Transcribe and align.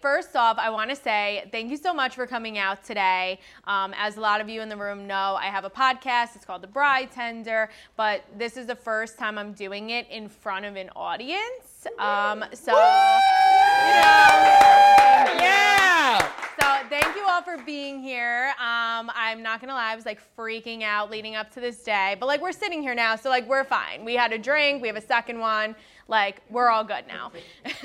first 0.00 0.36
off, 0.36 0.58
I 0.58 0.70
want 0.70 0.90
to 0.90 0.96
say 0.96 1.48
thank 1.52 1.70
you 1.70 1.76
so 1.76 1.92
much 1.92 2.14
for 2.14 2.26
coming 2.26 2.58
out 2.58 2.84
today. 2.84 3.40
Um, 3.64 3.94
as 3.96 4.16
a 4.16 4.20
lot 4.20 4.40
of 4.40 4.48
you 4.48 4.60
in 4.60 4.68
the 4.68 4.76
room 4.76 5.06
know, 5.06 5.36
I 5.38 5.46
have 5.46 5.64
a 5.64 5.70
podcast. 5.70 6.36
It's 6.36 6.44
called 6.44 6.62
The 6.62 6.68
Bridetender, 6.68 7.68
but 7.96 8.24
this 8.36 8.56
is 8.56 8.66
the 8.66 8.76
first 8.76 9.18
time 9.18 9.38
I'm 9.38 9.52
doing 9.52 9.90
it 9.90 10.06
in 10.10 10.28
front 10.28 10.64
of 10.64 10.76
an 10.76 10.90
audience. 10.96 11.86
Um, 11.98 12.44
so, 12.52 12.72
you 12.72 12.78
know, 12.78 12.82
Yeah. 15.40 16.18
so 16.60 16.88
thank 16.88 17.14
you 17.16 17.24
all 17.28 17.42
for 17.42 17.56
being 17.58 18.00
here. 18.02 18.48
Um, 18.58 19.10
I'm 19.14 19.42
not 19.42 19.60
gonna 19.60 19.74
lie, 19.74 19.92
I 19.92 19.96
was 19.96 20.04
like 20.06 20.20
freaking 20.36 20.82
out 20.82 21.10
leading 21.10 21.36
up 21.36 21.52
to 21.54 21.60
this 21.60 21.82
day, 21.82 22.16
but 22.18 22.26
like 22.26 22.40
we're 22.42 22.52
sitting 22.52 22.82
here 22.82 22.94
now, 22.94 23.14
so 23.16 23.28
like 23.30 23.48
we're 23.48 23.64
fine. 23.64 24.04
We 24.04 24.14
had 24.16 24.32
a 24.32 24.38
drink, 24.38 24.82
we 24.82 24.88
have 24.88 24.96
a 24.96 25.00
second 25.06 25.38
one, 25.38 25.76
like 26.08 26.42
we're 26.50 26.68
all 26.68 26.84
good 26.84 27.04
now. 27.06 27.32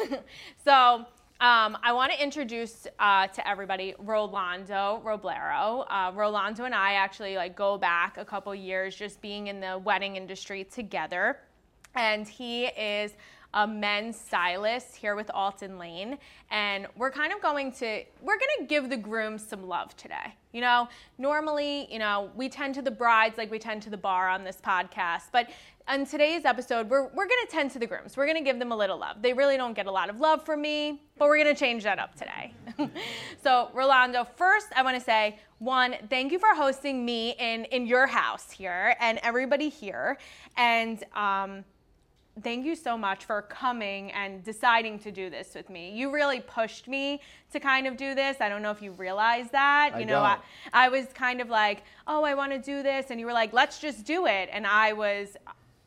so. 0.65 1.05
Um, 1.43 1.77
I 1.83 1.91
want 1.91 2.13
to 2.13 2.23
introduce 2.23 2.87
uh, 2.99 3.27
to 3.27 3.45
everybody 3.45 3.93
Rolando 3.99 5.01
Roblero. 5.03 5.85
Uh, 5.89 6.09
Rolando 6.15 6.63
and 6.63 6.73
I 6.73 6.93
actually 6.93 7.35
like 7.35 7.53
go 7.53 7.77
back 7.77 8.17
a 8.17 8.23
couple 8.23 8.55
years, 8.55 8.95
just 8.95 9.19
being 9.19 9.47
in 9.47 9.59
the 9.59 9.77
wedding 9.77 10.15
industry 10.15 10.63
together, 10.63 11.41
and 11.95 12.25
he 12.25 12.67
is 12.67 13.11
a 13.55 13.67
men's 13.67 14.17
stylist 14.17 14.95
here 14.95 15.17
with 15.17 15.29
Alton 15.31 15.77
Lane. 15.77 16.17
And 16.49 16.87
we're 16.95 17.11
kind 17.11 17.33
of 17.33 17.41
going 17.41 17.73
to, 17.73 18.03
we're 18.21 18.37
going 18.37 18.59
to 18.59 18.65
give 18.65 18.89
the 18.89 18.95
grooms 18.95 19.45
some 19.45 19.67
love 19.67 19.97
today. 19.97 20.35
You 20.53 20.61
know, 20.61 20.87
normally, 21.17 21.91
you 21.91 21.97
know, 21.97 22.29
we 22.35 22.47
tend 22.47 22.75
to 22.75 22.83
the 22.83 22.91
brides 22.91 23.39
like 23.39 23.49
we 23.49 23.57
tend 23.57 23.81
to 23.83 23.89
the 23.89 23.97
bar 23.97 24.29
on 24.29 24.43
this 24.43 24.57
podcast. 24.63 25.23
But 25.31 25.49
on 25.87 26.05
today's 26.05 26.45
episode, 26.45 26.89
we're, 26.89 27.07
we're 27.07 27.27
going 27.27 27.45
to 27.45 27.47
tend 27.49 27.71
to 27.71 27.79
the 27.79 27.87
grooms. 27.87 28.15
We're 28.15 28.27
going 28.27 28.37
to 28.37 28.43
give 28.43 28.59
them 28.59 28.71
a 28.71 28.75
little 28.75 28.99
love. 28.99 29.23
They 29.23 29.33
really 29.33 29.57
don't 29.57 29.73
get 29.73 29.87
a 29.87 29.91
lot 29.91 30.11
of 30.11 30.19
love 30.19 30.45
from 30.45 30.61
me, 30.61 31.01
but 31.17 31.27
we're 31.27 31.43
going 31.43 31.53
to 31.53 31.59
change 31.59 31.83
that 31.83 31.97
up 31.97 32.15
today. 32.15 32.53
so, 33.43 33.69
Rolando, 33.73 34.25
first, 34.35 34.67
I 34.75 34.83
want 34.83 34.95
to 34.95 35.03
say, 35.03 35.39
one, 35.57 35.95
thank 36.07 36.31
you 36.31 36.37
for 36.37 36.53
hosting 36.53 37.03
me 37.03 37.35
in, 37.39 37.65
in 37.65 37.87
your 37.87 38.05
house 38.05 38.51
here 38.51 38.95
and 38.99 39.19
everybody 39.23 39.69
here. 39.69 40.19
And, 40.55 41.03
um, 41.15 41.65
thank 42.41 42.65
you 42.65 42.75
so 42.75 42.97
much 42.97 43.25
for 43.25 43.43
coming 43.43 44.11
and 44.11 44.43
deciding 44.43 44.99
to 44.99 45.11
do 45.11 45.29
this 45.29 45.53
with 45.53 45.69
me. 45.69 45.91
You 45.91 46.11
really 46.11 46.39
pushed 46.39 46.87
me 46.87 47.21
to 47.51 47.59
kind 47.59 47.85
of 47.85 47.95
do 47.97 48.15
this. 48.15 48.37
I 48.41 48.49
don't 48.49 48.61
know 48.61 48.71
if 48.71 48.81
you 48.81 48.91
realize 48.93 49.51
that. 49.51 49.91
I 49.93 49.99
you 49.99 50.05
know. 50.05 50.21
I, 50.21 50.37
I 50.73 50.89
was 50.89 51.07
kind 51.13 51.41
of 51.41 51.49
like, 51.49 51.83
"Oh, 52.07 52.23
I 52.23 52.33
want 52.33 52.51
to 52.51 52.59
do 52.59 52.81
this." 52.81 53.11
And 53.11 53.19
you 53.19 53.25
were 53.25 53.33
like, 53.33 53.53
"Let's 53.53 53.79
just 53.79 54.05
do 54.05 54.25
it." 54.25 54.49
And 54.51 54.65
I 54.65 54.93
was 54.93 55.37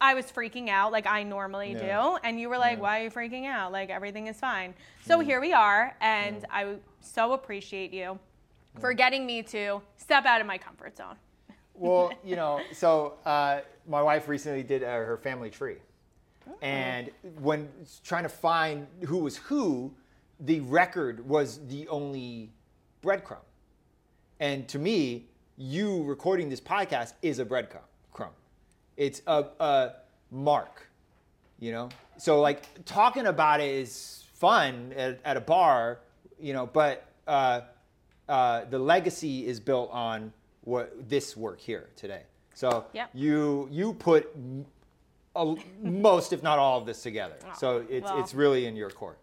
I 0.01 0.15
was 0.15 0.27
freaking 0.27 0.69
out 0.69 0.93
like 0.93 1.07
I 1.07 1.23
normally 1.23 1.73
Yeah. 1.73 2.13
do. 2.13 2.19
And 2.23 2.39
you 2.39 2.49
were 2.49 2.59
like, 2.59 2.77
Yeah. 2.77 2.83
"Why 2.83 3.01
are 3.01 3.05
you 3.05 3.11
freaking 3.11 3.47
out? 3.47 3.73
Like 3.73 3.91
everything 3.91 4.29
is 4.29 4.39
fine." 4.39 4.75
So 5.05 5.21
here 5.21 5.41
we 5.41 5.53
are, 5.53 5.97
and 6.01 6.45
I 6.51 6.77
so 7.01 7.33
appreciate 7.33 7.93
you 7.93 8.19
for 8.81 8.93
getting 8.93 9.25
me 9.27 9.43
to 9.45 9.81
step 9.97 10.27
out 10.27 10.41
of 10.41 10.47
my 10.47 10.59
comfort 10.59 10.97
zone. 10.97 11.17
Well, 11.75 12.13
you 12.25 12.37
know, 12.37 12.61
so 12.73 13.15
uh, 13.25 13.61
my 13.89 14.03
wife 14.03 14.29
recently 14.29 14.63
did 14.63 14.83
uh, 14.83 14.87
her 14.87 15.17
family 15.17 15.51
tree, 15.51 15.77
and 16.63 17.11
when 17.41 17.69
trying 18.05 18.23
to 18.23 18.29
find 18.29 18.87
who 19.05 19.19
was 19.19 19.37
who, 19.37 19.93
the 20.41 20.61
record 20.61 21.27
was 21.27 21.61
the 21.69 21.89
only 21.89 22.51
breadcrumb. 23.03 23.39
And 24.41 24.69
to 24.69 24.79
me, 24.79 25.27
you 25.57 26.03
recording 26.05 26.49
this 26.49 26.61
podcast 26.61 27.15
is 27.23 27.39
a 27.39 27.45
breadcrumb. 27.45 27.81
Crumb. 28.13 28.33
It's 28.97 29.23
a, 29.27 29.47
a 29.61 29.93
mark, 30.31 30.89
you 31.59 31.73
know. 31.73 31.89
So 32.19 32.41
like 32.41 32.85
talking 32.85 33.27
about 33.27 33.61
it 33.61 33.71
is 33.71 34.25
fun 34.35 34.93
at, 34.97 35.21
at 35.25 35.37
a 35.37 35.41
bar, 35.41 36.01
you 36.39 36.53
know, 36.53 36.67
but 36.67 37.07
uh, 37.27 37.63
uh, 38.29 38.65
the 38.67 38.79
legacy 38.79 39.47
is 39.47 39.61
built 39.61 39.91
on 39.91 40.33
what 40.63 41.09
this 41.09 41.37
work 41.37 41.61
here 41.61 41.89
today. 41.97 42.23
So 42.55 42.87
Yep. 42.93 43.11
you 43.15 43.69
you 43.71 43.95
put 43.95 44.35
a, 45.37 45.57
most, 45.83 46.33
if 46.33 46.43
not 46.43 46.59
all, 46.59 46.79
of 46.79 46.87
this 46.87 47.03
together. 47.03 47.37
so 47.57 47.85
it's 47.89 48.05
well. 48.05 48.21
it's 48.21 48.35
really 48.35 48.67
in 48.67 48.77
your 48.77 48.91
court. 48.91 49.19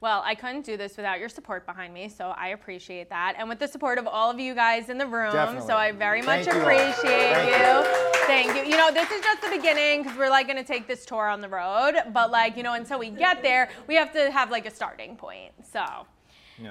Well, 0.00 0.22
I 0.24 0.36
couldn't 0.36 0.64
do 0.64 0.76
this 0.76 0.96
without 0.96 1.18
your 1.18 1.28
support 1.28 1.66
behind 1.66 1.92
me, 1.92 2.08
so 2.08 2.28
I 2.36 2.48
appreciate 2.48 3.08
that. 3.10 3.34
And 3.36 3.48
with 3.48 3.58
the 3.58 3.66
support 3.66 3.98
of 3.98 4.06
all 4.06 4.30
of 4.30 4.38
you 4.38 4.54
guys 4.54 4.90
in 4.90 4.98
the 4.98 5.06
room, 5.06 5.32
Definitely. 5.32 5.66
so 5.66 5.76
I 5.76 5.90
very 5.90 6.22
much 6.22 6.44
Thank 6.44 6.56
appreciate 6.56 7.32
Thank 7.32 7.50
you. 7.50 7.90
you. 7.90 8.14
Thank 8.26 8.56
you. 8.56 8.70
You 8.70 8.76
know, 8.76 8.92
this 8.92 9.10
is 9.10 9.20
just 9.20 9.42
the 9.42 9.50
beginning 9.50 10.04
because 10.04 10.16
we're 10.16 10.30
like 10.30 10.46
going 10.46 10.56
to 10.56 10.62
take 10.62 10.86
this 10.86 11.04
tour 11.04 11.28
on 11.28 11.40
the 11.40 11.48
road, 11.48 11.96
but 12.12 12.30
like, 12.30 12.56
you 12.56 12.62
know, 12.62 12.74
until 12.74 13.00
we 13.00 13.10
get 13.10 13.42
there, 13.42 13.70
we 13.88 13.96
have 13.96 14.12
to 14.12 14.30
have 14.30 14.52
like 14.52 14.66
a 14.66 14.70
starting 14.70 15.16
point. 15.16 15.52
So, 15.64 15.84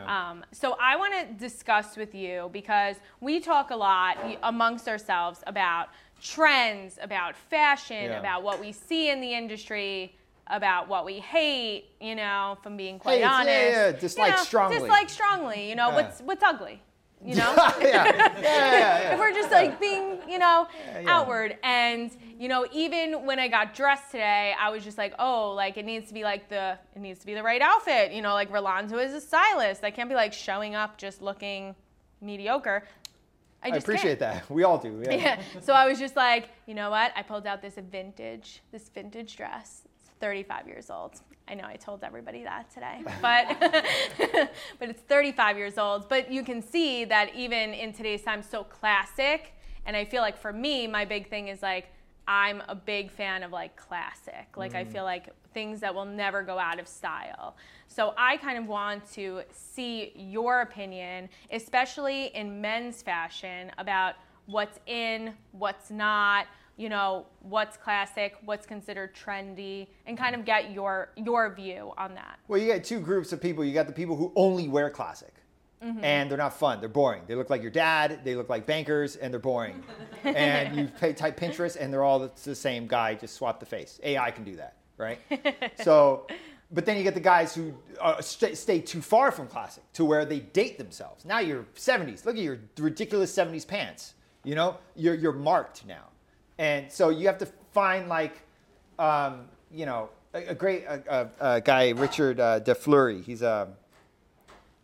um, 0.05 0.45
so 0.53 0.77
I 0.81 0.95
want 0.95 1.13
to 1.13 1.33
discuss 1.33 1.97
with 1.97 2.15
you 2.15 2.49
because 2.53 2.95
we 3.19 3.41
talk 3.41 3.71
a 3.71 3.75
lot 3.75 4.17
amongst 4.43 4.87
ourselves 4.87 5.43
about 5.47 5.89
trends, 6.21 6.97
about 7.01 7.35
fashion, 7.35 8.05
Yeah. 8.11 8.19
about 8.19 8.43
what 8.43 8.59
we 8.59 8.71
see 8.71 9.09
in 9.09 9.21
the 9.21 9.33
industry, 9.33 10.15
about 10.47 10.87
what 10.87 11.05
we 11.05 11.19
hate. 11.19 11.89
You 11.99 12.15
know, 12.15 12.57
from 12.63 12.77
being 12.77 12.99
quite 12.99 13.19
yeah, 13.19 13.31
honest. 13.31 13.47
yeah, 13.49 13.87
You 13.87 13.93
dislike 13.97 14.35
know, 14.37 14.43
strongly. 14.43 14.79
Dislike 14.79 15.09
strongly. 15.09 15.69
You 15.69 15.75
know, 15.75 15.89
Yeah. 15.89 15.95
what's 15.95 16.21
what's 16.21 16.43
ugly. 16.43 16.81
You 17.25 17.33
know. 17.41 17.53
yeah, 17.57 17.75
yeah, 17.81 18.13
yeah, 18.13 18.41
yeah. 18.41 19.13
if 19.13 19.19
we're 19.19 19.33
just 19.33 19.49
like 19.49 19.79
being, 19.79 20.19
you 20.29 20.37
know, 20.37 20.67
Yeah, 20.93 20.99
yeah. 20.99 21.09
outward. 21.17 21.57
And, 21.63 22.11
you 22.39 22.47
know, 22.47 22.67
even 22.71 23.25
when 23.25 23.39
I 23.39 23.47
got 23.47 23.73
dressed 23.73 24.11
today, 24.11 24.53
I 24.59 24.69
was 24.69 24.83
just 24.83 24.99
like, 24.99 25.15
oh, 25.17 25.53
like 25.53 25.77
it 25.77 25.85
needs 25.85 26.07
to 26.09 26.13
be 26.13 26.23
like 26.23 26.47
the, 26.47 26.77
it 26.95 26.99
needs 26.99 27.19
to 27.21 27.25
be 27.25 27.33
the 27.33 27.41
right 27.41 27.59
outfit. 27.59 28.11
You 28.11 28.21
know, 28.21 28.35
like 28.35 28.51
Rolando 28.53 28.99
is 28.99 29.15
a 29.15 29.19
stylist. 29.21 29.83
I 29.83 29.89
can't 29.89 30.09
be 30.09 30.13
like 30.15 30.31
showing 30.31 30.75
up 30.75 30.99
just 30.99 31.23
looking 31.23 31.73
mediocre. 32.21 32.83
I 33.73 33.75
I 33.75 33.77
appreciate 33.77 34.19
can't. 34.19 34.45
that. 34.47 34.49
We 34.49 34.63
all 34.63 34.77
do. 34.77 35.01
Yeah. 35.05 35.13
Yeah. 35.15 35.41
So 35.61 35.73
I 35.73 35.87
was 35.87 35.99
just 35.99 36.15
like, 36.15 36.49
you 36.65 36.73
know 36.73 36.89
what? 36.89 37.11
I 37.15 37.21
pulled 37.23 37.45
out 37.47 37.61
this 37.61 37.75
vintage, 37.91 38.61
this 38.71 38.89
vintage 38.89 39.35
dress. 39.35 39.83
It's 39.99 40.09
35 40.19 40.67
years 40.67 40.89
old. 40.89 41.21
I 41.47 41.53
know 41.53 41.63
I 41.65 41.75
told 41.77 42.03
everybody 42.03 42.43
that 42.43 42.69
today, 42.73 43.03
but 43.21 43.57
but 44.79 44.89
it's 44.89 45.01
35 45.01 45.57
years 45.57 45.77
old. 45.77 46.09
But 46.09 46.31
you 46.31 46.43
can 46.43 46.61
see 46.61 47.05
that 47.05 47.33
even 47.35 47.73
in 47.73 47.93
today's 47.93 48.23
time, 48.23 48.41
so 48.43 48.63
classic. 48.63 49.53
And 49.85 49.95
I 49.95 50.03
feel 50.05 50.21
like 50.21 50.37
for 50.37 50.51
me, 50.51 50.87
my 50.87 51.05
big 51.05 51.29
thing 51.29 51.47
is 51.47 51.61
like 51.61 51.87
I'm 52.27 52.61
a 52.67 52.75
big 52.75 53.11
fan 53.11 53.43
of 53.43 53.51
like 53.51 53.75
classic. 53.75 54.47
Like 54.55 54.75
I 54.75 54.83
mm. 54.83 54.91
feel 54.91 55.03
like 55.03 55.29
things 55.53 55.79
that 55.79 55.93
will 55.93 56.05
never 56.05 56.43
go 56.43 56.59
out 56.59 56.79
of 56.79 56.87
style. 56.87 57.55
So 57.87 58.13
I 58.17 58.37
kind 58.37 58.57
of 58.57 58.67
want 58.67 59.09
to 59.13 59.41
see 59.51 60.11
your 60.15 60.61
opinion, 60.61 61.29
especially 61.51 62.27
in 62.35 62.61
men's 62.61 63.01
fashion, 63.01 63.71
about 63.77 64.15
what's 64.45 64.79
in, 64.85 65.33
what's 65.51 65.89
not, 65.89 66.47
you 66.75 66.89
know, 66.89 67.25
what's 67.41 67.75
classic, 67.75 68.35
what's 68.45 68.65
considered 68.65 69.15
trendy, 69.15 69.87
and 70.05 70.17
kind 70.17 70.35
of 70.35 70.45
get 70.45 70.71
your 70.71 71.09
your 71.15 71.53
view 71.53 71.91
on 71.97 72.13
that. 72.13 72.39
Well, 72.47 72.59
you 72.59 72.71
got 72.71 72.83
two 72.83 72.99
groups 72.99 73.33
of 73.33 73.41
people. 73.41 73.65
You 73.65 73.73
got 73.73 73.87
the 73.87 73.93
people 73.93 74.15
who 74.15 74.31
only 74.35 74.67
wear 74.67 74.89
classic, 74.89 75.33
Mm-hmm. 75.83 76.03
and 76.03 76.31
they're 76.31 76.39
not 76.39 76.57
fun. 76.57 76.79
They're 76.79 76.89
boring. 76.89 77.21
They 77.27 77.35
look 77.35 77.51
like 77.51 77.61
your 77.61 77.69
dad. 77.69 78.21
They 78.23 78.35
look 78.35 78.49
like 78.49 78.65
bankers, 78.65 79.15
and 79.15 79.31
they're 79.31 79.39
boring. 79.39 79.83
and 80.23 80.75
you 80.75 80.87
pay, 80.99 81.13
type 81.13 81.39
Pinterest, 81.39 81.77
and 81.79 81.93
they're 81.93 82.03
all 82.03 82.17
the, 82.17 82.31
the 82.43 82.55
same 82.55 82.87
guy. 82.87 83.13
Just 83.13 83.35
swap 83.35 83.59
the 83.59 83.67
face. 83.67 83.99
AI 84.01 84.31
can 84.31 84.43
do 84.43 84.55
that, 84.55 84.77
right? 84.97 85.19
so, 85.83 86.25
but 86.71 86.87
then 86.87 86.97
you 86.97 87.03
get 87.03 87.13
the 87.13 87.19
guys 87.19 87.53
who 87.53 87.75
uh, 88.01 88.19
st- 88.21 88.57
stay 88.57 88.79
too 88.79 89.03
far 89.03 89.31
from 89.31 89.45
classic 89.47 89.83
to 89.93 90.03
where 90.03 90.25
they 90.25 90.39
date 90.39 90.79
themselves. 90.79 91.25
Now 91.25 91.39
you're 91.39 91.65
70s. 91.75 92.25
Look 92.25 92.37
at 92.37 92.41
your 92.41 92.57
ridiculous 92.79 93.31
70s 93.31 93.67
pants. 93.67 94.15
You 94.43 94.55
know, 94.55 94.77
you're 94.95 95.13
you're 95.13 95.31
marked 95.31 95.85
now, 95.85 96.05
and 96.57 96.91
so 96.91 97.09
you 97.09 97.27
have 97.27 97.37
to 97.37 97.47
find 97.71 98.09
like 98.09 98.41
um, 98.97 99.45
you 99.71 99.85
know, 99.85 100.09
a, 100.33 100.47
a 100.47 100.55
great 100.55 100.85
a, 100.85 101.29
a, 101.39 101.55
a 101.55 101.61
guy, 101.61 101.89
Richard 101.91 102.39
uh, 102.39 102.59
DeFleury. 102.61 103.23
He's 103.23 103.41
a 103.41 103.69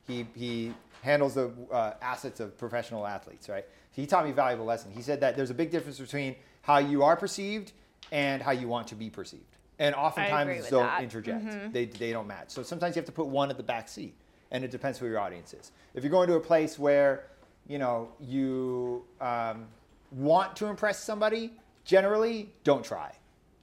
he 0.07 0.27
he 0.35 0.73
handles 1.03 1.33
the 1.33 1.51
uh, 1.71 1.93
assets 2.01 2.39
of 2.39 2.57
professional 2.57 3.05
athletes, 3.05 3.49
right? 3.49 3.65
He 3.91 4.05
taught 4.07 4.23
me 4.23 4.31
a 4.31 4.33
valuable 4.33 4.65
lesson. 4.65 4.89
He 4.91 5.01
said 5.01 5.19
that 5.19 5.35
there's 5.35 5.49
a 5.49 5.53
big 5.53 5.69
difference 5.69 5.99
between 5.99 6.35
how 6.61 6.77
you 6.77 7.03
are 7.03 7.17
perceived 7.17 7.73
and 8.11 8.41
how 8.41 8.51
you 8.51 8.67
want 8.69 8.87
to 8.87 8.95
be 8.95 9.09
perceived, 9.09 9.57
and 9.79 9.93
oftentimes 9.95 10.69
don't 10.69 10.83
that. 10.83 10.93
Mm-hmm. 10.95 11.03
interject. 11.03 11.73
They 11.73 11.85
they 11.85 12.11
don't 12.13 12.25
match. 12.27 12.49
So 12.51 12.63
sometimes 12.63 12.95
you 12.95 13.01
have 13.01 13.05
to 13.07 13.11
put 13.11 13.27
one 13.27 13.49
at 13.49 13.57
the 13.57 13.63
back 13.63 13.89
seat, 13.89 14.15
and 14.51 14.63
it 14.63 14.71
depends 14.71 14.97
who 14.97 15.05
your 15.07 15.19
audience 15.19 15.53
is. 15.53 15.71
If 15.93 16.03
you're 16.03 16.11
going 16.11 16.27
to 16.29 16.35
a 16.35 16.39
place 16.39 16.79
where 16.79 17.25
you 17.67 17.79
know 17.79 18.09
you 18.21 19.03
um, 19.19 19.65
want 20.11 20.55
to 20.55 20.67
impress 20.67 21.03
somebody, 21.03 21.51
generally 21.83 22.49
don't 22.63 22.83
try. 22.83 23.11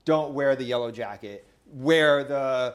Don't 0.05 0.35
wear 0.35 0.55
the 0.57 0.65
yellow 0.65 0.91
jacket. 0.91 1.47
Wear 1.73 2.23
the 2.25 2.75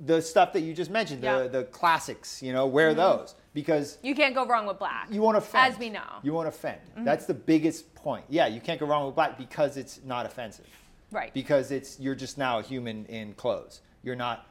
the 0.00 0.20
stuff 0.22 0.52
that 0.52 0.60
you 0.60 0.74
just 0.74 0.90
mentioned, 0.90 1.22
Yeah. 1.22 1.42
the 1.44 1.48
the 1.48 1.64
classics. 1.64 2.42
You 2.42 2.52
know, 2.52 2.66
wear 2.66 2.92
those 2.94 3.34
because 3.54 3.98
You 4.02 4.14
can't 4.14 4.34
go 4.34 4.46
wrong 4.46 4.66
with 4.66 4.78
black. 4.78 5.08
you 5.10 5.20
won't 5.22 5.36
offend. 5.36 5.72
As 5.72 5.78
we 5.78 5.90
know. 5.90 6.02
you 6.22 6.32
won't 6.32 6.48
offend. 6.48 6.78
Mm-hmm. 6.94 7.04
That's 7.04 7.26
the 7.26 7.34
biggest 7.34 7.94
point. 7.94 8.24
Yeah, 8.28 8.46
you 8.46 8.60
can't 8.60 8.78
go 8.78 8.86
wrong 8.86 9.06
with 9.06 9.14
black 9.14 9.38
because 9.38 9.76
it's 9.76 10.00
not 10.04 10.26
offensive. 10.26 10.66
Right. 11.10 11.32
Because 11.32 11.70
it's 11.70 11.98
you're 11.98 12.14
just 12.14 12.38
now 12.38 12.58
a 12.58 12.62
human 12.62 13.06
in 13.06 13.32
clothes. 13.34 13.80
You're 14.02 14.16
not 14.16 14.46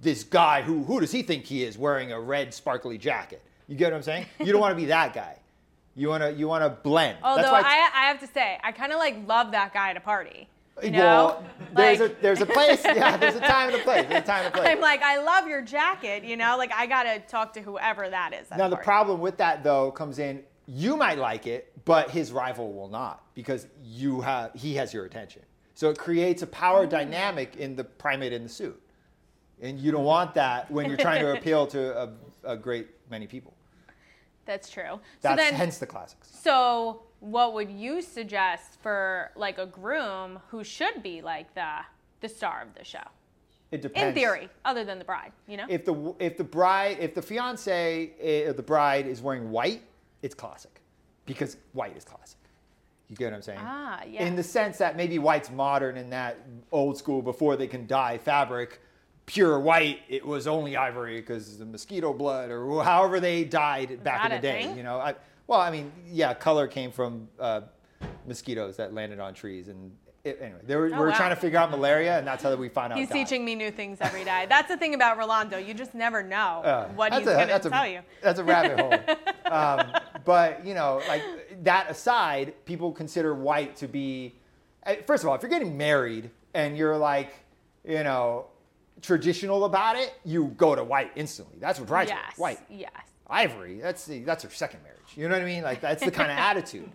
this 0.00 0.24
guy 0.24 0.62
who 0.62 0.82
who 0.84 1.00
does 1.00 1.12
he 1.12 1.22
think 1.22 1.44
he 1.44 1.64
is 1.64 1.76
wearing 1.78 2.12
a 2.12 2.20
red 2.20 2.54
sparkly 2.54 2.98
jacket? 2.98 3.42
You 3.66 3.76
get 3.76 3.92
what 3.92 3.96
I'm 3.98 4.02
saying? 4.02 4.26
You 4.40 4.52
don't 4.52 4.60
want 4.60 4.72
to 4.72 4.76
be 4.76 4.86
that 4.86 5.12
guy. 5.12 5.38
You 5.94 6.08
want 6.08 6.22
to 6.22 6.32
you 6.32 6.46
want 6.48 6.62
to 6.64 6.70
blend. 6.70 7.18
Although 7.22 7.52
I, 7.52 7.90
I 7.94 8.04
have 8.06 8.20
to 8.20 8.26
say, 8.28 8.58
I 8.62 8.70
kind 8.72 8.92
of 8.92 8.98
like 8.98 9.16
love 9.26 9.50
that 9.52 9.74
guy 9.74 9.90
at 9.90 9.96
a 9.96 10.00
party. 10.00 10.48
You 10.82 10.90
know, 10.92 10.98
well, 10.98 11.44
there's 11.74 12.00
a 12.00 12.08
there's 12.20 12.40
a 12.40 12.46
place. 12.46 12.82
Yeah, 12.84 13.16
there's 13.16 13.34
a 13.36 13.40
time 13.40 13.68
and 13.72 13.80
a 13.80 13.84
place. 13.84 14.06
There's 14.08 14.22
a 14.22 14.26
time 14.26 14.44
and 14.46 14.54
a 14.54 14.56
place. 14.56 14.68
I'm 14.72 14.80
like, 14.80 15.02
I 15.02 15.18
love 15.22 15.46
your 15.48 15.62
jacket. 15.62 16.24
You 16.24 16.36
know, 16.36 16.56
like 16.56 16.72
I 16.72 16.86
gotta 16.86 17.20
talk 17.20 17.52
to 17.54 17.60
whoever 17.60 18.08
that 18.08 18.32
is. 18.32 18.48
Now 18.50 18.68
the 18.68 18.76
party. 18.76 18.84
problem 18.84 19.20
with 19.20 19.36
that 19.38 19.62
though 19.64 19.90
comes 19.90 20.18
in. 20.18 20.42
You 20.66 20.96
might 20.96 21.18
like 21.18 21.46
it, 21.46 21.72
but 21.84 22.10
his 22.10 22.30
rival 22.30 22.72
will 22.72 22.88
not 22.88 23.22
because 23.34 23.66
you 23.82 24.20
have 24.20 24.52
he 24.54 24.74
has 24.74 24.92
your 24.92 25.04
attention. 25.06 25.42
So 25.74 25.90
it 25.90 25.98
creates 25.98 26.42
a 26.42 26.46
power 26.46 26.86
Mm. 26.86 26.90
dynamic 26.90 27.56
in 27.56 27.74
the 27.76 27.84
primate 27.84 28.32
in 28.32 28.42
the 28.42 28.48
suit, 28.48 28.80
and 29.62 29.78
you 29.78 29.90
don't 29.92 30.04
want 30.04 30.34
that 30.34 30.70
when 30.70 30.86
you're 30.86 30.96
trying 30.98 31.22
to 31.22 31.32
appeal 31.38 31.66
to 31.68 32.02
a, 32.02 32.12
a 32.44 32.56
great 32.56 32.88
many 33.10 33.26
people. 33.26 33.54
That's 34.44 34.70
true. 34.70 35.00
That's 35.20 35.34
so 35.40 35.44
then, 35.44 35.54
hence 35.54 35.78
the 35.78 35.86
classics. 35.86 36.28
so 36.42 37.02
what 37.20 37.54
would 37.54 37.70
you 37.70 38.02
suggest 38.02 38.80
for 38.82 39.30
like 39.36 39.58
a 39.58 39.66
groom 39.66 40.38
who 40.50 40.62
should 40.64 41.02
be 41.02 41.20
like 41.22 41.54
the 41.54 41.80
the 42.20 42.28
star 42.28 42.62
of 42.62 42.74
the 42.74 42.84
show? 42.84 42.98
It 43.70 43.82
depends. 43.82 44.08
In 44.08 44.14
theory, 44.14 44.48
other 44.64 44.84
than 44.84 44.98
the 44.98 45.04
bride, 45.04 45.32
you 45.46 45.56
know? 45.56 45.66
if 45.68 45.84
the 45.84 46.14
if 46.18 46.36
the 46.36 46.44
bride 46.44 46.98
if 47.00 47.14
the 47.14 47.22
fiance 47.22 48.12
eh, 48.20 48.48
or 48.48 48.52
the 48.52 48.62
bride 48.62 49.06
is 49.06 49.20
wearing 49.20 49.50
white, 49.50 49.82
it's 50.22 50.34
classic, 50.34 50.80
because 51.26 51.56
white 51.72 51.96
is 51.96 52.04
classic. 52.04 52.38
You 53.08 53.16
get 53.16 53.26
what 53.26 53.36
I'm 53.36 53.42
saying? 53.42 53.60
Ah, 53.62 54.02
yeah. 54.06 54.24
In 54.24 54.36
the 54.36 54.42
sense 54.42 54.78
that 54.78 54.96
maybe 54.96 55.18
white's 55.18 55.50
modern 55.50 55.96
in 55.96 56.10
that 56.10 56.38
old 56.70 56.98
school 56.98 57.22
before 57.22 57.56
they 57.56 57.66
can 57.66 57.86
dye 57.86 58.18
fabric 58.18 58.80
pure 59.24 59.60
white, 59.60 60.00
it 60.08 60.26
was 60.26 60.46
only 60.46 60.76
ivory 60.76 61.20
because 61.20 61.58
the 61.58 61.64
mosquito 61.66 62.12
blood 62.12 62.50
or 62.50 62.82
however 62.82 63.20
they 63.20 63.44
dyed 63.44 64.02
back 64.02 64.24
in 64.24 64.36
the 64.36 64.38
day. 64.38 64.64
thing? 64.64 64.76
You 64.76 64.82
know, 64.82 64.98
I, 64.98 65.14
well, 65.48 65.60
I 65.60 65.70
mean, 65.72 65.90
yeah, 66.06 66.32
color 66.34 66.68
came 66.68 66.92
from 66.92 67.28
uh, 67.40 67.62
mosquitoes 68.26 68.76
that 68.76 68.94
landed 68.94 69.18
on 69.18 69.34
trees 69.34 69.66
and. 69.68 69.90
It, 70.24 70.40
anyway, 70.42 70.58
they 70.66 70.74
were, 70.74 70.86
Oh, 70.86 70.90
we 70.90 70.98
were 70.98 71.08
wow. 71.10 71.16
trying 71.16 71.30
to 71.30 71.36
figure 71.36 71.60
out 71.60 71.70
malaria, 71.70 72.18
and 72.18 72.26
that's 72.26 72.42
how 72.42 72.52
we 72.56 72.68
found 72.68 72.92
out. 72.92 72.98
He's 72.98 73.08
teaching 73.08 73.44
me 73.44 73.54
new 73.54 73.70
things 73.70 73.98
every 74.00 74.24
day. 74.24 74.46
That's 74.48 74.66
the 74.68 74.76
thing 74.76 74.94
about 74.94 75.16
Rolando. 75.16 75.58
You 75.58 75.74
just 75.74 75.94
never 75.94 76.24
know 76.24 76.60
Uh, 76.64 76.88
what 76.88 77.14
he's 77.14 77.24
going 77.24 77.46
to 77.48 77.70
tell 77.70 77.86
you. 77.86 78.00
That's 78.20 78.40
a 78.40 78.44
rabbit 78.44 78.78
hole. 78.80 79.16
Um, 79.48 79.92
but 80.26 80.66
you 80.66 80.74
know, 80.74 81.00
like 81.08 81.22
that 81.62 81.88
aside, 81.88 82.52
people 82.66 82.92
consider 82.92 83.32
white 83.34 83.76
to 83.76 83.88
be. 83.88 84.34
eh, 84.82 84.96
First 85.06 85.22
of 85.24 85.30
all, 85.30 85.36
if 85.36 85.40
you're 85.40 85.48
getting 85.50 85.74
married 85.78 86.30
and 86.52 86.76
you're 86.76 86.98
like, 86.98 87.32
you 87.82 88.02
know, 88.04 88.48
traditional 89.00 89.64
about 89.64 89.96
it, 89.96 90.12
you 90.24 90.48
go 90.58 90.74
to 90.74 90.84
white 90.84 91.12
instantly. 91.16 91.56
That's 91.60 91.80
what 91.80 91.88
wear, 91.88 92.02
Yes. 92.02 92.36
white. 92.36 92.58
Yes. 92.68 92.90
Ivory. 93.30 93.80
That's 93.80 94.04
the, 94.04 94.22
that's 94.24 94.42
her 94.42 94.50
second 94.50 94.80
marriage. 94.82 94.97
You 95.18 95.28
know 95.28 95.34
what 95.34 95.42
I 95.42 95.46
mean? 95.46 95.64
Like 95.64 95.80
that's 95.80 96.04
the 96.04 96.12
kind 96.12 96.30
of 96.30 96.38
attitude. 96.50 96.88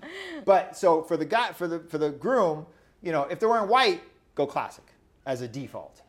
But 0.46 0.78
so 0.78 1.04
for 1.04 1.18
the 1.18 1.26
guy, 1.26 1.52
for 1.52 1.68
the 1.68 1.80
for 1.80 1.98
the 1.98 2.10
groom, 2.10 2.66
you 3.02 3.12
know, 3.12 3.24
if 3.24 3.38
they're 3.38 3.50
wearing 3.50 3.68
white, 3.68 4.02
go 4.34 4.48
classic 4.48 4.86
as 5.26 5.42
a 5.42 5.48
default. 5.48 6.02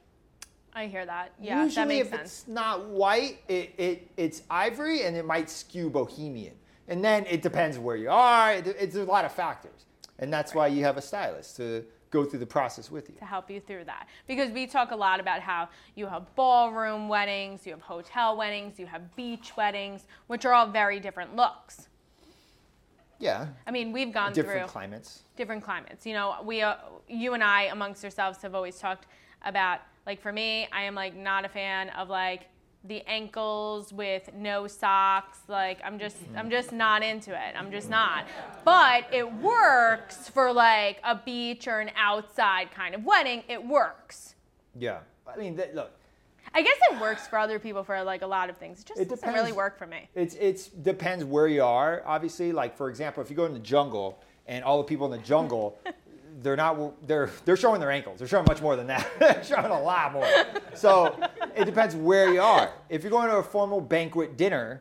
I 0.73 0.87
hear 0.87 1.05
that. 1.05 1.33
Yeah, 1.41 1.65
Usually, 1.65 1.75
that 1.75 1.89
makes 1.89 2.07
if 2.07 2.15
sense. 2.15 2.23
it's 2.23 2.49
not 2.49 2.87
white, 2.87 3.39
it, 3.49 3.75
it 3.77 4.11
it's 4.17 4.43
ivory, 4.49 5.03
and 5.03 5.17
it 5.17 5.25
might 5.27 5.51
skew 5.51 5.91
bohemian. 5.91 6.55
And 6.87 7.05
then 7.05 7.27
it 7.27 7.43
depends 7.43 7.81
where 7.81 7.97
you 7.97 8.11
are. 8.11 8.53
It, 8.55 8.69
it's 8.69 8.95
a 8.95 9.03
lot 9.03 9.25
of 9.25 9.33
factors, 9.33 9.87
and 10.21 10.33
that's 10.33 10.55
why 10.55 10.69
you 10.69 10.85
have 10.85 10.97
a 10.97 11.03
stylist 11.03 11.57
to 11.57 11.85
go 12.11 12.25
through 12.25 12.39
the 12.39 12.47
process 12.47 12.93
with 12.93 13.09
you. 13.09 13.17
to 13.17 13.25
help 13.25 13.51
you 13.51 13.59
through 13.59 13.83
that 13.83 14.07
because 14.29 14.53
we 14.53 14.69
talk 14.69 14.93
a 14.93 14.97
lot 14.97 15.19
about 15.19 15.41
how 15.41 15.69
you 15.97 16.07
have 16.07 16.33
ballroom 16.37 17.09
weddings, 17.09 17.67
you 17.67 17.73
have 17.73 17.81
hotel 17.83 18.37
weddings, 18.37 18.79
you 18.79 18.87
have 18.87 19.17
beach 19.17 19.57
weddings, 19.57 20.07
which 20.29 20.45
are 20.45 20.53
all 20.53 20.69
very 20.69 21.01
different 21.01 21.35
looks. 21.35 21.89
Yeah, 23.25 23.47
I 23.67 23.71
mean, 23.71 23.91
we've 23.91 24.13
gone 24.13 24.35
through 24.35 24.43
different 24.43 24.67
through 24.69 24.73
climates. 24.73 25.23
different 25.35 25.65
climates. 25.65 26.05
You 26.05 26.13
know, 26.13 26.37
we, 26.45 26.61
uh, 26.61 26.77
you 27.09 27.33
and 27.33 27.43
I, 27.43 27.63
amongst 27.65 28.05
ourselves, 28.05 28.43
have 28.43 28.55
always 28.55 28.79
talked 28.79 29.07
about 29.47 29.81
like 30.05 30.21
for 30.21 30.31
me, 30.31 30.69
I 30.71 30.83
am 30.83 30.95
like 30.95 31.17
not 31.17 31.47
a 31.47 31.49
fan 31.49 31.89
of 31.91 32.11
like 32.11 32.49
the 32.85 33.01
ankles 33.07 33.95
with 33.95 34.29
no 34.35 34.67
socks. 34.67 35.39
Like 35.49 35.79
I'm 35.83 35.99
just, 35.99 36.19
I'm 36.37 36.51
just 36.51 36.71
not 36.71 37.03
into 37.03 37.33
it. 37.33 37.55
I'm 37.57 37.71
just 37.71 37.89
not. 37.89 38.27
But 38.63 39.07
it 39.11 39.33
works 39.33 40.29
for 40.29 40.53
like 40.53 40.99
a 41.03 41.15
beach 41.15 41.67
or 41.67 41.81
an 41.81 41.93
outside 41.97 42.73
kind 42.73 42.95
of 42.95 43.05
wedding. 43.05 43.43
It 43.49 43.65
works. 43.67 44.35
Yeah, 44.79 44.99
I 45.27 45.39
mean, 45.39 45.57
that, 45.57 45.75
look, 45.75 45.93
I 46.55 46.63
guess 46.63 46.77
it 46.93 47.01
works 47.01 47.27
for 47.27 47.39
other 47.39 47.59
people 47.59 47.83
for 47.83 48.03
like 48.05 48.23
a 48.23 48.27
lot 48.27 48.49
of 48.49 48.57
things. 48.57 48.81
It 48.81 48.87
just 48.87 49.01
It 49.01 49.09
doesn't 49.09 49.33
really 49.33 49.53
work 49.53 49.77
for 49.77 49.87
me. 49.87 50.09
It's 50.15 50.37
it's 50.37 50.69
depends 50.69 51.25
where 51.25 51.49
you 51.49 51.65
are. 51.65 52.03
Obviously, 52.07 52.53
like 52.53 52.77
for 52.77 52.89
example, 52.89 53.23
if 53.23 53.31
you 53.31 53.37
go 53.37 53.45
in 53.47 53.53
the 53.53 53.59
jungle 53.59 54.21
and 54.47 54.63
all 54.63 54.79
the 54.79 54.85
people 54.85 55.13
in 55.13 55.19
the 55.19 55.27
jungle, 55.27 55.77
they're 56.43 56.57
not 56.57 57.07
they're 57.09 57.31
they're 57.45 57.57
showing 57.57 57.81
their 57.81 57.91
ankles. 57.91 58.21
They're 58.21 58.29
showing 58.29 58.47
much 58.47 58.63
more 58.63 58.77
than 58.77 58.87
that. 58.87 59.07
they're 59.19 59.43
showing 59.45 59.67
a 59.67 59.83
lot 59.83 60.13
more. 60.13 60.29
So 60.75 61.19
it 61.57 61.65
depends 61.65 61.97
where 61.97 62.33
you 62.33 62.41
are. 62.41 62.73
If 62.89 63.03
you're 63.03 63.11
going 63.11 63.29
to 63.31 63.37
a 63.37 63.43
formal 63.43 63.81
banquet 63.81 64.37
dinner. 64.37 64.81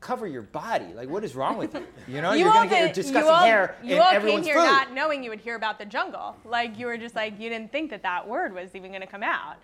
Cover 0.00 0.26
your 0.26 0.42
body. 0.42 0.92
Like, 0.92 1.08
what 1.08 1.24
is 1.24 1.34
wrong 1.34 1.56
with 1.56 1.72
you? 1.72 1.86
You 2.06 2.20
know, 2.20 2.34
You 2.34 2.46
are 2.46 2.52
gonna 2.52 2.68
get 2.68 2.80
your 2.80 2.92
disgusting 2.92 3.22
you 3.24 3.30
all, 3.30 3.42
hair 3.42 3.74
you 3.82 3.94
in 3.94 4.02
all 4.02 4.08
came 4.10 4.16
everyone's 4.16 4.44
here 4.44 4.56
food. 4.56 4.66
not 4.66 4.92
knowing 4.92 5.24
you 5.24 5.30
would 5.30 5.40
hear 5.40 5.56
about 5.56 5.78
the 5.78 5.86
jungle. 5.86 6.36
Like 6.44 6.78
you 6.78 6.84
were 6.84 6.98
just 6.98 7.14
like 7.14 7.40
you 7.40 7.48
didn't 7.48 7.72
think 7.72 7.88
that 7.88 8.02
that 8.02 8.28
word 8.28 8.52
was 8.52 8.74
even 8.74 8.90
going 8.90 9.00
to 9.00 9.06
come 9.06 9.22
out. 9.22 9.56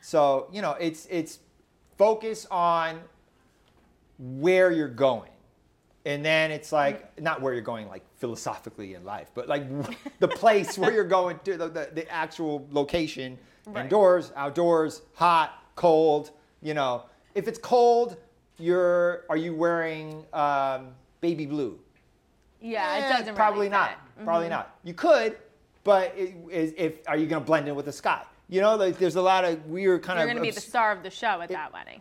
So, 0.00 0.48
you 0.52 0.62
know, 0.62 0.72
it's 0.80 1.06
it's 1.06 1.38
focus 1.98 2.46
on 2.50 3.00
where 4.18 4.70
you're 4.70 4.88
going. 4.88 5.30
And 6.04 6.24
then 6.24 6.52
it's 6.52 6.70
like 6.70 7.20
not 7.20 7.40
where 7.42 7.52
you're 7.52 7.62
going 7.62 7.88
like 7.88 8.04
philosophically 8.16 8.94
in 8.94 9.04
life, 9.04 9.30
but 9.34 9.48
like 9.48 9.64
the 10.20 10.28
place 10.28 10.78
where 10.78 10.92
you're 10.92 11.02
going 11.04 11.38
to 11.44 11.56
the, 11.56 11.68
the, 11.68 11.90
the 11.92 12.10
actual 12.10 12.66
location, 12.70 13.38
Right. 13.66 13.82
indoors, 13.86 14.30
outdoors, 14.36 15.02
hot, 15.14 15.60
cold, 15.74 16.30
you 16.62 16.72
know. 16.74 17.02
If 17.34 17.48
it's 17.48 17.58
cold, 17.58 18.16
you're 18.58 19.24
are 19.28 19.36
you 19.36 19.52
wearing 19.56 20.24
um, 20.32 20.90
baby 21.20 21.46
blue? 21.46 21.80
Yeah, 22.60 22.88
Eh, 22.92 22.98
it 22.98 23.10
doesn't 23.10 23.24
really 23.26 23.36
probably 23.36 23.66
fit. 23.66 23.72
not. 23.72 23.90
Probably 24.24 24.48
not. 24.48 24.78
You 24.84 24.94
could, 24.94 25.36
but 25.82 26.14
it, 26.16 26.36
is, 26.48 26.72
if 26.76 27.00
are 27.08 27.16
you 27.16 27.26
going 27.26 27.42
to 27.42 27.46
blend 27.46 27.66
in 27.66 27.74
with 27.74 27.86
the 27.86 27.92
sky? 27.92 28.22
You 28.48 28.60
know, 28.60 28.76
like 28.76 28.98
there's 28.98 29.16
a 29.16 29.22
lot 29.22 29.44
of 29.44 29.66
weird 29.66 30.02
kind 30.02 30.18
of 30.18 30.24
You're 30.26 30.34
going 30.34 30.44
to 30.44 30.50
be 30.50 30.54
the 30.54 30.60
star 30.60 30.92
of 30.92 31.02
the 31.02 31.10
show 31.10 31.40
at 31.40 31.48
that 31.48 31.72
wedding. 31.72 32.00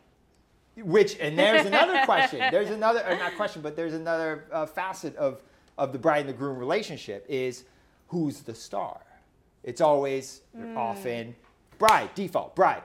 which 0.78 1.18
and 1.20 1.38
there's 1.38 1.66
another 1.66 2.02
question. 2.06 2.40
There's 2.52 2.70
another 2.70 3.04
or 3.08 3.18
not 3.18 3.36
question, 3.36 3.62
but 3.62 3.76
there's 3.76 3.94
another 3.94 4.46
uh, 4.52 4.66
facet 4.66 5.16
of 5.16 5.42
of 5.78 5.92
the 5.92 6.00
bride 6.00 6.20
and 6.22 6.30
the 6.30 6.34
groom 6.34 6.58
relationship 6.58 7.26
is 7.28 7.64
who's 8.10 8.42
the 8.42 8.54
star. 8.56 9.00
It's 9.64 9.82
always 9.82 10.42
Hmm. 10.56 10.78
often 10.78 11.36
bride 11.80 12.14
default 12.16 12.56
bride. 12.56 12.84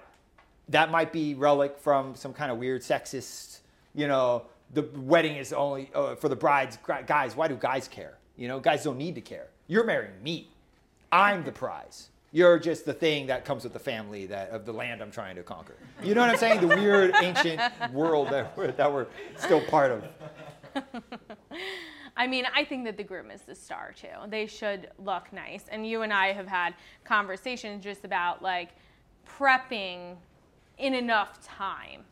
That 0.71 0.91
might 0.91 1.13
be 1.13 1.35
relic 1.35 1.79
from 1.79 2.15
some 2.15 2.33
kind 2.33 2.51
of 2.51 2.59
weird 2.59 2.81
sexist. 2.83 3.59
You 3.95 4.09
know, 4.09 4.45
the 4.73 4.89
wedding 4.97 5.37
is 5.37 5.53
only 5.53 5.91
uh, 5.95 6.15
for 6.15 6.29
the 6.29 6.37
brides. 6.37 6.79
Guys, 7.07 7.37
why 7.37 7.49
do 7.49 7.57
guys 7.57 7.89
care? 7.89 8.15
You 8.37 8.49
know, 8.49 8.59
guys 8.61 8.85
don't 8.85 8.97
need 8.97 9.17
to 9.17 9.21
care. 9.21 9.49
You're 9.67 9.85
marrying 9.85 10.23
me. 10.23 10.49
I'm 11.13 11.45
the 11.45 11.53
prize. 11.53 12.09
You're 12.33 12.59
just 12.59 12.85
the 12.85 12.93
thing 12.93 13.27
that 13.27 13.45
comes 13.45 13.65
with 13.65 13.73
the 13.73 13.81
family 13.81 14.27
that 14.27 14.51
of 14.51 14.65
the 14.65 14.73
land 14.73 15.03
I'm 15.03 15.11
trying 15.11 15.37
to 15.37 15.43
conquer. 15.43 15.75
You 16.03 16.15
know 16.15 16.21
what 16.21 16.31
I'm 16.31 16.37
saying? 16.37 16.61
The 16.61 16.69
weird 16.69 17.13
ancient 17.23 17.61
world 17.93 18.31
that 18.31 18.57
we're, 18.57 18.71
that 18.73 18.93
we're 18.93 19.07
still 19.37 19.61
part 19.63 19.91
of. 19.91 20.85
I 22.17 22.27
mean, 22.27 22.47
I 22.55 22.65
think 22.65 22.85
that 22.85 22.97
the 22.97 23.03
groom 23.03 23.31
is 23.31 23.43
the 23.43 23.55
star 23.55 23.93
too. 23.97 24.09
They 24.29 24.47
should 24.47 24.91
look 24.99 25.33
nice. 25.33 25.65
And 25.71 25.87
you 25.87 26.03
and 26.03 26.13
I 26.13 26.33
have 26.33 26.47
had 26.47 26.75
conversations 27.05 27.83
just 27.83 28.05
about 28.05 28.43
like 28.43 28.71
prepping 29.27 30.17
in 30.79 30.95
enough 30.95 31.41
time 31.43 32.03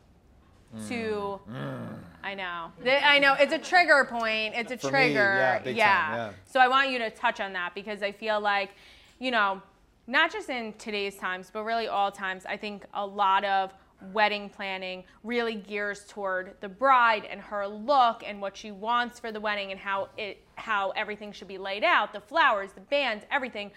mm. 0.77 0.89
to. 0.89 1.41
Mm. 1.51 1.99
I 2.23 2.35
know. 2.35 2.73
I 2.85 3.19
know. 3.19 3.35
It's 3.39 3.53
a 3.53 3.59
trigger 3.59 4.07
point. 4.09 4.55
It's 4.57 4.73
a 4.73 4.79
For 4.79 4.87
me, 4.87 4.91
trigger. 4.91 5.35
yeah, 5.37 5.59
big 5.59 5.65
time, 5.65 5.77
yeah. 5.77 6.31
So 6.45 6.61
I 6.61 6.69
want 6.69 6.91
you 6.91 6.99
to 6.99 7.11
touch 7.11 7.41
on 7.41 7.53
that 7.53 7.75
because 7.75 8.03
I 8.03 8.13
feel 8.13 8.41
like, 8.41 8.71
you 9.19 9.31
know, 9.31 9.63
not 10.09 10.33
just 10.33 10.49
in 10.49 10.73
today's 10.79 11.17
times, 11.17 11.51
but 11.53 11.63
really 11.65 11.87
all 11.87 12.11
times, 12.11 12.47
I 12.47 12.57
think 12.57 12.87
a 12.95 13.07
lot 13.07 13.45
of 13.45 13.73
wedding 14.13 14.49
planning 14.49 15.05
really 15.23 15.57
gears 15.57 16.05
toward 16.09 16.55
the 16.61 16.69
bride 16.69 17.27
and 17.31 17.41
her 17.41 17.67
look 17.67 18.23
and 18.27 18.41
what 18.41 18.57
she 18.57 18.71
wants 18.71 19.21
for 19.21 19.31
the 19.31 19.41
wedding 19.41 19.71
and 19.71 19.79
how 19.79 20.09
it 20.17 20.43
how 20.55 20.91
everything 20.91 21.31
should 21.31 21.49
be 21.49 21.59
laid 21.59 21.85
out, 21.85 22.13
the 22.13 22.21
flowers, 22.21 22.73
the 22.73 22.81
bands, 22.81 23.25
everything. 23.31 23.71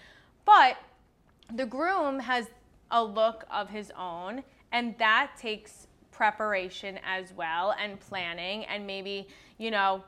But 0.44 0.78
the 1.54 1.66
groom 1.66 2.18
has 2.20 2.46
a 2.90 3.04
look 3.04 3.44
of 3.50 3.68
his 3.68 3.92
own 3.98 4.42
and 4.72 4.96
that 4.98 5.32
takes 5.38 5.86
preparation 6.10 6.98
as 7.06 7.32
well 7.34 7.74
and 7.78 8.00
planning 8.00 8.64
and 8.66 8.86
maybe 8.86 9.26
you 9.58 9.70
know 9.70 10.04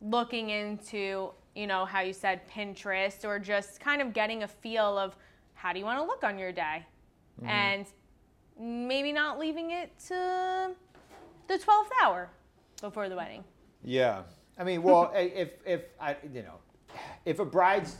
looking 0.00 0.50
into 0.50 1.30
you 1.54 1.66
know 1.66 1.84
how 1.84 2.00
you 2.00 2.12
said 2.12 2.40
pinterest 2.48 3.24
or 3.24 3.38
just 3.38 3.80
kind 3.80 4.00
of 4.00 4.12
getting 4.12 4.44
a 4.44 4.48
feel 4.48 4.96
of 4.96 5.16
how 5.58 5.72
do 5.72 5.80
you 5.80 5.84
want 5.84 5.98
to 5.98 6.04
look 6.04 6.22
on 6.22 6.38
your 6.38 6.52
day 6.52 6.86
mm-hmm. 7.40 7.48
and 7.48 7.86
maybe 8.58 9.12
not 9.12 9.38
leaving 9.38 9.72
it 9.72 9.90
to 10.06 10.70
the 11.48 11.54
12th 11.54 11.90
hour 12.02 12.30
before 12.80 13.08
the 13.08 13.16
wedding. 13.16 13.42
Yeah. 13.82 14.22
I 14.56 14.64
mean, 14.64 14.82
well, 14.82 15.12
if 15.16 15.50
if 15.66 15.82
I 16.00 16.16
you 16.32 16.42
know, 16.42 16.54
if 17.24 17.40
a 17.40 17.44
bride's 17.44 17.96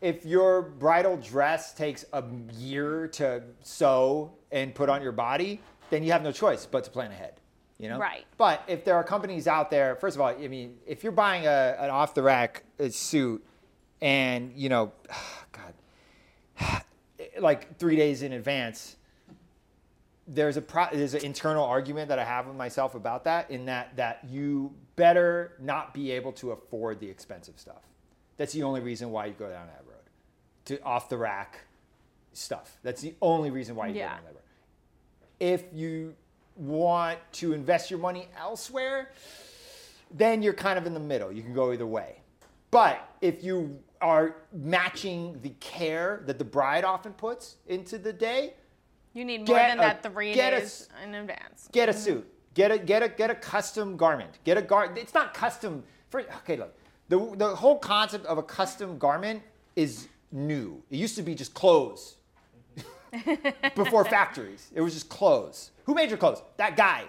if 0.00 0.24
your 0.24 0.62
bridal 0.62 1.18
dress 1.18 1.74
takes 1.74 2.06
a 2.14 2.24
year 2.54 3.08
to 3.08 3.42
sew 3.62 4.32
and 4.50 4.74
put 4.74 4.88
on 4.88 5.02
your 5.02 5.12
body, 5.12 5.60
then 5.90 6.02
you 6.02 6.12
have 6.12 6.22
no 6.22 6.32
choice 6.32 6.64
but 6.64 6.84
to 6.84 6.90
plan 6.90 7.10
ahead. 7.10 7.34
You 7.78 7.90
know. 7.90 7.98
Right. 7.98 8.24
But 8.38 8.62
if 8.68 8.84
there 8.84 8.94
are 8.94 9.04
companies 9.04 9.46
out 9.46 9.70
there, 9.70 9.96
first 9.96 10.16
of 10.16 10.22
all, 10.22 10.28
I 10.28 10.48
mean, 10.48 10.78
if 10.86 11.02
you're 11.02 11.12
buying 11.12 11.46
a, 11.46 11.76
an 11.78 11.90
off 11.90 12.14
the 12.14 12.22
rack 12.22 12.64
uh, 12.78 12.88
suit, 12.88 13.44
and 14.02 14.52
you 14.54 14.68
know, 14.68 14.92
God, 15.52 15.74
like 17.40 17.78
three 17.78 17.96
days 17.96 18.22
in 18.22 18.32
advance, 18.32 18.96
there's 20.26 20.56
a 20.56 20.62
pro- 20.62 20.88
there's 20.92 21.14
an 21.14 21.24
internal 21.24 21.64
argument 21.64 22.08
that 22.08 22.18
I 22.18 22.24
have 22.24 22.46
with 22.46 22.56
myself 22.56 22.94
about 22.94 23.24
that. 23.24 23.50
In 23.50 23.66
that 23.66 23.96
that 23.96 24.24
you 24.28 24.72
better 24.96 25.52
not 25.60 25.92
be 25.94 26.10
able 26.12 26.32
to 26.32 26.52
afford 26.52 27.00
the 27.00 27.08
expensive 27.08 27.58
stuff. 27.58 27.82
That's 28.36 28.52
the 28.52 28.62
only 28.62 28.80
reason 28.80 29.10
why 29.10 29.26
you 29.26 29.32
go 29.32 29.48
down 29.50 29.66
that 29.66 29.82
road, 29.86 29.96
to 30.66 30.82
off 30.82 31.08
the 31.08 31.18
rack 31.18 31.60
stuff. 32.32 32.78
That's 32.82 33.00
the 33.02 33.14
only 33.20 33.50
reason 33.50 33.74
why 33.74 33.88
you 33.88 33.94
Yeah. 33.94 34.08
go 34.08 34.14
down 34.14 34.24
that 34.24 34.34
road. 34.34 34.42
If 35.40 35.64
you 35.72 36.14
want 36.56 37.18
to 37.32 37.52
invest 37.52 37.90
your 37.90 37.98
money 37.98 38.28
elsewhere, 38.38 39.10
then 40.10 40.42
you're 40.42 40.52
kind 40.54 40.78
of 40.78 40.86
in 40.86 40.94
the 40.94 41.00
middle. 41.00 41.32
You 41.32 41.42
can 41.42 41.54
go 41.54 41.72
either 41.72 41.86
way. 41.86 42.20
But 42.70 43.00
if 43.20 43.42
you 43.42 43.82
are 44.00 44.36
matching 44.52 45.38
the 45.42 45.50
care 45.60 46.22
that 46.26 46.38
the 46.38 46.44
bride 46.44 46.84
often 46.84 47.12
puts 47.12 47.56
into 47.66 47.98
the 47.98 48.12
day, 48.12 48.54
You 49.12 49.24
need 49.24 49.46
more 49.46 49.58
than 49.58 49.78
a- 49.78 49.82
that 49.82 50.02
three 50.02 50.34
get 50.34 50.52
a 50.52 50.66
in 51.02 51.14
advance. 51.14 51.68
get 51.72 51.88
a 51.88 51.92
mm-hmm. 51.92 52.00
suit. 52.00 52.34
Get 52.54 52.72
a 52.72 52.78
get 52.78 53.02
a 53.02 53.08
get 53.08 53.30
a 53.30 53.34
custom 53.34 53.96
garment. 53.96 54.38
Get 54.44 54.56
a 54.56 54.62
gar. 54.62 54.92
It's 54.96 55.14
not 55.14 55.34
custom. 55.34 55.84
For 56.08 56.20
okay, 56.20 56.56
look, 56.56 56.74
the 57.08 57.34
the 57.36 57.54
whole 57.54 57.78
concept 57.78 58.26
of 58.26 58.38
a 58.38 58.42
custom 58.42 58.98
garment 58.98 59.42
is 59.76 60.08
new. 60.32 60.82
It 60.90 60.96
used 60.96 61.16
to 61.16 61.22
be 61.22 61.34
just 61.34 61.54
clothes. 61.54 62.16
Mm-hmm. 63.12 63.74
Before 63.82 64.04
factories, 64.04 64.68
it 64.74 64.80
was 64.80 64.94
just 64.94 65.08
clothes. 65.08 65.70
Who 65.84 65.94
made 65.94 66.08
your 66.08 66.18
clothes? 66.18 66.42
That 66.56 66.76
guy. 66.76 67.04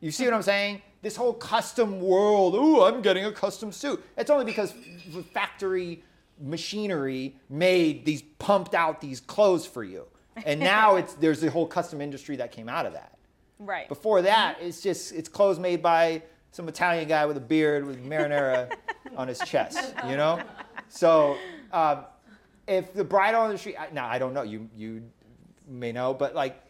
You 0.00 0.10
see 0.10 0.24
what 0.26 0.34
I'm 0.34 0.42
saying? 0.42 0.82
This 1.04 1.16
whole 1.16 1.34
custom 1.34 2.00
world. 2.00 2.54
Ooh, 2.54 2.80
I'm 2.82 3.02
getting 3.02 3.26
a 3.26 3.30
custom 3.30 3.70
suit. 3.72 4.02
It's 4.16 4.30
only 4.30 4.46
because 4.46 4.72
the 5.12 5.22
factory 5.22 6.02
machinery 6.40 7.36
made 7.50 8.06
these 8.06 8.22
pumped 8.38 8.74
out 8.74 9.02
these 9.02 9.20
clothes 9.20 9.66
for 9.66 9.84
you. 9.84 10.06
And 10.46 10.58
now 10.58 10.96
it's 11.00 11.12
there's 11.12 11.44
a 11.44 11.50
whole 11.50 11.66
custom 11.66 12.00
industry 12.00 12.36
that 12.36 12.52
came 12.52 12.70
out 12.70 12.86
of 12.86 12.94
that. 12.94 13.18
Right. 13.58 13.86
Before 13.86 14.22
that, 14.22 14.56
it's 14.62 14.80
just 14.80 15.12
it's 15.12 15.28
clothes 15.28 15.58
made 15.58 15.82
by 15.82 16.22
some 16.52 16.66
Italian 16.68 17.06
guy 17.06 17.26
with 17.26 17.36
a 17.36 17.40
beard 17.40 17.84
with 17.84 18.02
marinara 18.02 18.72
on 19.16 19.28
his 19.28 19.40
chest, 19.40 19.94
you 20.08 20.16
know. 20.16 20.40
So 20.88 21.36
um, 21.72 22.04
if 22.68 22.94
the 22.94 23.04
bridal 23.04 23.44
industry, 23.46 23.76
I- 23.76 23.90
now 23.90 24.06
I 24.06 24.18
don't 24.18 24.32
know, 24.32 24.42
you 24.42 24.70
you 24.74 25.02
may 25.68 25.92
know, 25.92 26.14
but 26.14 26.34
like 26.34 26.63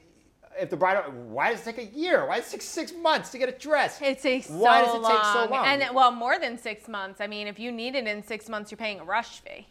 if 0.58 0.70
the 0.70 0.76
bride, 0.76 1.02
why 1.28 1.50
does 1.50 1.66
it 1.66 1.76
take 1.76 1.78
a 1.78 1.96
year? 1.96 2.26
Why 2.26 2.38
does 2.38 2.48
it 2.48 2.52
take 2.52 2.62
six 2.62 2.92
months 2.92 3.30
to 3.30 3.38
get 3.38 3.48
a 3.48 3.52
dress? 3.58 4.00
It 4.00 4.20
takes 4.20 4.46
so 4.46 4.54
Why 4.54 4.82
does 4.82 4.94
it 4.94 5.00
long. 5.02 5.12
take 5.12 5.24
so 5.24 5.46
long? 5.50 5.66
And 5.66 5.94
well, 5.94 6.10
more 6.10 6.38
than 6.38 6.58
six 6.58 6.88
months. 6.88 7.20
I 7.20 7.26
mean, 7.26 7.46
if 7.46 7.58
you 7.58 7.72
need 7.72 7.94
it 7.94 8.06
in 8.06 8.22
six 8.22 8.48
months, 8.48 8.70
you're 8.70 8.78
paying 8.78 9.00
a 9.00 9.04
rush 9.04 9.40
fee. 9.40 9.66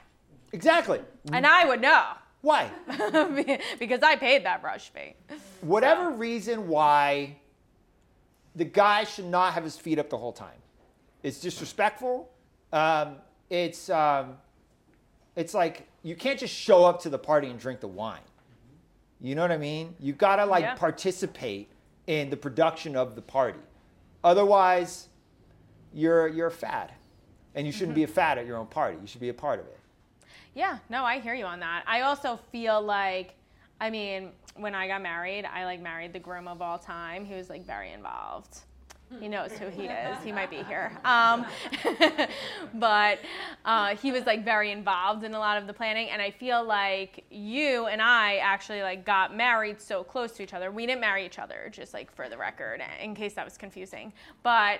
exactly. 0.52 1.00
And 1.32 1.46
I 1.48 1.66
would 1.66 1.82
know 1.82 2.04
Why? 2.42 2.70
because 3.80 4.02
I 4.04 4.16
paid 4.18 4.46
that 4.46 4.64
rush 4.64 4.90
fee. 4.92 5.16
Whatever 5.62 6.12
reason 6.12 6.68
why 6.68 7.38
the 8.56 8.66
guy 8.66 9.04
should 9.06 9.26
not 9.26 9.54
have 9.54 9.64
his 9.64 9.78
feet 9.78 9.98
up 10.00 10.10
the 10.10 10.18
whole 10.18 10.34
time. 10.34 10.60
It's 11.24 11.40
disrespectful. 11.40 12.30
Um, 12.72 13.16
it's 13.50 13.90
um, 13.90 14.38
it's 15.36 15.54
like 15.54 15.88
you 16.04 16.16
can't 16.16 16.40
just 16.40 16.54
show 16.54 16.84
up 16.86 17.02
to 17.04 17.10
the 17.10 17.18
party 17.18 17.50
and 17.50 17.58
drink 17.60 17.80
the 17.80 17.88
wine. 17.88 18.20
You 19.24 19.36
know 19.36 19.42
what 19.42 19.54
I 19.54 19.58
mean? 19.58 19.96
You 20.00 20.12
gotta 20.12 20.46
like 20.46 20.64
Yeah. 20.64 20.76
participate 20.76 21.72
in 22.08 22.30
the 22.30 22.36
production 22.36 22.98
of 22.98 23.16
the 23.16 23.22
party. 23.22 23.62
Otherwise, 24.22 25.08
you're 25.94 26.28
you're 26.28 26.48
a 26.48 26.52
fad, 26.52 26.92
and 27.56 27.66
you 27.66 27.72
shouldn't 27.72 27.96
be 27.96 28.04
a 28.04 28.06
mm-hmm. 28.06 28.14
fad 28.14 28.38
at 28.38 28.46
your 28.46 28.58
own 28.58 28.68
party. 28.68 28.98
You 29.00 29.08
should 29.08 29.22
be 29.22 29.30
a 29.30 29.34
part 29.34 29.62
of 29.62 29.66
it. 29.68 29.80
Yeah, 30.54 30.80
no, 30.90 31.06
I 31.06 31.20
hear 31.20 31.34
you 31.34 31.46
on 31.46 31.62
that. 31.62 31.84
I 31.88 32.02
also 32.02 32.38
feel 32.52 32.82
like, 32.82 33.36
I 33.80 33.90
mean, 33.90 34.32
when 34.56 34.76
I 34.76 34.88
got 34.88 35.02
married, 35.02 35.46
I 35.46 35.64
like 35.66 35.82
married 35.82 36.12
the 36.12 36.20
groom 36.20 36.48
of 36.48 36.62
all 36.62 36.78
time. 36.78 37.24
He 37.24 37.34
was 37.34 37.50
like 37.50 37.66
very 37.66 37.92
involved. 37.92 38.60
He 39.20 39.28
knows 39.28 39.52
who 39.54 39.68
he 39.68 39.84
is. 39.84 40.18
He 40.24 40.32
might 40.32 40.50
be 40.50 40.64
here. 40.64 40.92
Um, 41.06 41.46
but 42.76 43.20
uh, 43.66 43.96
he 43.96 44.12
was 44.12 44.26
like 44.26 44.44
very 44.44 44.72
involved 44.72 45.24
in 45.24 45.34
a 45.34 45.40
lot 45.40 45.58
of 45.58 45.68
the 45.68 45.74
planning. 45.74 46.10
And 46.10 46.22
I 46.22 46.32
feel 46.32 46.64
like 46.64 47.24
you 47.30 47.88
and 47.88 48.02
I 48.02 48.38
actually 48.38 48.82
like 48.82 49.06
got 49.06 49.36
married 49.36 49.82
so 49.82 50.04
close 50.04 50.32
to 50.34 50.44
each 50.44 50.54
other. 50.54 50.72
We 50.72 50.86
didn't 50.86 51.02
marry 51.02 51.26
each 51.26 51.40
other, 51.40 51.70
just 51.72 51.94
like 51.94 52.14
for 52.14 52.30
the 52.30 52.38
record, 52.38 52.82
in 53.02 53.16
case 53.16 53.34
that 53.34 53.46
was 53.46 53.58
confusing. 53.58 54.14
But 54.42 54.80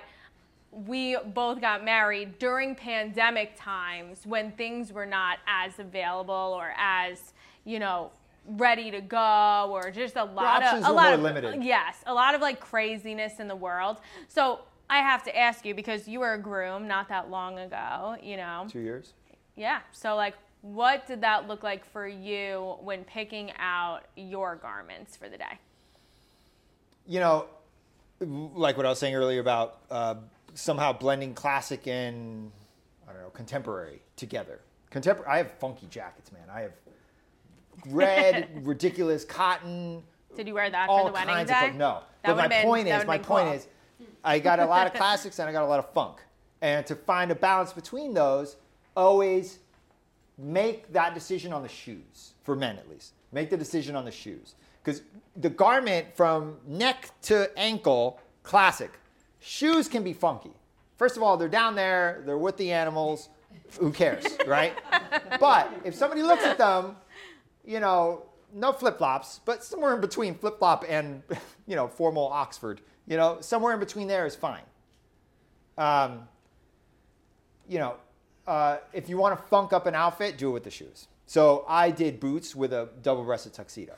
we 0.86 1.16
both 1.34 1.60
got 1.60 1.84
married 1.84 2.38
during 2.38 2.74
pandemic 2.74 3.52
times 3.56 4.26
when 4.26 4.50
things 4.52 4.92
were 4.92 5.06
not 5.06 5.38
as 5.46 5.78
available 5.78 6.34
or 6.34 6.72
as 6.76 7.32
you 7.64 7.78
know 7.78 8.10
ready 8.46 8.90
to 8.90 9.00
go 9.00 9.68
or 9.70 9.90
just 9.90 10.16
a 10.16 10.24
lot 10.24 10.62
of 10.62 10.78
a 10.84 10.92
lot 10.92 11.04
more 11.04 11.14
of 11.14 11.20
limited. 11.22 11.64
yes 11.64 11.96
a 12.06 12.12
lot 12.12 12.34
of 12.34 12.40
like 12.40 12.60
craziness 12.60 13.40
in 13.40 13.48
the 13.48 13.56
world 13.56 13.96
so 14.28 14.60
i 14.90 14.98
have 14.98 15.22
to 15.24 15.34
ask 15.36 15.64
you 15.64 15.74
because 15.74 16.06
you 16.06 16.20
were 16.20 16.34
a 16.34 16.38
groom 16.38 16.86
not 16.86 17.08
that 17.08 17.30
long 17.30 17.58
ago 17.58 18.16
you 18.22 18.36
know 18.36 18.66
Two 18.68 18.80
years. 18.80 19.14
yeah 19.56 19.80
so 19.92 20.14
like 20.14 20.34
what 20.60 21.06
did 21.06 21.22
that 21.22 21.48
look 21.48 21.62
like 21.62 21.84
for 21.86 22.06
you 22.06 22.76
when 22.82 23.02
picking 23.04 23.50
out 23.58 24.00
your 24.16 24.56
garments 24.56 25.16
for 25.16 25.28
the 25.28 25.38
day 25.38 25.58
you 27.06 27.20
know, 27.20 27.46
like 28.20 28.76
what 28.76 28.86
I 28.86 28.88
was 28.88 28.98
saying 28.98 29.14
earlier 29.14 29.40
about 29.40 29.78
uh, 29.90 30.14
somehow 30.54 30.92
blending 30.92 31.34
classic 31.34 31.86
and 31.86 32.50
I 33.08 33.12
don't 33.12 33.22
know 33.22 33.30
contemporary 33.30 34.00
together. 34.16 34.60
Contemporary. 34.90 35.30
I 35.30 35.36
have 35.38 35.50
funky 35.58 35.86
jackets, 35.88 36.32
man. 36.32 36.42
I 36.52 36.60
have 36.62 36.72
red, 37.88 38.48
ridiculous 38.66 39.24
cotton. 39.24 40.02
did 40.36 40.46
you 40.48 40.54
wear 40.54 40.70
that 40.70 40.88
all 40.88 41.04
for 41.04 41.08
the 41.10 41.12
wedding 41.14 41.34
kinds 41.34 41.50
day 41.50 41.54
of 41.54 41.68
fun- 41.70 41.78
no. 41.78 42.00
That 42.22 42.28
but 42.30 42.36
my 42.36 42.48
been- 42.48 42.64
point 42.64 42.88
is, 42.88 43.04
my 43.06 43.18
point 43.18 43.46
cool. 43.46 43.54
is, 43.54 43.66
I 44.24 44.38
got 44.38 44.60
a 44.60 44.66
lot 44.66 44.86
of 44.86 44.94
classics 45.00 45.38
and 45.38 45.48
I 45.48 45.52
got 45.52 45.62
a 45.64 45.66
lot 45.66 45.78
of 45.78 45.92
funk, 45.92 46.18
and 46.62 46.86
to 46.86 46.94
find 46.94 47.30
a 47.30 47.34
balance 47.34 47.72
between 47.72 48.14
those, 48.14 48.56
always 48.96 49.58
make 50.38 50.92
that 50.92 51.14
decision 51.14 51.52
on 51.52 51.62
the 51.62 51.68
shoes 51.68 52.32
for 52.42 52.56
men 52.56 52.76
at 52.78 52.88
least. 52.88 53.12
Make 53.32 53.50
the 53.50 53.56
decision 53.56 53.96
on 53.96 54.04
the 54.04 54.10
shoes 54.10 54.54
because 54.82 55.02
the 55.36 55.50
garment 55.50 56.06
from 56.16 56.56
neck 56.66 57.10
to 57.22 57.50
ankle, 57.58 58.20
classic. 58.42 58.92
Shoes 59.40 59.88
can 59.88 60.02
be 60.02 60.12
funky. 60.12 60.52
First 60.96 61.16
of 61.16 61.22
all, 61.22 61.36
they're 61.36 61.48
down 61.48 61.74
there, 61.74 62.22
they're 62.24 62.38
with 62.38 62.56
the 62.56 62.70
animals. 62.72 63.28
Who 63.78 63.90
cares, 63.92 64.24
right? 64.46 64.72
but 65.40 65.72
if 65.84 65.94
somebody 65.94 66.22
looks 66.22 66.44
at 66.44 66.58
them, 66.58 66.96
you 67.64 67.80
know, 67.80 68.24
no 68.52 68.72
flip 68.72 68.98
flops, 68.98 69.40
but 69.44 69.64
somewhere 69.64 69.94
in 69.94 70.00
between 70.00 70.34
flip 70.34 70.58
flop 70.58 70.84
and, 70.88 71.22
you 71.66 71.76
know, 71.76 71.88
formal 71.88 72.28
Oxford, 72.28 72.80
you 73.06 73.16
know, 73.16 73.38
somewhere 73.40 73.74
in 73.74 73.80
between 73.80 74.06
there 74.08 74.26
is 74.26 74.36
fine. 74.36 74.62
Um, 75.76 76.28
you 77.68 77.78
know, 77.78 77.96
uh, 78.46 78.78
if 78.92 79.08
you 79.08 79.16
want 79.16 79.38
to 79.38 79.44
funk 79.46 79.72
up 79.72 79.86
an 79.86 79.94
outfit, 79.94 80.38
do 80.38 80.50
it 80.50 80.52
with 80.52 80.64
the 80.64 80.70
shoes. 80.70 81.08
So 81.26 81.64
I 81.68 81.90
did 81.90 82.20
boots 82.20 82.54
with 82.54 82.72
a 82.72 82.90
double-breasted 83.02 83.54
tuxedo, 83.54 83.94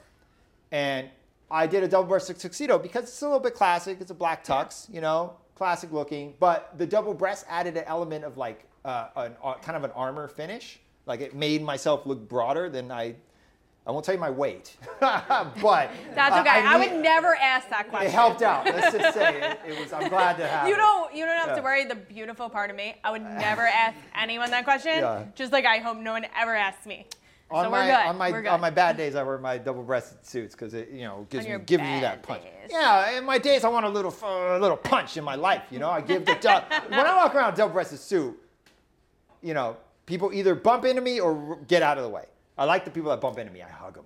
and 0.70 1.10
I 1.50 1.66
did 1.66 1.82
a 1.82 1.88
double-breasted 1.88 2.38
tuxedo 2.38 2.78
because 2.78 3.04
it's 3.04 3.22
a 3.22 3.24
little 3.24 3.40
bit 3.40 3.54
classic. 3.54 3.98
It's 4.00 4.10
a 4.10 4.14
black 4.14 4.44
tux, 4.44 4.92
you 4.92 5.00
know, 5.00 5.34
classic 5.56 5.92
looking. 5.92 6.34
But 6.38 6.72
the 6.78 6.86
double 6.86 7.14
breast 7.14 7.44
added 7.48 7.76
an 7.76 7.84
element 7.86 8.24
of 8.24 8.36
like 8.36 8.68
uh, 8.84 9.08
an, 9.16 9.36
uh, 9.42 9.54
kind 9.54 9.76
of 9.76 9.84
an 9.84 9.90
armor 9.92 10.28
finish. 10.28 10.78
Like 11.06 11.20
it 11.20 11.34
made 11.34 11.62
myself 11.62 12.06
look 12.06 12.28
broader 12.28 12.68
than 12.68 12.90
I. 12.90 13.16
I 13.86 13.92
won't 13.92 14.04
tell 14.04 14.14
you 14.14 14.20
my 14.20 14.30
weight, 14.30 14.76
but 15.00 15.90
That's 16.14 16.36
okay. 16.36 16.50
I, 16.50 16.78
need- 16.78 16.92
would 16.92 17.02
never 17.02 17.36
ask 17.36 17.68
that 17.70 17.88
question. 17.88 18.08
It 18.08 18.12
helped 18.14 18.42
out. 18.42 18.64
Let's 18.64 18.96
just 18.96 19.14
say 19.14 19.40
it, 19.40 19.60
it 19.68 19.78
was. 19.80 19.92
I'm 19.92 20.08
glad 20.08 20.36
to 20.38 20.46
have. 20.54 20.66
You 20.68 20.76
don't 20.76 21.14
you 21.14 21.24
don't 21.24 21.36
have 21.36 21.48
Yeah. 21.50 21.54
to 21.56 21.62
worry. 21.62 21.84
The 21.84 21.94
beautiful 21.94 22.48
part 22.50 22.70
of 22.70 22.76
me, 22.76 22.96
I 23.04 23.12
would 23.12 23.22
never 23.22 23.62
ask 23.84 23.96
anyone 24.16 24.50
that 24.50 24.64
question. 24.64 24.98
Yeah. 24.98 25.24
Just 25.36 25.52
like 25.52 25.64
I 25.66 25.78
hope 25.78 25.98
no 25.98 26.12
one 26.12 26.26
ever 26.36 26.54
asks 26.56 26.84
me. 26.86 27.06
On 27.48 27.64
so 27.66 27.70
my 27.70 27.78
we're 27.78 27.86
good. 27.86 28.06
on 28.08 28.18
my 28.18 28.30
we're 28.32 28.42
good. 28.42 28.48
on 28.48 28.60
my 28.60 28.70
bad 28.70 28.96
days, 28.96 29.14
I 29.14 29.22
wear 29.22 29.38
my 29.38 29.56
double-breasted 29.56 30.26
suits 30.26 30.56
because 30.56 30.74
it 30.74 30.90
you 30.90 31.02
know 31.02 31.28
gives 31.30 31.44
On 31.44 31.50
your 31.50 31.60
me 31.60 31.64
gives 31.64 31.82
me 31.84 32.00
that 32.00 32.24
punch. 32.24 32.42
days. 32.42 32.70
Yeah, 32.72 33.16
in 33.18 33.24
my 33.24 33.38
days, 33.38 33.62
I 33.62 33.68
want 33.68 33.86
a 33.86 33.88
little 33.88 34.12
uh, 34.20 34.58
a 34.58 34.58
little 34.58 34.76
punch 34.76 35.16
in 35.16 35.22
my 35.22 35.36
life. 35.36 35.62
You 35.70 35.78
know, 35.78 35.90
I 35.90 36.00
give 36.00 36.24
the 36.26 36.34
dou- 36.34 36.66
when 36.88 37.06
I 37.06 37.14
walk 37.14 37.36
around 37.36 37.54
double-breasted 37.56 38.00
suit, 38.00 38.36
you 39.42 39.54
know, 39.54 39.76
people 40.06 40.32
either 40.32 40.56
bump 40.56 40.84
into 40.86 41.00
me 41.02 41.20
or 41.20 41.56
get 41.68 41.82
out 41.84 41.98
of 41.98 42.02
the 42.02 42.10
way. 42.10 42.24
I 42.58 42.64
like 42.64 42.84
the 42.84 42.90
people 42.90 43.10
that 43.10 43.20
bump 43.20 43.38
into 43.38 43.52
me. 43.52 43.62
I 43.62 43.68
hug 43.68 43.94
them. 43.94 44.04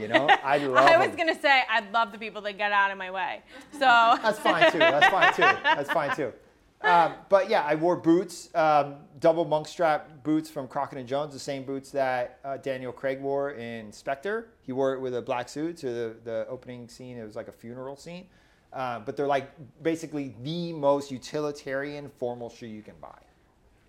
You 0.00 0.08
know, 0.08 0.28
I 0.44 0.58
love. 0.58 0.76
I 0.86 0.98
was 0.98 1.08
them. 1.08 1.16
gonna 1.16 1.40
say 1.40 1.62
I'd 1.70 1.90
love 1.92 2.12
the 2.12 2.18
people 2.18 2.42
that 2.42 2.58
get 2.58 2.72
out 2.72 2.90
of 2.90 2.98
my 2.98 3.10
way. 3.10 3.42
So 3.72 3.78
That's 4.22 4.38
fine 4.38 4.70
too. 4.72 4.78
That's 4.78 5.06
fine 5.08 5.34
too. 5.34 5.58
That's 5.62 5.90
fine 5.90 6.14
too. 6.16 6.32
Um, 6.80 7.14
but 7.28 7.50
yeah, 7.50 7.64
I 7.64 7.74
wore 7.74 7.96
boots, 7.96 8.54
um, 8.54 8.96
double 9.18 9.44
monk 9.44 9.66
strap 9.66 10.22
boots 10.22 10.48
from 10.48 10.68
Crockett 10.68 10.98
and 10.98 11.08
Jones, 11.08 11.32
the 11.32 11.38
same 11.40 11.64
boots 11.64 11.90
that 11.90 12.38
uh, 12.44 12.56
Daniel 12.58 12.92
Craig 12.92 13.20
wore 13.20 13.50
in 13.52 13.90
Spectre. 13.92 14.50
He 14.62 14.70
wore 14.70 14.94
it 14.94 15.00
with 15.00 15.16
a 15.16 15.22
black 15.22 15.48
suit 15.48 15.76
to 15.78 15.86
the, 15.86 16.16
the 16.22 16.46
opening 16.48 16.86
scene. 16.88 17.16
It 17.18 17.24
was 17.24 17.34
like 17.34 17.48
a 17.48 17.52
funeral 17.52 17.96
scene. 17.96 18.26
Uh, 18.72 19.00
but 19.00 19.16
they're 19.16 19.26
like 19.26 19.50
basically 19.82 20.36
the 20.44 20.72
most 20.74 21.10
utilitarian 21.10 22.10
formal 22.16 22.48
shoe 22.50 22.66
you 22.66 22.82
can 22.82 22.94
buy. 23.00 23.18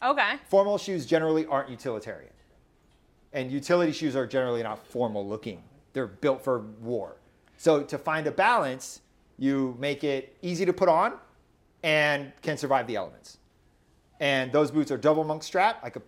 okay. 0.01 0.37
Formal 0.49 0.77
shoes 0.79 1.05
generally 1.05 1.45
aren't 1.45 1.69
utilitarian. 1.69 2.31
And 3.33 3.51
utility 3.51 3.91
shoes 3.91 4.15
are 4.15 4.25
generally 4.25 4.63
not 4.63 4.85
formal 4.87 5.27
looking. 5.27 5.61
They're 5.93 6.07
built 6.07 6.43
for 6.43 6.59
war. 6.81 7.15
So 7.57 7.83
to 7.83 7.97
find 7.97 8.25
a 8.27 8.31
balance, 8.31 9.01
you 9.37 9.75
make 9.79 10.03
it 10.03 10.35
easy 10.41 10.65
to 10.65 10.73
put 10.73 10.89
on 10.89 11.13
and 11.83 12.31
can 12.41 12.57
survive 12.57 12.87
the 12.87 12.95
elements. 12.95 13.37
And 14.19 14.51
those 14.51 14.71
boots 14.71 14.91
are 14.91 14.97
double 14.97 15.23
monk 15.23 15.43
strap. 15.43 15.79
I 15.83 15.89
could 15.89 16.01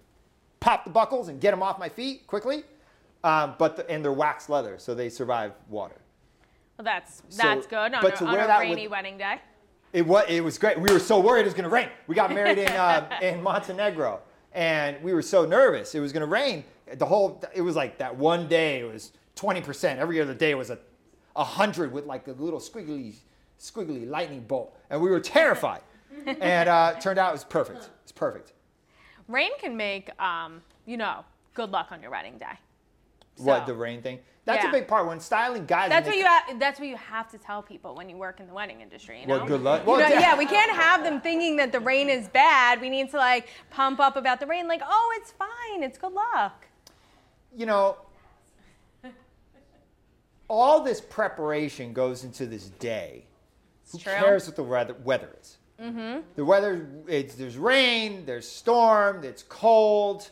pop 0.60 0.84
the 0.84 0.90
buckles 0.92 1.28
and 1.28 1.40
get 1.40 1.51
them 1.51 1.63
off 1.63 1.80
my 1.80 1.90
feet 1.90 2.28
quickly. 2.28 2.63
Um, 3.24 3.54
but 3.60 3.75
the, 3.78 3.90
and 3.90 4.04
they're 4.04 4.12
wax 4.12 4.50
leather, 4.50 4.78
so 4.80 4.96
they 4.96 5.08
survive 5.10 5.54
water. 5.70 5.96
Well, 6.78 6.86
that's 6.86 7.22
So- 7.30 7.44
that's 7.44 7.68
good 7.68 7.94
on, 7.94 8.01
but 8.01 8.16
a, 8.16 8.18
to 8.18 8.25
on 8.25 8.34
wear 8.34 8.44
a 8.46 8.48
that 8.48 8.60
rainy 8.60 8.84
with- 8.84 8.92
wedding 8.92 9.18
day. 9.18 9.40
It 9.94 10.08
was, 10.08 10.24
it 10.30 10.42
was 10.42 10.58
great. 10.58 10.80
We 10.80 10.92
were 10.92 11.00
so 11.00 11.20
worried 11.20 11.42
it 11.42 11.46
was 11.46 11.54
going 11.54 11.66
to 11.66 11.70
rain. 11.70 11.90
We 12.08 12.16
got 12.16 12.34
married 12.34 12.58
in, 12.58 12.70
uh, 12.70 13.10
in 13.22 13.44
Montenegro, 13.44 14.22
and 14.54 15.01
we 15.04 15.13
were 15.13 15.22
so 15.22 15.46
nervous 15.46 15.94
it 15.94 16.00
was 16.00 16.13
going 16.13 16.22
to 16.22 16.28
rain. 16.32 16.63
The 16.98 17.06
whole, 17.06 17.44
it 17.54 17.62
was 17.62 17.76
like 17.76 17.98
that 18.00 18.16
one 18.16 18.48
day 18.48 18.80
it 18.80 18.92
was 18.92 19.12
20%. 19.36 19.98
Every 19.98 20.22
other 20.22 20.34
day 20.34 20.56
was 20.56 20.70
a, 20.70 20.80
a 21.36 21.44
100 21.44 21.92
with 21.92 22.06
like 22.06 22.28
a 22.28 22.32
little 22.32 22.60
squiggly, 22.60 23.16
squiggly 23.60 24.08
lightning 24.08 24.42
bolt. 24.42 24.78
And 24.90 25.02
we 25.02 25.10
were 25.10 25.20
terrified. 25.20 25.82
and 26.26 26.70
uh, 26.70 26.94
it 26.96 27.02
turned 27.02 27.20
out 27.20 27.30
it 27.30 27.34
was 27.34 27.44
perfect. 27.44 27.90
It's 28.04 28.12
perfect. 28.12 28.54
Rain 29.28 29.52
can 29.60 29.78
make, 29.78 30.10
um, 30.22 30.62
you 30.86 30.98
know, 30.98 31.24
good 31.54 31.72
luck 31.72 31.88
on 31.92 32.02
your 32.02 32.12
wedding 32.12 32.38
day. 32.38 32.60
What, 33.38 33.66
the 33.66 33.74
rain 33.74 34.02
thing? 34.02 34.20
That's 34.46 34.64
Yeah. 34.64 34.70
a 34.70 34.72
big 34.74 34.88
part. 34.88 35.06
When 35.08 35.20
styling 35.20 35.66
guys, 35.66 35.90
That's 35.90 36.08
what 36.08 36.18
you 36.18 36.26
ha- 36.26 36.56
that's 36.58 36.80
what 36.80 36.90
you 36.90 36.98
have 36.98 37.30
to 37.32 37.38
tell 37.38 37.62
people 37.62 37.96
when 37.96 38.10
you 38.10 38.18
work 38.18 38.40
in 38.40 38.48
the 38.48 38.54
wedding 38.54 38.82
industry. 38.82 39.22
You 39.22 39.28
know? 39.28 39.38
Well, 39.38 39.46
good 39.46 39.62
luck. 39.62 39.86
You 39.86 39.94
know, 39.94 40.00
yeah. 40.00 40.20
yeah, 40.20 40.38
we 40.38 40.48
can't 40.48 40.72
have 40.72 41.04
them 41.04 41.22
thinking 41.22 41.58
that 41.58 41.72
the 41.72 41.80
rain 41.80 42.10
is 42.10 42.28
bad. 42.28 42.82
We 42.82 42.90
need 42.90 43.12
to 43.12 43.18
like 43.18 43.50
pump 43.70 44.00
up 44.00 44.16
about 44.16 44.40
the 44.40 44.48
rain, 44.48 44.68
like, 44.68 44.82
oh, 44.84 45.18
it's 45.20 45.32
fine, 45.32 45.84
it's 45.84 45.98
good 45.98 46.14
luck. 46.14 46.66
You 47.55 47.65
know, 47.65 47.98
all 50.48 50.84
this 50.84 51.00
preparation 51.01 51.93
goes 51.93 52.24
into 52.24 52.46
this 52.46 52.67
day. 52.70 53.25
Who 53.91 53.98
true. 53.98 54.13
cares 54.13 54.48
what 54.48 54.55
the 54.55 54.63
weather, 54.63 54.96
weather 55.03 55.29
is? 55.41 55.58
Mm-hmm. 55.81 56.22
The 56.36 56.46
weather, 56.46 56.88
it's, 57.08 57.36
there's 57.36 57.58
rain, 57.58 58.25
there's 58.25 58.48
storm, 58.48 59.24
it's 59.24 59.43
cold. 59.43 60.29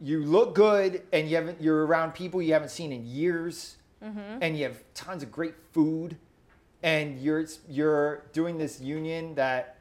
You 0.00 0.24
look 0.24 0.54
good, 0.54 1.02
and 1.12 1.28
you 1.28 1.36
haven't, 1.36 1.60
you're 1.60 1.86
around 1.86 2.12
people 2.12 2.42
you 2.42 2.52
haven't 2.52 2.70
seen 2.70 2.92
in 2.92 3.06
years, 3.06 3.76
and 4.40 4.56
you 4.56 4.64
have 4.64 4.82
tons 4.94 5.22
of 5.22 5.30
great 5.30 5.54
food, 5.72 6.16
and 6.82 7.20
you're 7.20 7.46
you're 7.68 8.24
doing 8.32 8.58
this 8.58 8.80
union 8.80 9.34
that 9.36 9.78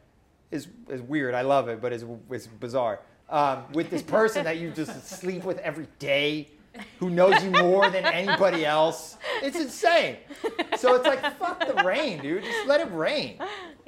is 0.52 0.68
is 0.90 1.02
weird. 1.02 1.34
I 1.34 1.42
love 1.42 1.70
it, 1.70 1.82
but 1.82 1.92
it's, 1.92 2.06
it's 2.30 2.46
bizarre. 2.46 3.00
Um, 3.32 3.64
with 3.74 3.90
this 3.90 4.02
person 4.02 4.44
that 4.44 4.58
you 4.58 4.72
just 4.72 5.08
sleep 5.20 5.44
with 5.46 5.58
every 5.60 5.88
day, 6.00 6.50
who 7.00 7.10
knows 7.10 7.42
you 7.44 7.50
more 7.52 7.90
than 7.90 8.06
anybody 8.06 8.66
else. 8.66 9.16
It's 9.42 9.58
insane. 9.58 10.18
So 10.78 10.96
it's 10.96 11.06
like 11.06 11.22
fuck 11.38 11.66
the 11.66 11.82
rain, 11.84 12.22
dude. 12.22 12.44
Just 12.44 12.68
let 12.68 12.82
it 12.82 12.92
rain. 12.92 13.38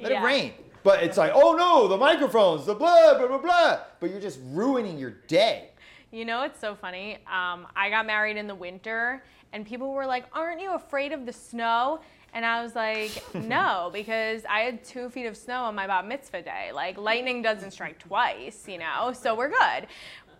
Let 0.00 0.12
Yeah. 0.12 0.22
it 0.22 0.24
rain. 0.24 0.52
But 0.82 1.02
it's 1.02 1.16
like, 1.18 1.32
oh 1.34 1.52
no, 1.54 1.88
the 1.88 1.96
microphones, 1.96 2.66
the 2.66 2.74
blah 2.74 3.18
blah 3.18 3.26
blah 3.28 3.38
blah. 3.38 3.80
But 4.00 4.10
you're 4.10 4.20
just 4.20 4.38
ruining 4.44 4.98
your 4.98 5.10
day. 5.28 5.68
You 6.10 6.24
know, 6.24 6.42
it's 6.42 6.60
so 6.60 6.74
funny. 6.74 7.16
Um, 7.26 7.66
I 7.76 7.90
got 7.90 8.06
married 8.06 8.36
in 8.36 8.46
the 8.46 8.54
winter, 8.54 9.24
and 9.52 9.66
people 9.66 9.92
were 9.92 10.06
like, 10.06 10.24
"Aren't 10.32 10.60
you 10.60 10.74
afraid 10.74 11.12
of 11.12 11.26
the 11.26 11.32
snow?" 11.32 12.00
And 12.34 12.44
I 12.44 12.62
was 12.62 12.74
like, 12.74 13.22
"No, 13.34 13.90
because 13.92 14.42
I 14.50 14.60
had 14.60 14.84
two 14.84 15.08
feet 15.08 15.26
of 15.26 15.36
snow 15.36 15.62
on 15.64 15.74
my 15.74 15.86
bat 15.86 16.06
mitzvah 16.06 16.42
day. 16.42 16.70
Like 16.72 16.98
lightning 16.98 17.40
doesn't 17.40 17.70
strike 17.70 17.98
twice, 17.98 18.64
you 18.68 18.78
know, 18.78 19.12
so 19.14 19.34
we're 19.34 19.48
good." 19.50 19.86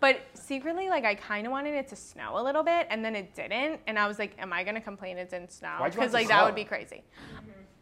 But 0.01 0.19
secretly, 0.33 0.89
like 0.89 1.05
I 1.05 1.15
kind 1.15 1.47
of 1.47 1.51
wanted 1.51 1.73
it 1.73 1.87
to 1.87 1.95
snow 1.95 2.37
a 2.37 2.43
little 2.43 2.63
bit, 2.63 2.85
and 2.89 3.03
then 3.03 3.15
it 3.15 3.33
didn't. 3.33 3.79
And 3.87 3.97
I 3.97 4.07
was 4.07 4.19
like, 4.19 4.33
"Am 4.37 4.53
I 4.53 4.63
gonna 4.63 4.81
complain 4.81 5.17
it 5.17 5.31
didn't 5.31 5.51
snow?" 5.51 5.77
Why'd 5.79 5.93
you 5.93 5.99
want 6.01 6.09
it 6.09 6.11
to 6.11 6.17
like 6.17 6.27
that 6.27 6.39
snow? 6.39 6.45
would 6.45 6.55
be 6.55 6.65
crazy. 6.65 7.03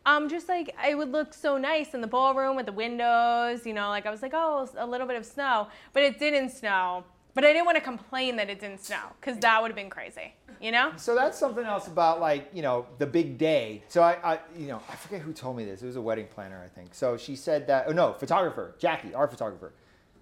Um, 0.05 0.27
just 0.27 0.49
like 0.49 0.75
it 0.85 0.97
would 0.97 1.11
look 1.11 1.33
so 1.33 1.57
nice 1.57 1.93
in 1.93 2.01
the 2.01 2.07
ballroom 2.07 2.55
with 2.55 2.65
the 2.65 2.73
windows, 2.73 3.65
you 3.65 3.73
know, 3.73 3.87
like 3.87 4.05
I 4.05 4.11
was 4.11 4.21
like, 4.21 4.33
oh, 4.35 4.69
a 4.77 4.85
little 4.85 5.07
bit 5.07 5.15
of 5.15 5.25
snow, 5.25 5.69
but 5.93 6.03
it 6.03 6.19
didn't 6.19 6.49
snow. 6.49 7.05
But 7.33 7.43
I 7.45 7.53
didn't 7.53 7.65
want 7.65 7.77
to 7.77 7.83
complain 7.83 8.35
that 8.35 8.49
it 8.49 8.59
didn't 8.59 8.83
snow 8.83 9.01
because 9.19 9.39
that 9.39 9.61
would 9.61 9.69
have 9.69 9.75
been 9.75 9.89
crazy, 9.89 10.35
you 10.61 10.71
know? 10.71 10.91
So 10.97 11.15
that's 11.15 11.37
something 11.37 11.65
else 11.65 11.87
about 11.87 12.21
like 12.21 12.49
you 12.53 12.61
know 12.61 12.85
the 12.99 13.07
big 13.07 13.37
day. 13.37 13.83
So 13.87 14.03
I, 14.03 14.33
I 14.33 14.39
you 14.55 14.67
know 14.67 14.81
I 14.89 14.95
forget 14.95 15.21
who 15.21 15.33
told 15.33 15.57
me 15.57 15.65
this. 15.65 15.81
It 15.81 15.87
was 15.87 15.95
a 15.95 16.01
wedding 16.01 16.27
planner, 16.27 16.61
I 16.63 16.67
think. 16.67 16.93
So 16.93 17.17
she 17.17 17.35
said 17.35 17.67
that. 17.67 17.85
Oh 17.87 17.91
no, 17.91 18.13
photographer 18.13 18.75
Jackie, 18.77 19.13
our 19.15 19.27
photographer, 19.27 19.73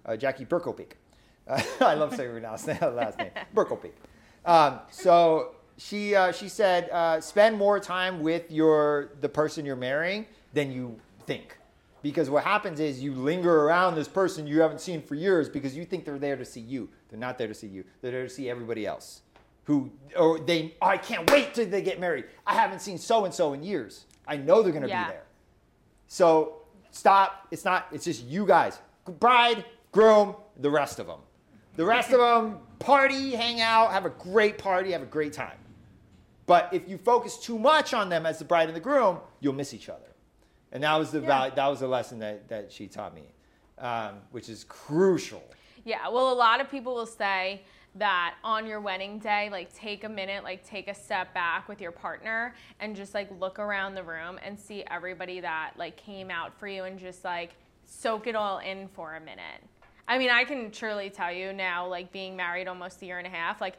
uh, 0.06 0.16
Jackie 0.16 0.46
Burkopeak. 0.46 0.92
Uh, 1.46 1.62
I 1.80 1.94
love 1.94 2.14
saying 2.16 2.30
her 2.30 2.40
last 2.40 2.66
name. 2.66 2.78
Last 2.80 3.18
name. 3.18 3.30
Um, 4.44 4.80
so 4.90 5.54
she 5.76 6.16
uh, 6.16 6.32
she 6.32 6.48
said 6.48 6.90
uh, 6.90 7.20
spend 7.20 7.56
more 7.56 7.78
time 7.78 8.20
with 8.20 8.50
your 8.50 9.10
the 9.20 9.28
person 9.28 9.64
you're 9.64 9.76
marrying 9.76 10.26
than 10.52 10.72
you 10.72 10.98
think. 11.26 11.58
Because 12.02 12.28
what 12.28 12.42
happens 12.42 12.80
is 12.80 13.00
you 13.00 13.14
linger 13.14 13.64
around 13.64 13.94
this 13.94 14.08
person 14.08 14.46
you 14.46 14.60
haven't 14.60 14.80
seen 14.80 15.00
for 15.00 15.14
years 15.14 15.48
because 15.48 15.76
you 15.76 15.84
think 15.84 16.04
they're 16.04 16.18
there 16.18 16.36
to 16.36 16.44
see 16.44 16.60
you. 16.60 16.88
They're 17.12 17.20
not 17.20 17.36
there 17.36 17.46
to 17.46 17.54
see 17.54 17.66
you. 17.66 17.84
They're 18.00 18.10
there 18.10 18.22
to 18.22 18.28
see 18.30 18.48
everybody 18.48 18.86
else. 18.86 19.20
Who 19.64 19.92
or 20.16 20.40
they 20.40 20.74
oh, 20.80 20.86
I 20.88 20.96
can't 20.96 21.30
wait 21.30 21.52
till 21.54 21.66
they 21.66 21.82
get 21.82 22.00
married. 22.00 22.24
I 22.46 22.54
haven't 22.54 22.80
seen 22.80 22.96
so 22.98 23.26
and 23.26 23.32
so 23.34 23.52
in 23.52 23.62
years. 23.62 24.06
I 24.26 24.38
know 24.38 24.62
they're 24.62 24.72
gonna 24.72 24.88
Yeah. 24.88 25.04
be 25.04 25.10
there. 25.10 25.24
So 26.08 26.62
stop. 26.90 27.46
It's 27.50 27.64
not. 27.66 27.86
It's 27.92 28.04
just 28.06 28.24
you 28.24 28.46
guys. 28.46 28.78
Bride, 29.20 29.66
groom, 29.92 30.36
the 30.56 30.70
rest 30.70 30.98
of 30.98 31.06
them. 31.06 31.20
The 31.76 31.84
rest 31.84 32.12
of 32.12 32.18
them 32.18 32.60
party, 32.78 33.34
hang 33.34 33.60
out, 33.60 33.92
have 33.92 34.06
a 34.06 34.10
great 34.10 34.56
party, 34.58 34.92
have 34.92 35.02
a 35.02 35.06
great 35.06 35.32
time. 35.34 35.58
But 36.46 36.70
if 36.72 36.88
you 36.88 36.96
focus 36.98 37.38
too 37.38 37.58
much 37.58 37.94
on 37.94 38.08
them 38.08 38.24
as 38.26 38.38
the 38.38 38.44
bride 38.44 38.68
and 38.68 38.76
the 38.76 38.80
groom, 38.80 39.18
you'll 39.40 39.52
miss 39.52 39.72
each 39.74 39.88
other. 39.88 40.00
And 40.72 40.82
that 40.82 40.96
was 40.96 41.10
the 41.10 41.20
val- 41.20 41.50
that 41.50 41.66
was 41.68 41.80
the 41.80 41.86
lesson 41.88 42.18
that, 42.20 42.48
that 42.48 42.72
she 42.72 42.88
taught 42.88 43.14
me, 43.14 43.24
um, 43.78 44.14
which 44.30 44.48
is 44.48 44.64
crucial. 44.64 45.42
Yeah, 45.84 46.08
well, 46.08 46.32
a 46.32 46.34
lot 46.34 46.60
of 46.60 46.70
people 46.70 46.94
will 46.94 47.06
say 47.06 47.62
that 47.96 48.34
on 48.42 48.66
your 48.66 48.80
wedding 48.80 49.18
day, 49.18 49.48
like 49.50 49.74
take 49.74 50.04
a 50.04 50.08
minute, 50.08 50.44
like 50.44 50.64
take 50.64 50.88
a 50.88 50.94
step 50.94 51.34
back 51.34 51.68
with 51.68 51.80
your 51.80 51.92
partner 51.92 52.54
and 52.80 52.96
just 52.96 53.14
like 53.14 53.28
look 53.38 53.58
around 53.58 53.94
the 53.94 54.02
room 54.02 54.38
and 54.44 54.58
see 54.58 54.84
everybody 54.90 55.40
that 55.40 55.72
like 55.76 55.96
came 55.96 56.30
out 56.30 56.58
for 56.58 56.66
you 56.66 56.84
and 56.84 56.98
just 56.98 57.24
like 57.24 57.50
soak 57.84 58.26
it 58.26 58.34
all 58.34 58.58
in 58.58 58.88
for 58.88 59.16
a 59.16 59.20
minute. 59.20 59.62
I 60.08 60.18
mean, 60.18 60.30
I 60.30 60.44
can 60.44 60.70
truly 60.70 61.10
tell 61.10 61.32
you 61.32 61.52
now, 61.52 61.86
like 61.86 62.12
being 62.12 62.36
married 62.36 62.66
almost 62.66 63.02
a 63.02 63.06
year 63.06 63.18
and 63.18 63.26
a 63.26 63.30
half, 63.30 63.60
like 63.60 63.78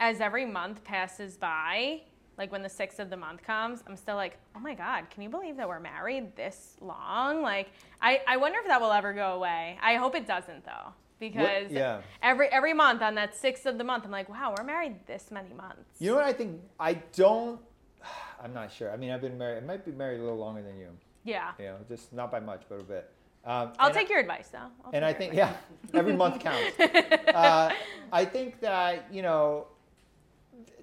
as 0.00 0.20
every 0.20 0.46
month 0.46 0.84
passes 0.84 1.36
by, 1.36 2.02
like 2.36 2.52
when 2.52 2.62
the 2.62 2.68
sixth 2.68 3.00
of 3.00 3.10
the 3.10 3.16
month 3.16 3.42
comes, 3.42 3.82
I'm 3.86 3.96
still 3.96 4.14
like, 4.14 4.38
oh 4.54 4.60
my 4.60 4.74
God, 4.74 5.10
can 5.10 5.22
you 5.22 5.28
believe 5.28 5.56
that 5.56 5.68
we're 5.68 5.80
married 5.80 6.36
this 6.36 6.76
long? 6.80 7.42
Like, 7.42 7.70
I, 8.00 8.20
I 8.26 8.36
wonder 8.36 8.58
if 8.60 8.66
that 8.68 8.80
will 8.80 8.92
ever 8.92 9.12
go 9.12 9.34
away. 9.34 9.76
I 9.82 9.96
hope 9.96 10.14
it 10.14 10.26
doesn't 10.26 10.64
though, 10.64 10.92
because 11.20 11.70
yeah. 11.70 12.00
every 12.22 12.48
every 12.48 12.74
month 12.74 13.02
on 13.02 13.14
that 13.16 13.34
sixth 13.36 13.66
of 13.66 13.78
the 13.78 13.84
month, 13.84 14.04
I'm 14.04 14.10
like, 14.10 14.28
wow, 14.28 14.54
we're 14.56 14.64
married 14.64 15.06
this 15.06 15.30
many 15.30 15.52
months. 15.54 15.82
You 15.98 16.10
know 16.10 16.16
what 16.16 16.24
I 16.24 16.32
think? 16.32 16.60
I 16.78 16.94
don't. 17.14 17.60
I'm 18.42 18.54
not 18.54 18.72
sure. 18.72 18.92
I 18.92 18.96
mean, 18.96 19.10
I've 19.10 19.20
been 19.20 19.36
married. 19.38 19.58
I 19.62 19.66
might 19.66 19.84
be 19.84 19.92
married 19.92 20.20
a 20.20 20.22
little 20.22 20.38
longer 20.38 20.62
than 20.62 20.76
you. 20.78 20.88
yeah. 21.24 21.52
You 21.58 21.64
know, 21.66 21.76
just 21.88 22.12
not 22.12 22.30
by 22.30 22.40
much, 22.40 22.62
but 22.68 22.80
a 22.80 22.84
bit. 22.84 23.10
Um, 23.44 23.72
I'll 23.78 23.92
take 23.92 24.10
your 24.10 24.18
advice 24.18 24.48
though. 24.48 24.58
I'll 24.84 24.90
and 24.92 25.04
I 25.04 25.12
think 25.12 25.32
advice. 25.32 25.54
yeah, 25.92 25.98
every 25.98 26.14
month 26.14 26.40
counts. 26.48 26.78
uh, 26.80 27.70
I 28.12 28.24
think 28.24 28.60
that 28.60 29.06
you 29.12 29.22
know, 29.22 29.68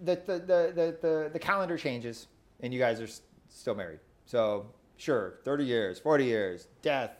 the 0.03 0.15
the, 0.25 0.33
the 0.39 0.71
the 0.75 0.97
the 1.01 1.29
the 1.33 1.39
calendar 1.39 1.77
changes, 1.77 2.27
and 2.61 2.73
you 2.73 2.79
guys 2.79 2.99
are 3.01 3.05
s- 3.05 3.21
still 3.49 3.75
married. 3.75 3.99
So 4.25 4.67
sure, 4.97 5.39
thirty 5.43 5.65
years, 5.65 5.99
forty 5.99 6.25
years, 6.25 6.67
death, 6.81 7.11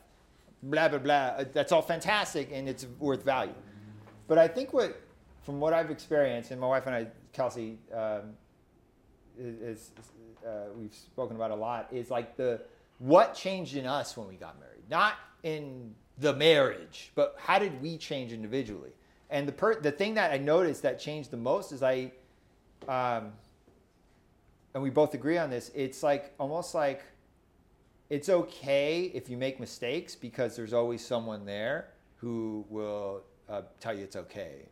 blah 0.69 0.87
blah 0.89 0.99
blah. 0.99 1.13
uh, 1.15 1.45
That's 1.53 1.71
all 1.71 1.81
fantastic, 1.81 2.49
and 2.51 2.67
it's 2.67 2.85
worth 2.99 3.23
value. 3.23 3.53
But 4.27 4.37
I 4.37 4.47
think 4.47 4.73
what, 4.73 4.99
from 5.43 5.59
what 5.59 5.73
I've 5.73 5.91
experienced, 5.91 6.51
and 6.51 6.59
my 6.59 6.67
wife 6.67 6.87
and 6.87 6.95
I, 6.95 7.07
Kelsey, 7.31 7.77
um, 7.93 8.33
is, 9.37 9.91
uh, 10.45 10.49
we've 10.77 10.93
spoken 10.93 11.35
about 11.35 11.51
a 11.51 11.55
lot, 11.55 11.87
is 11.91 12.09
like 12.09 12.35
the 12.35 12.61
what 12.99 13.35
changed 13.35 13.75
in 13.75 13.85
us 13.85 14.15
when 14.17 14.27
we 14.27 14.35
got 14.35 14.59
married, 14.59 14.83
not 14.89 15.13
in 15.43 15.93
the 16.17 16.33
marriage, 16.33 17.11
but 17.13 17.35
how 17.37 17.59
did 17.59 17.81
we 17.81 17.97
change 17.97 18.31
individually? 18.31 18.91
And 19.29 19.47
the 19.47 19.51
per- 19.51 19.79
the 19.81 19.91
thing 19.91 20.13
that 20.15 20.31
I 20.31 20.37
noticed 20.37 20.81
that 20.83 20.99
changed 20.99 21.29
the 21.31 21.37
most 21.37 21.71
is 21.71 21.83
I, 21.83 22.11
um, 22.87 23.33
and 24.73 24.81
we 24.81 24.89
both 24.89 25.13
agree 25.13 25.37
on 25.37 25.49
this. 25.49 25.71
It's 25.75 26.03
like 26.03 26.33
almost 26.39 26.73
like 26.73 27.03
it's 28.09 28.29
okay 28.29 29.11
if 29.13 29.29
you 29.29 29.37
make 29.37 29.59
mistakes 29.59 30.15
because 30.15 30.55
there's 30.55 30.73
always 30.73 31.05
someone 31.05 31.45
there 31.45 31.87
who 32.17 32.65
will 32.69 33.23
uh, 33.49 33.61
tell 33.79 33.95
you 33.95 34.03
it's 34.03 34.15
okay. 34.15 34.67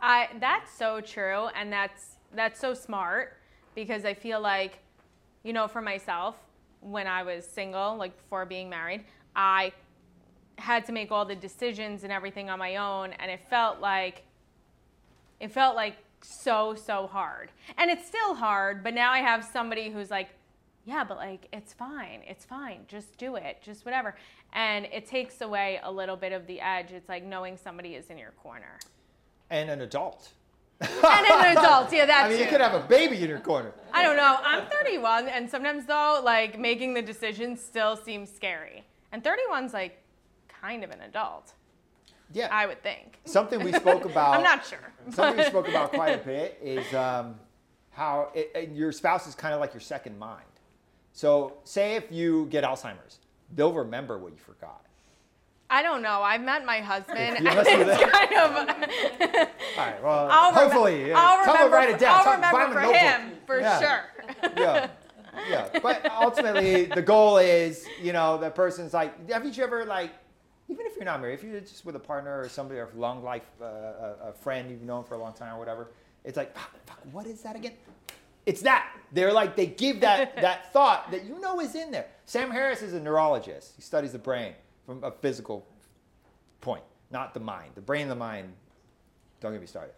I 0.00 0.28
that's 0.40 0.72
so 0.72 1.00
true, 1.00 1.48
and 1.54 1.72
that's 1.72 2.16
that's 2.34 2.60
so 2.60 2.74
smart 2.74 3.38
because 3.74 4.04
I 4.04 4.14
feel 4.14 4.40
like, 4.40 4.78
you 5.42 5.52
know, 5.52 5.68
for 5.68 5.80
myself, 5.80 6.36
when 6.80 7.06
I 7.06 7.22
was 7.22 7.46
single, 7.46 7.96
like 7.96 8.16
before 8.16 8.44
being 8.44 8.68
married, 8.68 9.04
I 9.34 9.72
had 10.58 10.84
to 10.86 10.92
make 10.92 11.10
all 11.10 11.24
the 11.24 11.34
decisions 11.34 12.02
and 12.04 12.12
everything 12.12 12.50
on 12.50 12.58
my 12.58 12.76
own, 12.76 13.12
and 13.14 13.30
it 13.30 13.40
felt 13.48 13.80
like 13.80 14.22
it 15.40 15.50
felt 15.50 15.76
like 15.76 15.96
so 16.22 16.74
so 16.74 17.06
hard, 17.06 17.50
and 17.78 17.90
it's 17.90 18.06
still 18.06 18.34
hard. 18.34 18.84
But 18.84 18.94
now 18.94 19.12
I 19.12 19.18
have 19.18 19.44
somebody 19.44 19.90
who's 19.90 20.10
like, 20.10 20.28
yeah, 20.86 21.04
but 21.04 21.18
like 21.18 21.48
it's 21.52 21.72
fine, 21.74 22.20
it's 22.26 22.44
fine, 22.44 22.80
just 22.88 23.18
do 23.18 23.36
it, 23.36 23.58
just 23.62 23.84
whatever, 23.84 24.14
and 24.54 24.86
it 24.86 25.04
takes 25.06 25.40
away 25.42 25.80
a 25.82 25.90
little 25.90 26.16
bit 26.16 26.32
of 26.32 26.46
the 26.46 26.60
edge. 26.60 26.92
It's 26.92 27.08
like 27.08 27.24
knowing 27.24 27.58
somebody 27.58 27.94
is 27.96 28.08
in 28.08 28.16
your 28.16 28.30
corner 28.42 28.78
And 29.50 29.68
an 29.68 29.80
adult. 29.82 30.30
and 30.80 30.90
an 30.90 31.56
adult. 31.56 31.92
Yeah, 31.92 32.06
that's 32.12 32.26
I 32.26 32.28
mean, 32.30 32.38
you 32.38 32.44
it. 32.44 32.50
could 32.50 32.60
have 32.60 32.74
a 32.74 32.86
baby 32.86 33.22
in 33.22 33.28
your 33.28 33.40
corner. 33.40 33.72
I 33.92 34.02
don't 34.02 34.16
know. 34.16 34.36
I'm 34.44 34.64
31, 34.66 35.28
and 35.28 35.50
sometimes 35.50 35.86
though, 35.86 36.20
like 36.24 36.58
making 36.58 36.94
the 36.94 37.02
decision 37.02 37.56
still 37.56 37.96
seems 37.96 38.30
scary. 38.32 38.84
And 39.12 39.22
31's 39.24 39.72
like 39.72 40.02
kind 40.48 40.84
of 40.84 40.90
an 40.90 41.00
adult, 41.00 41.52
Yeah. 42.32 42.48
I 42.52 42.66
would 42.66 42.82
think. 42.82 43.18
Something 43.24 43.62
we 43.64 43.72
spoke 43.72 44.04
about. 44.12 44.36
I'm 44.36 44.42
not 44.42 44.64
sure. 44.66 44.92
Something 45.10 45.38
we 45.38 45.44
spoke 45.50 45.68
about 45.68 45.92
quite 45.92 46.14
a 46.14 46.24
bit 46.24 46.58
is 46.62 46.92
um, 46.94 47.36
how 47.90 48.30
it, 48.34 48.50
it- 48.54 48.70
your 48.72 48.92
spouse 48.92 49.26
is 49.26 49.34
kind 49.34 49.54
of 49.54 49.60
like 49.60 49.72
your 49.74 49.80
second 49.80 50.18
mind. 50.18 50.42
So, 51.16 51.54
say 51.64 51.94
if 51.94 52.12
you 52.12 52.44
get 52.50 52.62
Alzheimer's, 52.62 53.20
they'll 53.54 53.72
remember 53.72 54.18
what 54.18 54.32
you 54.32 54.38
forgot. 54.38 54.84
I 55.70 55.82
don't 55.82 56.02
know. 56.02 56.20
I've 56.20 56.42
met 56.42 56.66
my 56.66 56.80
husband. 56.80 57.18
If 57.18 57.36
and 57.38 57.44
you 57.46 57.50
listen 57.54 57.78
to 57.78 57.90
it's 57.90 58.00
that- 58.00 58.12
kind 58.12 59.34
of. 59.34 59.48
All 59.78 59.86
right. 59.86 60.02
Well, 60.02 60.28
I'll 60.30 60.52
remem- 60.52 60.54
hopefully, 60.56 61.08
yeah. 61.08 61.14
I'll 61.18 61.42
Tell 61.46 61.54
them 61.54 61.64
remember. 61.64 61.70
to 61.70 61.74
write 61.74 61.88
it 61.94 61.98
down. 61.98 62.16
I'll 62.18 62.22
Tell 62.24 62.32
them- 62.34 62.40
buy 62.42 62.50
remember 62.52 62.92
them 62.92 62.92
for 62.92 62.94
him 62.98 63.38
for 63.46 63.60
Yeah. 63.60 63.80
sure. 63.80 64.04
yeah. 64.58 64.88
Yeah. 65.48 65.78
But 65.82 66.12
ultimately, 66.12 66.84
the 66.84 67.00
goal 67.00 67.38
is, 67.38 67.86
you 68.02 68.12
know, 68.12 68.36
that 68.36 68.54
person's 68.54 68.92
like, 68.92 69.30
haven't 69.30 69.56
you 69.56 69.64
ever, 69.64 69.86
like, 69.86 70.10
even 70.68 70.84
if 70.84 70.96
you're 70.96 71.04
not 71.06 71.22
married, 71.22 71.34
if 71.34 71.44
you're 71.44 71.60
just 71.60 71.86
with 71.86 71.96
a 71.96 72.00
partner 72.00 72.38
or 72.42 72.48
somebody 72.50 72.78
or 72.78 72.90
a 72.94 72.98
long 72.98 73.24
life, 73.24 73.48
uh, 73.62 73.64
a, 73.64 74.16
a 74.28 74.32
friend 74.34 74.70
you've 74.70 74.82
known 74.82 75.02
for 75.02 75.14
a 75.14 75.18
long 75.18 75.32
time 75.32 75.54
or 75.54 75.58
whatever, 75.58 75.92
it's 76.24 76.36
like, 76.36 76.54
fuck, 76.54 76.72
fuck, 76.84 77.00
what 77.10 77.26
is 77.26 77.40
that 77.40 77.56
again? 77.56 77.72
It's 78.46 78.62
that. 78.62 78.88
They're 79.12 79.32
like, 79.32 79.56
they 79.56 79.66
give 79.66 80.00
that, 80.00 80.36
that 80.40 80.72
thought 80.72 81.10
that 81.10 81.24
you 81.24 81.40
know 81.40 81.60
is 81.60 81.74
in 81.74 81.90
there. 81.90 82.06
Sam 82.24 82.50
Harris 82.50 82.82
is 82.82 82.94
a 82.94 83.00
neurologist. 83.00 83.74
He 83.76 83.82
studies 83.82 84.12
the 84.12 84.18
brain 84.18 84.54
from 84.86 85.02
a 85.04 85.10
physical 85.10 85.66
point, 86.60 86.82
not 87.10 87.34
the 87.34 87.40
mind. 87.40 87.72
The 87.74 87.80
brain 87.80 88.02
and 88.02 88.10
the 88.10 88.16
mind, 88.16 88.52
don't 89.40 89.52
get 89.52 89.60
me 89.60 89.66
started. 89.66 89.92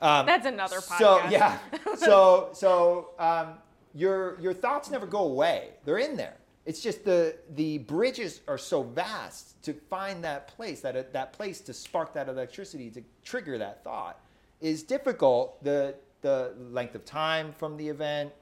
Um, 0.00 0.26
That's 0.26 0.46
another 0.46 0.80
so 0.80 1.22
yeah, 1.30 1.58
so 1.96 2.50
so 2.52 3.10
um, 3.18 3.54
your 3.94 4.38
your 4.40 4.52
thoughts 4.52 4.90
never 4.90 5.06
go 5.06 5.20
away. 5.20 5.70
They're 5.84 5.98
in 5.98 6.16
there. 6.16 6.36
It's 6.66 6.82
just 6.82 7.04
the 7.04 7.36
the 7.54 7.78
bridges 7.78 8.40
are 8.46 8.58
so 8.58 8.82
vast 8.82 9.62
to 9.62 9.72
find 9.72 10.22
that 10.24 10.48
place 10.48 10.80
that 10.82 11.12
that 11.12 11.32
place 11.32 11.60
to 11.62 11.72
spark 11.72 12.12
that 12.14 12.28
electricity 12.28 12.90
to 12.90 13.02
trigger 13.24 13.56
that 13.58 13.82
thought 13.84 14.20
is 14.60 14.82
difficult. 14.82 15.62
The 15.64 15.94
the 16.22 16.54
length 16.70 16.94
of 16.94 17.04
time 17.04 17.52
from 17.52 17.76
the 17.76 17.88
event, 17.88 18.32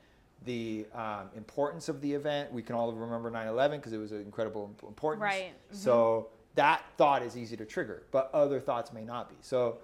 the 0.44 0.86
um, 0.94 1.30
importance 1.36 1.88
of 1.88 2.00
the 2.00 2.12
event. 2.12 2.52
We 2.52 2.62
can 2.62 2.74
all 2.74 2.92
remember 2.92 3.30
9/11 3.30 3.78
because 3.78 3.92
it 3.92 3.98
was 3.98 4.12
an 4.12 4.20
incredible 4.20 4.66
imp- 4.70 4.88
importance. 4.88 5.22
Right. 5.22 5.52
So 5.72 6.28
that 6.54 6.84
thought 6.96 7.22
is 7.22 7.36
easy 7.36 7.56
to 7.56 7.64
trigger, 7.64 8.02
but 8.10 8.30
other 8.32 8.60
thoughts 8.60 8.92
may 8.92 9.04
not 9.04 9.28
be. 9.28 9.36
So 9.40 9.78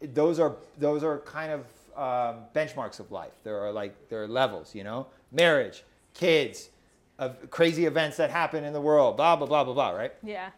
those 0.00 0.38
are 0.38 0.56
those 0.78 1.02
are 1.02 1.18
kind 1.20 1.52
of 1.52 1.60
um, 1.96 2.42
benchmarks 2.54 3.00
of 3.00 3.10
life. 3.10 3.32
There 3.44 3.58
are 3.58 3.72
like 3.72 4.08
there 4.08 4.22
are 4.22 4.28
levels, 4.28 4.74
you 4.74 4.84
know, 4.84 5.06
marriage, 5.32 5.84
kids, 6.14 6.70
of 7.18 7.50
crazy 7.50 7.86
events 7.86 8.16
that 8.18 8.30
happen 8.30 8.64
in 8.64 8.72
the 8.72 8.80
world, 8.80 9.16
blah 9.16 9.36
blah 9.36 9.46
blah 9.46 9.64
blah 9.64 9.74
blah, 9.74 9.90
right? 9.90 10.12
Yeah. 10.22 10.50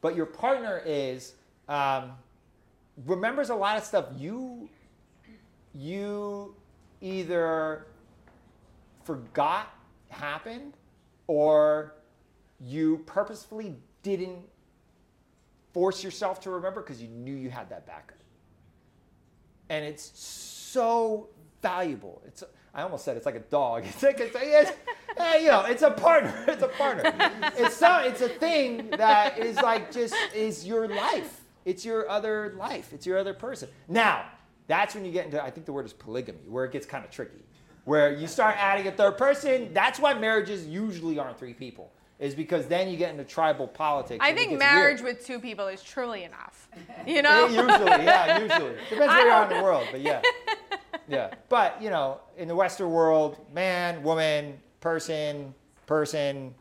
But 0.00 0.16
your 0.16 0.26
partner 0.26 0.82
is 0.84 1.34
um, 1.68 2.12
remembers 3.06 3.50
a 3.50 3.54
lot 3.54 3.76
of 3.76 3.84
stuff 3.84 4.06
you 4.16 4.68
you 5.74 6.54
either 7.00 7.86
forgot 9.04 9.74
happened 10.08 10.76
or 11.26 11.94
you 12.60 13.02
purposefully 13.06 13.76
didn't 14.02 14.44
force 15.72 16.04
yourself 16.04 16.40
to 16.40 16.50
remember 16.50 16.80
because 16.80 17.02
you 17.02 17.08
knew 17.08 17.34
you 17.34 17.50
had 17.50 17.68
that 17.70 17.86
backup. 17.86 18.18
And 19.68 19.84
it's 19.84 20.18
so 20.18 21.28
valuable. 21.62 22.22
It's 22.26 22.44
I 22.74 22.82
almost 22.82 23.04
said 23.04 23.16
it's 23.16 23.26
like 23.26 23.34
a 23.34 23.40
dog. 23.40 23.84
It's 23.86 24.02
like 24.02 24.20
it's, 24.20 24.36
it's 24.38 24.72
eh, 25.16 25.38
you 25.38 25.48
know, 25.48 25.64
it's 25.64 25.82
a 25.82 25.90
partner. 25.90 26.44
It's 26.48 26.62
a 26.62 26.68
partner. 26.68 27.12
It's 27.56 27.76
so, 27.76 27.98
it's 27.98 28.20
a 28.20 28.28
thing 28.28 28.90
that 28.90 29.38
is 29.38 29.56
like 29.56 29.92
just 29.92 30.14
is 30.34 30.66
your 30.66 30.88
life. 30.88 31.40
It's 31.64 31.84
your 31.84 32.08
other 32.08 32.54
life. 32.58 32.92
It's 32.92 33.06
your 33.06 33.18
other 33.18 33.34
person. 33.34 33.68
Now, 33.88 34.24
that's 34.66 34.94
when 34.94 35.04
you 35.04 35.12
get 35.12 35.26
into 35.26 35.42
I 35.42 35.50
think 35.50 35.66
the 35.66 35.72
word 35.72 35.86
is 35.86 35.92
polygamy, 35.92 36.48
where 36.48 36.64
it 36.64 36.72
gets 36.72 36.86
kind 36.86 37.04
of 37.04 37.10
tricky. 37.10 37.44
Where 37.84 38.14
you 38.14 38.28
start 38.28 38.56
adding 38.58 38.86
a 38.86 38.92
third 38.92 39.18
person. 39.18 39.74
That's 39.74 39.98
why 39.98 40.14
marriages 40.14 40.66
usually 40.66 41.18
aren't 41.18 41.38
three 41.38 41.54
people. 41.54 41.92
Is 42.20 42.36
because 42.36 42.66
then 42.66 42.88
you 42.88 42.96
get 42.96 43.10
into 43.10 43.24
tribal 43.24 43.66
politics. 43.66 44.20
I 44.22 44.32
think 44.32 44.56
marriage 44.56 45.02
weird. 45.02 45.16
with 45.16 45.26
two 45.26 45.40
people 45.40 45.66
is 45.66 45.82
truly 45.82 46.22
enough. 46.22 46.68
You 47.04 47.20
know? 47.22 47.46
Usually, 47.46 47.66
yeah, 47.66 48.38
usually. 48.38 48.76
Depends 48.90 49.12
where 49.12 49.26
you 49.26 49.32
are 49.32 49.50
in 49.50 49.58
the 49.58 49.62
world, 49.62 49.88
but 49.90 50.00
yeah. 50.00 50.22
Yeah. 51.08 51.34
But, 51.48 51.80
you 51.82 51.90
know, 51.90 52.20
in 52.36 52.48
the 52.48 52.54
Western 52.54 52.90
world, 52.90 53.38
man, 53.52 54.02
woman, 54.02 54.58
person, 54.80 55.54
person, 55.86 56.54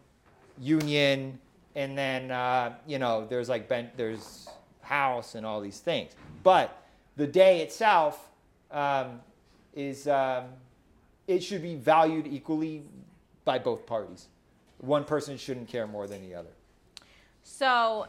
union, 0.59 1.39
and 1.75 1.97
then, 1.97 2.31
uh, 2.31 2.73
you 2.85 2.99
know, 2.99 3.25
there's 3.29 3.49
like, 3.49 3.67
ben- 3.67 3.91
there's 3.95 4.47
house 4.81 5.35
and 5.35 5.45
all 5.45 5.61
these 5.61 5.79
things. 5.79 6.13
But 6.43 6.80
the 7.21 7.27
day 7.27 7.61
itself 7.61 8.31
um, 8.71 9.21
is, 9.75 10.07
um, 10.07 10.45
it 11.27 11.43
should 11.43 11.61
be 11.61 11.75
valued 11.75 12.25
equally 12.25 12.81
by 13.45 13.59
both 13.59 13.85
parties. 13.85 14.27
One 14.79 15.03
person 15.03 15.37
shouldn't 15.37 15.67
care 15.67 15.85
more 15.85 16.07
than 16.07 16.27
the 16.27 16.33
other. 16.33 16.49
So, 17.43 18.07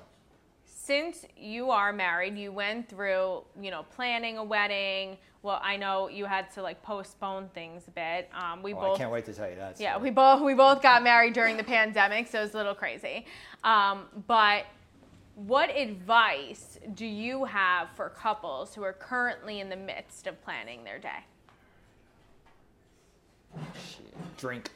since 0.65 1.27
you 1.37 1.71
are 1.71 1.93
married, 1.93 2.39
you 2.39 2.53
went 2.53 2.89
through, 2.89 3.43
you 3.61 3.71
know, 3.71 3.85
planning 3.95 4.39
a 4.39 4.45
wedding. 4.45 5.19
Well, 5.43 5.61
I 5.63 5.77
know 5.77 6.09
you 6.09 6.25
had 6.25 6.51
to 6.53 6.63
like 6.63 6.83
postpone 6.83 7.51
things 7.53 7.89
a 7.89 7.91
bit. 7.91 8.31
Um, 8.35 8.63
we 8.63 8.73
Oh, 8.73 8.81
both 8.81 8.95
I 8.95 8.99
can't 8.99 9.13
wait 9.13 9.27
to 9.27 9.35
tell 9.35 9.51
you 9.51 9.57
that. 9.57 9.79
Yeah, 9.79 9.93
story. 9.93 10.05
we 10.05 10.11
both 10.15 10.41
we 10.41 10.55
both 10.55 10.81
got 10.81 11.03
married 11.03 11.35
during 11.35 11.59
the 11.59 11.65
pandemic, 11.77 12.29
so 12.29 12.39
it 12.39 12.45
was 12.45 12.55
a 12.55 12.57
little 12.57 12.75
crazy. 12.75 13.27
Um, 13.63 14.07
but 14.27 14.65
what 15.35 15.75
advice 15.75 16.79
do 16.95 17.07
you 17.07 17.45
have 17.45 17.89
for 17.97 18.11
couples 18.11 18.75
who 18.75 18.83
are 18.83 18.93
currently 18.93 19.61
in 19.61 19.69
the 19.69 19.77
midst 19.77 20.27
of 20.27 20.43
planning 20.43 20.85
their 20.85 20.99
day? 20.99 21.25
Shit. 23.75 24.37
Drink. 24.37 24.71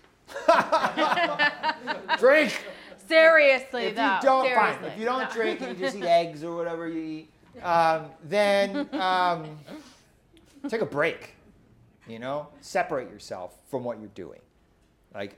Drink. 2.18 2.64
Seriously, 3.06 3.84
If 3.84 3.90
you 3.90 4.18
don't, 4.22 4.52
fine. 4.52 4.82
If 4.84 4.98
you 4.98 5.04
don't 5.04 5.28
no. 5.28 5.30
drink 5.30 5.60
and 5.60 5.78
you 5.78 5.84
just 5.84 5.96
eat 5.98 6.04
eggs 6.04 6.42
or 6.42 6.56
whatever 6.56 6.88
you 6.88 7.00
eat, 7.00 7.30
um, 7.62 8.06
then 8.24 8.88
um, 8.94 9.58
take 10.68 10.80
a 10.80 10.86
break. 10.86 11.34
You 12.08 12.18
know, 12.18 12.48
separate 12.60 13.10
yourself 13.10 13.56
from 13.68 13.84
what 13.84 13.98
you're 13.98 14.08
doing. 14.08 14.40
Like, 15.14 15.36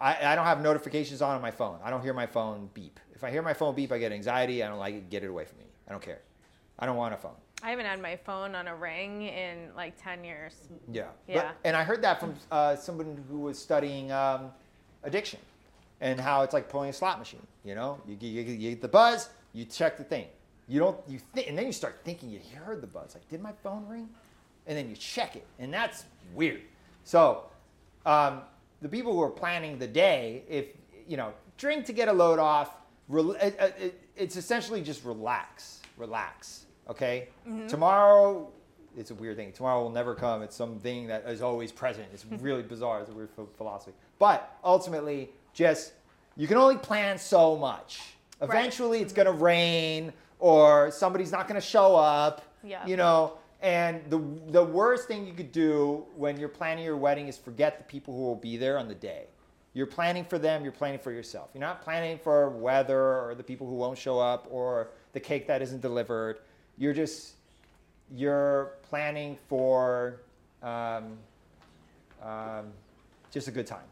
I, 0.00 0.32
I 0.32 0.34
don't 0.34 0.44
have 0.44 0.60
notifications 0.60 1.22
on 1.22 1.36
on 1.36 1.42
my 1.42 1.50
phone. 1.50 1.78
I 1.84 1.90
don't 1.90 2.02
hear 2.02 2.12
my 2.12 2.26
phone 2.26 2.70
beep. 2.74 2.98
If 3.20 3.24
I 3.24 3.30
hear 3.30 3.42
my 3.42 3.52
phone 3.52 3.74
beep, 3.74 3.92
I 3.92 3.98
get 3.98 4.12
anxiety. 4.12 4.64
I 4.64 4.68
don't 4.68 4.78
like 4.78 4.94
it. 4.94 5.10
Get 5.10 5.22
it 5.22 5.26
away 5.26 5.44
from 5.44 5.58
me. 5.58 5.64
I 5.86 5.90
don't 5.92 6.00
care. 6.00 6.20
I 6.78 6.86
don't 6.86 6.96
want 6.96 7.12
a 7.12 7.18
phone. 7.18 7.34
I 7.62 7.68
haven't 7.68 7.84
had 7.84 8.00
my 8.00 8.16
phone 8.16 8.54
on 8.54 8.66
a 8.66 8.74
ring 8.74 9.24
in 9.24 9.68
like 9.76 10.02
10 10.02 10.24
years. 10.24 10.54
Yeah. 10.90 11.08
But- 11.26 11.34
Yeah. 11.34 11.52
and 11.64 11.76
I 11.76 11.84
heard 11.84 12.00
that 12.00 12.18
from 12.18 12.34
uh, 12.50 12.76
someone 12.76 13.22
who 13.28 13.40
was 13.40 13.58
studying 13.58 14.10
um, 14.10 14.52
addiction 15.02 15.38
and 16.00 16.18
how 16.18 16.40
it's 16.40 16.54
like 16.54 16.70
pulling 16.70 16.88
a 16.88 16.94
slot 16.94 17.18
machine. 17.18 17.46
You 17.62 17.74
know, 17.74 18.00
you, 18.08 18.16
you, 18.26 18.40
you 18.40 18.70
get 18.70 18.80
the 18.80 18.88
buzz, 18.88 19.28
you 19.52 19.66
check 19.66 19.98
the 19.98 20.04
thing. 20.04 20.24
You 20.66 20.80
don't, 20.80 20.96
you 21.06 21.20
th- 21.34 21.46
and 21.46 21.58
then 21.58 21.66
you 21.66 21.72
start 21.74 22.00
thinking 22.02 22.30
you 22.30 22.40
heard 22.54 22.80
the 22.80 22.86
buzz. 22.86 23.12
Like, 23.12 23.28
did 23.28 23.42
my 23.42 23.52
phone 23.62 23.86
ring? 23.86 24.08
And 24.66 24.78
then 24.78 24.88
you 24.88 24.96
check 24.96 25.36
it, 25.36 25.44
and 25.58 25.74
that's 25.74 26.04
weird. 26.34 26.62
So, 27.04 27.44
um, 28.06 28.40
the 28.80 28.88
people 28.88 29.12
who 29.12 29.20
are 29.20 29.28
planning 29.30 29.78
the 29.78 29.86
day, 29.86 30.42
if 30.48 30.68
you 31.06 31.18
know, 31.18 31.34
drink 31.58 31.84
to 31.84 31.92
get 31.92 32.08
a 32.08 32.12
load 32.14 32.38
off. 32.38 32.70
Rel- 33.10 33.32
it, 33.32 33.56
it, 33.78 34.00
it's 34.16 34.36
essentially 34.36 34.80
just 34.82 35.04
relax, 35.04 35.80
relax. 35.96 36.66
Okay. 36.88 37.28
Mm-hmm. 37.46 37.66
Tomorrow 37.66 38.50
it's 38.96 39.10
a 39.10 39.14
weird 39.14 39.36
thing. 39.36 39.52
Tomorrow 39.52 39.82
will 39.82 39.90
never 39.90 40.14
come. 40.14 40.42
It's 40.42 40.56
something 40.56 41.06
that 41.08 41.26
is 41.28 41.42
always 41.42 41.72
present. 41.72 42.06
It's 42.12 42.24
mm-hmm. 42.24 42.42
really 42.42 42.62
bizarre. 42.62 43.00
It's 43.00 43.10
a 43.10 43.12
weird 43.12 43.30
philosophy. 43.56 43.92
But 44.18 44.56
ultimately, 44.64 45.30
just 45.52 45.92
you 46.36 46.46
can 46.46 46.56
only 46.56 46.76
plan 46.76 47.18
so 47.18 47.56
much. 47.56 48.00
Eventually, 48.40 48.98
right. 48.98 49.02
it's 49.02 49.12
mm-hmm. 49.12 49.24
going 49.24 49.36
to 49.36 49.42
rain 49.44 50.12
or 50.38 50.90
somebody's 50.90 51.32
not 51.32 51.46
going 51.46 51.60
to 51.60 51.66
show 51.66 51.96
up. 51.96 52.42
Yeah. 52.62 52.86
You 52.86 52.96
know, 52.96 53.34
and 53.60 54.02
the 54.08 54.18
the 54.50 54.64
worst 54.64 55.08
thing 55.08 55.26
you 55.26 55.34
could 55.34 55.52
do 55.52 56.06
when 56.16 56.38
you're 56.38 56.48
planning 56.48 56.84
your 56.84 56.96
wedding 56.96 57.28
is 57.28 57.36
forget 57.36 57.78
the 57.78 57.84
people 57.84 58.14
who 58.14 58.22
will 58.22 58.36
be 58.36 58.56
there 58.56 58.78
on 58.78 58.88
the 58.88 58.94
day. 58.94 59.26
You're 59.72 59.86
planning 59.86 60.24
for 60.24 60.38
them, 60.38 60.62
you're 60.64 60.72
planning 60.72 60.98
for 60.98 61.12
yourself. 61.12 61.50
You're 61.54 61.60
not 61.60 61.82
planning 61.82 62.18
for 62.18 62.50
weather 62.50 63.00
or 63.00 63.34
the 63.36 63.44
people 63.44 63.68
who 63.68 63.74
won't 63.74 63.96
show 63.96 64.18
up 64.18 64.48
or 64.50 64.88
the 65.12 65.20
cake 65.20 65.46
that 65.46 65.62
isn't 65.62 65.80
delivered. 65.80 66.38
You're 66.76 66.92
just 66.92 67.34
you're 68.12 68.72
planning 68.82 69.38
for 69.48 70.20
um, 70.62 71.16
um, 72.22 72.66
just 73.30 73.48
a 73.48 73.50
good 73.50 73.66
time, 73.66 73.86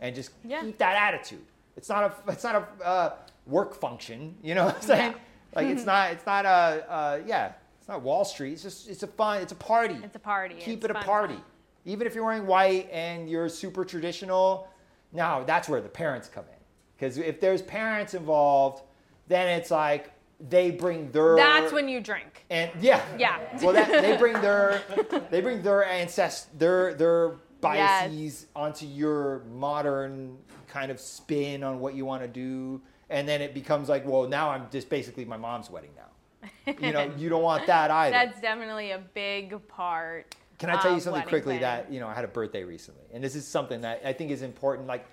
and 0.00 0.14
just 0.14 0.30
yeah. 0.44 0.62
keep 0.62 0.78
that 0.78 0.96
attitude. 0.96 1.44
It's 1.76 1.88
not 1.88 2.04
a 2.04 2.32
it's 2.32 2.44
not 2.44 2.54
a 2.56 2.84
uh, 2.84 3.12
work 3.46 3.74
function. 3.74 4.34
You 4.42 4.54
know 4.54 4.66
what 4.66 4.76
I'm 4.76 4.82
saying? 4.82 5.12
Yeah. 5.12 5.18
Like 5.52 5.66
it's 5.66 5.84
not 5.84 6.12
it's 6.12 6.24
not 6.24 6.44
a 6.44 6.48
uh, 6.48 7.20
yeah 7.26 7.54
it's 7.80 7.88
not 7.88 8.02
Wall 8.02 8.24
Street. 8.24 8.52
It's 8.52 8.62
just 8.62 8.88
it's 8.88 9.02
a 9.02 9.08
fun 9.08 9.42
it's 9.42 9.50
a 9.50 9.56
party. 9.56 9.98
It's 10.00 10.14
a 10.14 10.20
party. 10.20 10.54
Keep 10.54 10.76
it's 10.76 10.84
it 10.84 10.90
a 10.92 10.94
party. 10.94 11.34
Fun. 11.34 11.42
Even 11.86 12.06
if 12.06 12.14
you're 12.14 12.24
wearing 12.24 12.46
white 12.46 12.88
and 12.92 13.28
you're 13.28 13.48
super 13.48 13.84
traditional, 13.84 14.68
now 15.12 15.42
that's 15.44 15.68
where 15.68 15.80
the 15.80 15.88
parents 15.88 16.28
come 16.28 16.44
in. 16.44 16.60
Because 16.96 17.18
if 17.18 17.40
there's 17.40 17.62
parents 17.62 18.14
involved, 18.14 18.82
then 19.28 19.48
it's 19.48 19.70
like 19.70 20.12
they 20.48 20.70
bring 20.70 21.10
their 21.10 21.36
that's 21.36 21.72
when 21.72 21.88
you 21.88 22.00
drink. 22.00 22.44
And 22.50 22.70
yeah. 22.80 23.02
Yeah. 23.18 23.38
Well 23.62 23.72
that, 23.72 23.88
they 24.02 24.16
bring 24.16 24.34
their 24.40 24.82
they 25.30 25.40
bring 25.40 25.62
their 25.62 25.84
ancest 25.84 26.58
their 26.58 26.94
their 26.94 27.36
biases 27.60 28.42
yes. 28.42 28.46
onto 28.56 28.86
your 28.86 29.42
modern 29.52 30.38
kind 30.68 30.90
of 30.90 31.00
spin 31.00 31.62
on 31.62 31.80
what 31.80 31.94
you 31.94 32.04
want 32.04 32.22
to 32.22 32.28
do. 32.28 32.80
And 33.08 33.28
then 33.28 33.40
it 33.42 33.54
becomes 33.54 33.88
like 33.88 34.06
well 34.06 34.28
now 34.28 34.50
i'm 34.50 34.66
just 34.70 34.88
basically 34.88 35.24
my 35.24 35.36
mom's 35.36 35.70
wedding 35.70 35.90
now. 35.96 36.74
You 36.80 36.92
know 36.92 37.12
you 37.18 37.28
don't 37.28 37.42
want 37.42 37.66
that 37.66 37.90
either. 37.90 38.12
That's 38.12 38.40
definitely 38.40 38.92
a 38.92 38.98
big 39.14 39.66
part 39.68 40.34
can 40.60 40.70
i 40.70 40.80
tell 40.80 40.94
you 40.94 41.00
something 41.00 41.22
quickly 41.22 41.58
planning. 41.58 41.62
that 41.62 41.92
you 41.92 41.98
know 41.98 42.06
i 42.06 42.14
had 42.14 42.24
a 42.24 42.28
birthday 42.28 42.62
recently 42.62 43.04
and 43.12 43.24
this 43.24 43.34
is 43.34 43.46
something 43.46 43.80
that 43.80 44.00
i 44.04 44.12
think 44.12 44.30
is 44.30 44.42
important 44.42 44.86
like 44.86 45.04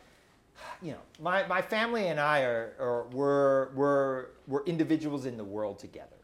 you 0.82 0.92
know, 0.92 1.00
my, 1.22 1.46
my 1.48 1.62
family 1.62 2.08
and 2.08 2.20
I 2.20 2.42
are, 2.42 2.74
are 2.80 3.08
we're, 3.12 3.70
we're, 3.74 4.26
we're 4.48 4.64
individuals 4.66 5.26
in 5.26 5.38
the 5.38 5.44
world 5.44 5.80
together. 5.80 6.16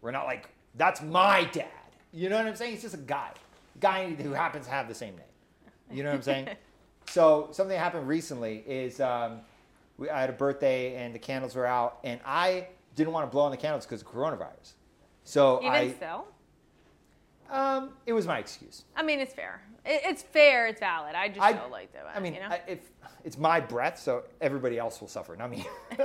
We're 0.00 0.10
not 0.10 0.26
like, 0.26 0.48
that's 0.76 1.02
my 1.02 1.44
dad. 1.44 1.66
You 2.12 2.28
know 2.28 2.36
what 2.36 2.46
I'm 2.46 2.56
saying? 2.56 2.72
He's 2.72 2.82
just 2.82 2.94
a 2.94 2.98
guy, 2.98 3.30
guy 3.80 4.14
who 4.14 4.32
happens 4.32 4.66
to 4.66 4.72
have 4.72 4.88
the 4.88 4.94
same 4.94 5.16
name. 5.16 5.24
You 5.92 6.02
know 6.02 6.10
what 6.10 6.16
I'm 6.16 6.22
saying? 6.22 6.48
so 7.06 7.48
something 7.52 7.74
that 7.74 7.82
happened 7.82 8.08
recently 8.08 8.58
is 8.66 9.00
um, 9.00 9.40
we, 9.96 10.08
I 10.10 10.20
had 10.20 10.30
a 10.30 10.34
birthday 10.34 10.96
and 10.96 11.14
the 11.14 11.18
candles 11.18 11.54
were 11.54 11.66
out, 11.66 11.98
and 12.04 12.20
I 12.24 12.68
didn't 12.96 13.12
want 13.12 13.26
to 13.26 13.30
blow 13.30 13.42
on 13.42 13.50
the 13.50 13.56
candles 13.56 13.86
because 13.86 14.02
of 14.02 14.08
coronavirus. 14.08 14.72
So 15.24 15.58
even 15.60 15.72
I, 15.72 15.90
still, 15.92 16.26
um, 17.50 17.90
it 18.06 18.12
was 18.12 18.26
my 18.26 18.38
excuse. 18.38 18.84
I 18.96 19.02
mean, 19.02 19.20
it's 19.20 19.34
fair. 19.34 19.60
It, 19.84 20.02
it's 20.04 20.22
fair. 20.22 20.66
It's 20.66 20.80
valid. 20.80 21.14
I 21.14 21.28
just 21.28 21.40
I, 21.40 21.52
don't 21.52 21.70
like 21.70 21.92
that. 21.92 22.06
I 22.14 22.20
mean, 22.20 22.34
you 22.34 22.40
know? 22.40 22.46
I, 22.46 22.60
if 22.66 22.90
it's 23.24 23.38
my 23.38 23.60
breath, 23.60 23.98
so 23.98 24.24
everybody 24.40 24.78
else 24.78 25.00
will 25.00 25.08
suffer, 25.08 25.36
not 25.36 25.50
me. 25.50 25.66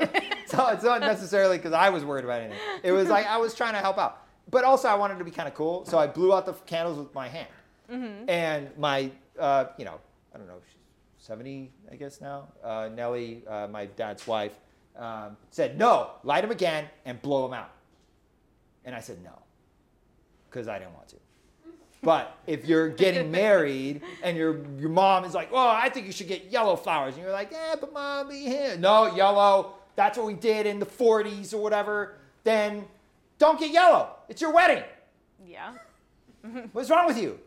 so 0.47 0.67
it's 0.67 0.84
not 0.84 1.01
necessarily 1.01 1.58
because 1.58 1.73
I 1.73 1.89
was 1.89 2.03
worried 2.03 2.25
about 2.25 2.41
anything. 2.41 2.60
It 2.84 2.91
was 2.91 3.10
like 3.10 3.25
I 3.27 3.38
was 3.38 3.53
trying 3.53 3.73
to 3.73 3.79
help 3.79 3.97
out, 3.97 4.25
but 4.49 4.63
also 4.63 4.88
I 4.88 4.95
wanted 4.95 5.19
to 5.19 5.25
be 5.25 5.31
kind 5.31 5.47
of 5.47 5.53
cool, 5.53 5.86
so 5.86 5.97
I 5.97 6.08
blew 6.08 6.34
out 6.34 6.45
the 6.45 6.53
candles 6.53 6.97
with 6.97 7.13
my 7.13 7.27
hand. 7.27 7.47
Mm-hmm. 7.91 8.29
And 8.29 8.77
my, 8.77 9.12
uh, 9.39 9.65
you 9.77 9.86
know, 9.86 9.99
I 10.34 10.38
don't 10.38 10.47
know, 10.47 10.60
she's 10.67 11.25
70, 11.25 11.71
I 11.91 11.95
guess 11.95 12.19
now. 12.19 12.47
Uh, 12.63 12.89
Nellie, 12.93 13.43
uh, 13.47 13.67
my 13.67 13.86
dad's 13.86 14.25
wife, 14.25 14.53
um, 14.97 15.38
said, 15.51 15.77
"No, 15.77 16.12
light 16.23 16.41
them 16.41 16.51
again 16.51 16.86
and 17.05 17.21
blow 17.21 17.43
them 17.43 17.53
out." 17.53 17.71
And 18.86 18.95
I 18.95 19.01
said, 19.01 19.21
"No," 19.23 19.38
because 20.49 20.67
I 20.67 20.79
didn't 20.79 20.93
want 20.93 21.10
to. 21.10 21.17
But 22.06 22.38
if 22.46 22.65
you're 22.65 22.88
getting 22.88 23.32
married 23.44 24.02
and 24.22 24.38
your 24.38 24.63
your 24.80 24.89
mom 24.89 25.26
is 25.26 25.34
like, 25.34 25.50
"Oh, 25.52 25.68
I 25.68 25.89
think 25.89 26.06
you 26.06 26.12
should 26.12 26.28
get 26.28 26.52
yellow 26.52 26.76
flowers," 26.76 27.15
and 27.15 27.24
you're 27.24 27.34
like, 27.34 27.52
"Yeah, 27.52 27.76
but 27.82 27.91
mom, 27.91 28.30
yeah. 28.32 28.76
no 28.78 29.13
yellow. 29.15 29.74
That's 29.96 30.18
what 30.18 30.28
we 30.28 30.36
did 30.36 30.68
in 30.68 30.80
the 30.80 30.86
'40s 30.86 31.54
or 31.54 31.58
whatever." 31.58 32.13
Then 32.44 32.86
don't 33.39 33.60
get 33.60 33.72
yellow. 33.72 34.10
It's 34.30 34.39
your 34.39 34.54
wedding. 34.54 34.84
Yeah. 35.46 35.74
What's 36.74 36.91
wrong 36.91 37.08
with 37.08 37.18
you? 37.18 37.39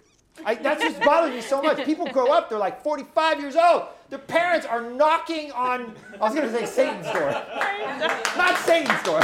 I, 0.44 0.55
that's 0.55 0.83
just 0.83 1.01
bothering 1.01 1.35
me 1.35 1.40
so 1.40 1.62
much. 1.62 1.85
People 1.85 2.07
grow 2.07 2.31
up, 2.33 2.49
they're 2.49 2.59
like 2.59 2.83
45 2.83 3.40
years 3.40 3.57
old. 3.57 3.85
Their 4.09 4.18
parents 4.18 4.66
are 4.66 4.83
knocking 4.90 5.53
on, 5.53 5.94
I 6.21 6.25
was 6.25 6.35
going 6.35 6.49
to 6.49 6.53
say 6.55 6.64
Satan's 6.64 7.07
door. 7.07 7.31
Not 8.37 8.57
Satan's 8.59 9.03
door. 9.03 9.21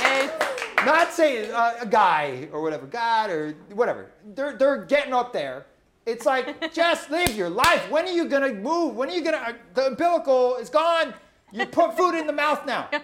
It's 0.00 0.51
not 0.86 1.12
saying 1.12 1.50
uh, 1.52 1.74
a 1.80 1.86
guy 1.86 2.48
or 2.52 2.62
whatever, 2.62 2.86
God 2.86 3.30
or 3.30 3.54
whatever. 3.72 4.10
They're, 4.34 4.56
they're 4.56 4.84
getting 4.84 5.12
up 5.12 5.32
there. 5.32 5.66
It's 6.06 6.26
like, 6.26 6.72
just 6.74 7.10
live 7.10 7.34
your 7.34 7.50
life. 7.50 7.90
When 7.90 8.06
are 8.06 8.12
you 8.12 8.26
going 8.26 8.42
to 8.42 8.54
move? 8.60 8.96
When 8.96 9.08
are 9.08 9.12
you 9.12 9.22
going 9.22 9.34
to, 9.34 9.50
uh, 9.50 9.52
the 9.74 9.86
umbilical 9.88 10.56
is 10.56 10.70
gone. 10.70 11.14
You 11.52 11.66
put 11.66 11.96
food 11.96 12.14
in 12.14 12.26
the 12.26 12.32
mouth 12.32 12.66
now. 12.66 12.88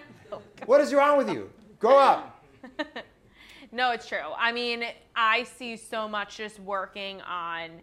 What 0.65 0.81
is 0.81 0.93
wrong 0.93 1.17
with 1.17 1.29
you? 1.29 1.49
Grow 1.79 1.97
up. 1.97 2.45
no, 3.71 3.91
it's 3.91 4.07
true. 4.07 4.17
I 4.37 4.51
mean, 4.51 4.83
I 5.15 5.43
see 5.43 5.77
so 5.77 6.07
much 6.07 6.37
just 6.37 6.59
working 6.59 7.21
on 7.21 7.81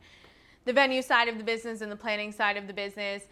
the 0.67 0.73
venue 0.73 1.03
side 1.03 1.27
of 1.27 1.39
the 1.39 1.43
business 1.43 1.81
and 1.81 1.91
the 1.91 1.97
planning 1.97 2.31
side 2.31 2.57
of 2.57 2.67
the 2.67 2.73
business. 2.73 3.25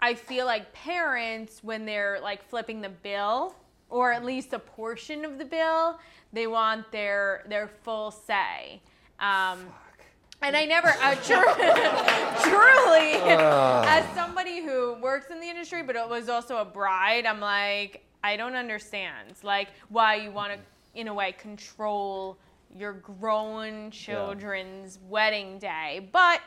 I 0.00 0.14
feel 0.14 0.46
like 0.46 0.72
parents, 0.72 1.62
when 1.62 1.84
they're 1.84 2.20
like 2.22 2.48
flipping 2.48 2.80
the 2.80 2.88
bill, 2.88 3.54
or 3.90 4.12
at 4.12 4.24
least 4.24 4.52
a 4.52 4.58
portion 4.58 5.24
of 5.24 5.38
the 5.38 5.44
bill, 5.44 5.98
they 6.32 6.46
want 6.46 6.90
their 6.92 7.44
their 7.48 7.68
full 7.68 8.10
say. 8.10 8.80
Um, 9.18 9.66
and 10.42 10.56
I 10.56 10.64
never, 10.64 10.88
uh, 10.88 11.14
truly, 12.42 13.14
uh. 13.14 13.84
as 13.86 14.04
somebody 14.14 14.62
who 14.62 14.94
works 14.94 15.30
in 15.30 15.38
the 15.38 15.46
industry, 15.46 15.82
but 15.82 15.96
it 15.96 16.08
was 16.08 16.30
also 16.30 16.56
a 16.58 16.64
bride, 16.64 17.26
I'm 17.26 17.40
like, 17.40 18.02
I 18.24 18.36
don't 18.36 18.54
understand, 18.54 19.34
like 19.42 19.68
why 19.90 20.14
you 20.14 20.30
want 20.30 20.54
to, 20.54 20.58
in 20.98 21.08
a 21.08 21.14
way, 21.14 21.32
control 21.32 22.38
your 22.74 22.94
grown 22.94 23.90
children's 23.90 24.96
yeah. 24.96 25.08
wedding 25.10 25.58
day, 25.58 26.08
but 26.10 26.40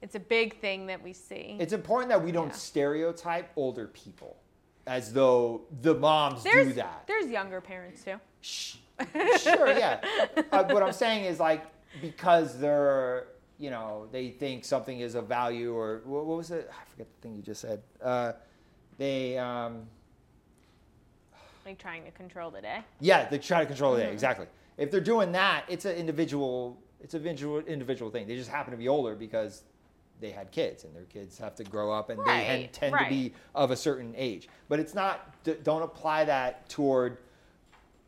it's 0.00 0.14
a 0.14 0.20
big 0.20 0.58
thing 0.60 0.86
that 0.86 1.02
we 1.02 1.12
see. 1.12 1.56
It's 1.58 1.72
important 1.72 2.08
that 2.10 2.22
we 2.22 2.32
don't 2.32 2.48
yeah. 2.48 2.54
stereotype 2.54 3.50
older 3.56 3.88
people 3.88 4.36
as 4.88 5.12
though 5.12 5.60
the 5.82 5.94
moms 5.94 6.42
there's, 6.42 6.68
do 6.68 6.72
that. 6.74 7.04
There's 7.06 7.30
younger 7.30 7.60
parents 7.60 8.02
too. 8.02 8.16
sure, 8.40 9.68
yeah. 9.68 10.00
Uh, 10.52 10.64
what 10.64 10.82
I'm 10.82 10.92
saying 10.92 11.24
is 11.24 11.38
like 11.38 11.66
because 12.00 12.58
they're 12.58 13.28
you 13.58 13.70
know 13.70 14.08
they 14.10 14.30
think 14.30 14.64
something 14.64 15.00
is 15.00 15.14
of 15.14 15.26
value 15.26 15.74
or 15.74 16.00
what, 16.04 16.24
what 16.24 16.36
was 16.38 16.50
it? 16.50 16.70
I 16.70 16.90
forget 16.90 17.06
the 17.14 17.22
thing 17.22 17.36
you 17.36 17.42
just 17.42 17.60
said. 17.60 17.82
Uh, 18.02 18.32
they 18.96 19.36
um, 19.36 19.86
like 21.66 21.78
trying 21.78 22.04
to 22.04 22.10
control 22.10 22.50
the 22.50 22.62
day. 22.62 22.80
Yeah, 23.00 23.28
they 23.28 23.38
try 23.38 23.60
to 23.60 23.66
control 23.66 23.92
the 23.92 23.98
day. 23.98 24.04
Mm-hmm. 24.06 24.14
Exactly. 24.14 24.46
If 24.78 24.90
they're 24.90 25.00
doing 25.00 25.32
that, 25.32 25.64
it's 25.68 25.84
an 25.84 25.96
individual. 25.96 26.80
It's 27.00 27.14
a 27.14 27.18
individual 27.18 27.60
individual 27.60 28.10
thing. 28.10 28.26
They 28.26 28.36
just 28.36 28.50
happen 28.50 28.70
to 28.70 28.78
be 28.78 28.88
older 28.88 29.14
because 29.14 29.64
they 30.20 30.30
had 30.30 30.50
kids 30.50 30.84
and 30.84 30.94
their 30.94 31.04
kids 31.04 31.38
have 31.38 31.54
to 31.56 31.64
grow 31.64 31.92
up 31.92 32.10
and 32.10 32.18
right, 32.20 32.46
they 32.46 32.70
tend 32.72 32.94
right. 32.94 33.04
to 33.04 33.10
be 33.10 33.34
of 33.54 33.70
a 33.70 33.76
certain 33.76 34.14
age. 34.16 34.48
But 34.68 34.80
it's 34.80 34.94
not, 34.94 35.34
don't 35.62 35.82
apply 35.82 36.24
that 36.24 36.68
toward 36.68 37.18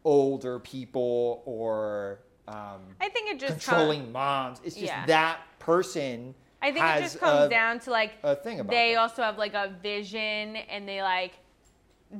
older 0.04 0.58
people 0.58 1.42
or 1.44 2.20
um, 2.48 2.80
I 3.00 3.08
think 3.08 3.30
it 3.30 3.38
just 3.38 3.64
controlling 3.64 4.04
com- 4.04 4.12
moms. 4.12 4.60
It's 4.64 4.74
just 4.74 4.86
yeah. 4.86 5.06
that 5.06 5.40
person. 5.58 6.34
I 6.62 6.72
think 6.72 6.84
it 6.84 7.00
just 7.00 7.20
comes 7.20 7.46
a, 7.46 7.48
down 7.48 7.78
to 7.80 7.90
like 7.90 8.14
a 8.22 8.34
thing 8.34 8.60
about 8.60 8.70
they 8.70 8.96
also 8.96 9.22
have 9.22 9.38
like 9.38 9.54
a 9.54 9.72
vision 9.82 10.56
and 10.56 10.86
they 10.86 11.00
like 11.00 11.32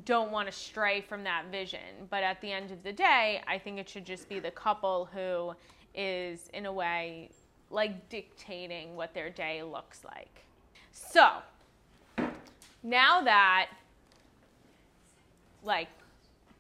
don't 0.05 0.31
want 0.31 0.51
to 0.51 0.53
stray 0.53 1.01
from 1.01 1.25
that 1.25 1.47
vision. 1.51 1.81
But 2.09 2.23
at 2.23 2.41
the 2.41 2.53
end 2.53 2.71
of 2.71 2.83
the 2.83 2.93
day, 2.93 3.43
I 3.47 3.59
think 3.59 3.79
it 3.79 3.89
should 3.89 4.07
just 4.07 4.29
be 4.29 4.39
the 4.39 4.51
couple 4.51 5.09
who 5.13 5.55
is 5.95 6.49
in 6.55 6.67
a 6.67 6.73
way 6.73 7.31
like 7.71 8.09
dictating 8.09 8.97
what 8.97 9.15
their 9.15 9.31
day 9.31 9.63
looks 9.63 10.05
like. 10.05 10.45
So, 10.93 11.29
now 12.83 13.21
that 13.23 13.69
like 15.63 15.89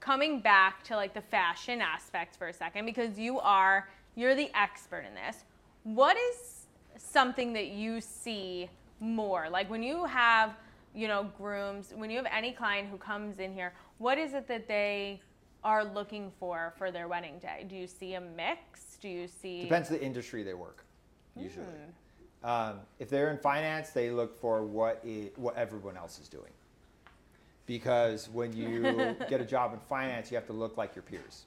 coming 0.00 0.40
back 0.40 0.82
to 0.84 0.96
like 0.96 1.14
the 1.14 1.20
fashion 1.20 1.80
aspect 1.80 2.36
for 2.36 2.48
a 2.48 2.52
second 2.52 2.86
because 2.86 3.18
you 3.18 3.38
are 3.40 3.88
you're 4.16 4.34
the 4.34 4.50
expert 4.54 5.04
in 5.06 5.14
this. 5.14 5.44
What 5.84 6.16
is 6.16 6.66
something 6.96 7.52
that 7.52 7.68
you 7.68 8.00
see 8.00 8.68
more? 8.98 9.48
Like 9.48 9.70
when 9.70 9.82
you 9.82 10.04
have, 10.04 10.54
you 10.94 11.08
know, 11.08 11.30
grooms, 11.38 11.92
when 11.94 12.10
you 12.10 12.16
have 12.16 12.26
any 12.30 12.52
client 12.52 12.88
who 12.90 12.96
comes 12.96 13.38
in 13.38 13.52
here, 13.52 13.72
what 13.98 14.18
is 14.18 14.34
it 14.34 14.48
that 14.48 14.66
they 14.66 15.20
are 15.62 15.84
looking 15.84 16.30
for 16.38 16.74
for 16.76 16.90
their 16.90 17.08
wedding 17.08 17.38
day? 17.38 17.64
Do 17.68 17.76
you 17.76 17.86
see 17.86 18.14
a 18.14 18.20
mix? 18.20 18.96
Do 19.00 19.08
you 19.08 19.28
see 19.28 19.62
Depends 19.62 19.88
the 19.88 20.02
industry 20.02 20.42
they 20.42 20.54
work, 20.54 20.84
usually. 21.36 21.64
Hmm. 21.64 22.48
Um, 22.48 22.80
if 22.98 23.10
they're 23.10 23.30
in 23.30 23.38
finance, 23.38 23.90
they 23.90 24.10
look 24.10 24.38
for 24.40 24.64
what 24.64 25.02
i 25.04 25.30
what 25.36 25.56
everyone 25.56 25.96
else 25.96 26.18
is 26.18 26.28
doing. 26.28 26.52
Because 27.66 28.28
when 28.30 28.52
you 28.56 29.14
get 29.28 29.40
a 29.40 29.44
job 29.44 29.72
in 29.72 29.80
finance, 29.80 30.30
you 30.30 30.36
have 30.36 30.46
to 30.46 30.52
look 30.52 30.76
like 30.76 30.94
your 30.94 31.02
peers 31.02 31.44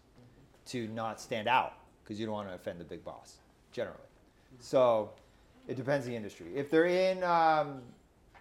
to 0.67 0.87
not 0.89 1.19
stand 1.19 1.47
out 1.47 1.73
because 2.03 2.19
you 2.19 2.25
don't 2.25 2.35
want 2.35 2.47
to 2.47 2.55
offend 2.55 2.79
the 2.79 2.85
big 2.85 3.03
boss, 3.03 3.37
generally. 3.71 3.97
So 4.59 5.11
it 5.67 5.75
depends 5.75 6.05
the 6.05 6.15
industry. 6.15 6.47
If 6.55 6.69
they're 6.69 6.85
in 6.85 7.23
um, 7.23 7.81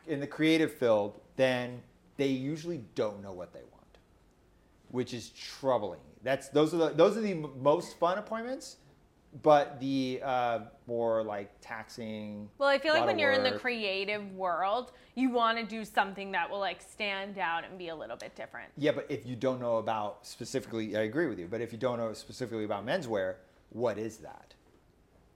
in 0.06 0.20
the 0.20 0.26
creative 0.26 0.72
field, 0.72 1.20
then 1.36 1.80
they 2.16 2.28
usually 2.28 2.82
don't 2.94 3.22
know 3.22 3.32
what 3.32 3.52
they 3.52 3.62
want, 3.72 3.98
which 4.90 5.14
is 5.14 5.30
troubling. 5.30 6.00
That's 6.22 6.48
those 6.48 6.74
are 6.74 6.78
the 6.78 6.88
those 6.90 7.16
are 7.16 7.20
the 7.20 7.34
most 7.34 7.98
fun 7.98 8.18
appointments, 8.18 8.76
but 9.42 9.80
the 9.80 10.20
uh, 10.22 10.60
more 10.86 11.22
like 11.22 11.50
taxing. 11.60 12.50
Well, 12.58 12.68
I 12.68 12.78
feel 12.78 12.92
like 12.92 13.06
when 13.06 13.18
you're 13.18 13.32
in 13.32 13.42
the 13.42 13.58
creative 13.58 14.30
world, 14.34 14.92
you 15.14 15.30
want 15.30 15.56
to 15.58 15.64
do 15.64 15.84
something 15.84 16.32
that 16.32 16.50
will 16.50 16.60
like 16.60 16.82
stand 16.82 17.38
out 17.38 17.64
and 17.64 17.78
be 17.78 17.88
a 17.88 17.96
little 17.96 18.16
bit 18.16 18.34
different. 18.36 18.70
Yeah, 18.76 18.92
but 18.92 19.06
if 19.08 19.24
you 19.24 19.34
don't 19.34 19.60
know 19.60 19.78
about 19.78 20.26
specifically, 20.26 20.96
I 20.96 21.02
agree 21.02 21.26
with 21.26 21.38
you. 21.38 21.48
But 21.50 21.62
if 21.62 21.72
you 21.72 21.78
don't 21.78 21.98
know 21.98 22.12
specifically 22.12 22.64
about 22.64 22.84
menswear, 22.84 23.36
what 23.70 23.96
is 23.96 24.18
that? 24.18 24.54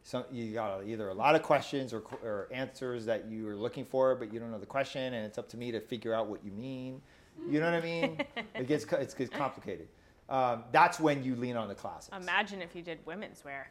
So 0.02 0.24
you 0.30 0.52
got 0.52 0.84
either 0.86 1.08
a 1.08 1.14
lot 1.14 1.34
of 1.34 1.42
questions 1.42 1.92
or, 1.92 2.02
or 2.22 2.48
answers 2.52 3.06
that 3.06 3.26
you 3.26 3.48
are 3.48 3.56
looking 3.56 3.84
for, 3.84 4.14
but 4.14 4.32
you 4.32 4.38
don't 4.38 4.52
know 4.52 4.58
the 4.58 4.64
question, 4.64 5.14
and 5.14 5.26
it's 5.26 5.36
up 5.36 5.48
to 5.48 5.56
me 5.56 5.72
to 5.72 5.80
figure 5.80 6.14
out 6.14 6.28
what 6.28 6.44
you 6.44 6.52
mean. 6.52 7.00
You 7.48 7.58
know 7.60 7.66
what 7.66 7.82
I 7.82 7.84
mean? 7.84 8.18
it 8.54 8.68
gets 8.68 8.84
it's 8.84 9.14
gets 9.14 9.30
complicated. 9.30 9.88
Um, 10.28 10.64
that's 10.70 11.00
when 11.00 11.24
you 11.24 11.34
lean 11.36 11.56
on 11.56 11.68
the 11.68 11.74
classics. 11.74 12.16
Imagine 12.16 12.62
if 12.62 12.74
you 12.74 12.82
did 12.82 12.98
women's 13.06 13.44
wear. 13.44 13.70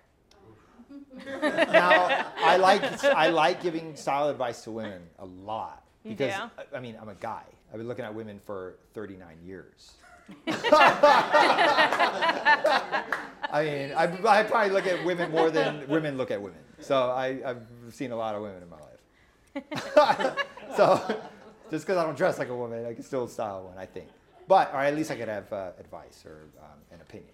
Now 1.26 2.26
I 2.38 2.58
like 2.58 3.04
I 3.04 3.30
like 3.30 3.62
giving 3.62 3.96
style 3.96 4.30
advice 4.30 4.64
to 4.64 4.72
women 4.72 5.04
a 5.20 5.26
lot 5.26 5.84
because 6.04 6.34
do? 6.34 6.50
I- 6.76 6.80
mean 6.80 6.98
I'm 7.02 7.10
a 7.10 7.16
guy. 7.16 7.44
I've 7.72 7.78
been 7.78 7.88
looking 7.88 8.06
at 8.06 8.14
women 8.14 8.40
for 8.40 8.76
39 8.94 9.38
years. 9.44 9.94
I 10.48 10.52
mean, 13.64 13.94
I, 13.96 14.06
I 14.28 14.44
probably 14.44 14.72
look 14.72 14.88
at 14.88 15.06
women 15.06 15.30
more 15.32 15.52
than 15.52 15.88
women 15.88 16.18
look 16.18 16.32
at 16.32 16.42
women. 16.42 16.60
So 16.80 17.12
I, 17.12 17.40
I've 17.46 17.62
seen 17.92 18.12
a 18.12 18.16
lot 18.16 18.34
of 18.36 18.42
women 18.42 18.64
in 18.64 18.70
my 18.70 18.78
life. 18.78 19.02
so 20.78 20.98
just 21.72 21.86
because 21.86 21.98
I 21.98 22.04
don't 22.04 22.18
dress 22.18 22.40
like 22.40 22.50
a 22.50 22.56
woman, 22.56 22.86
I 22.86 22.94
can 22.94 23.04
still 23.04 23.28
style 23.28 23.66
one, 23.66 23.78
I 23.78 23.86
think. 23.86 24.08
But 24.48 24.72
or 24.74 24.80
at 24.80 24.96
least 24.96 25.12
I 25.12 25.16
could 25.16 25.28
have 25.28 25.52
uh, 25.52 25.72
advice 25.80 26.24
or 26.26 26.48
um, 26.62 26.80
an 26.92 27.02
opinion. 27.02 27.32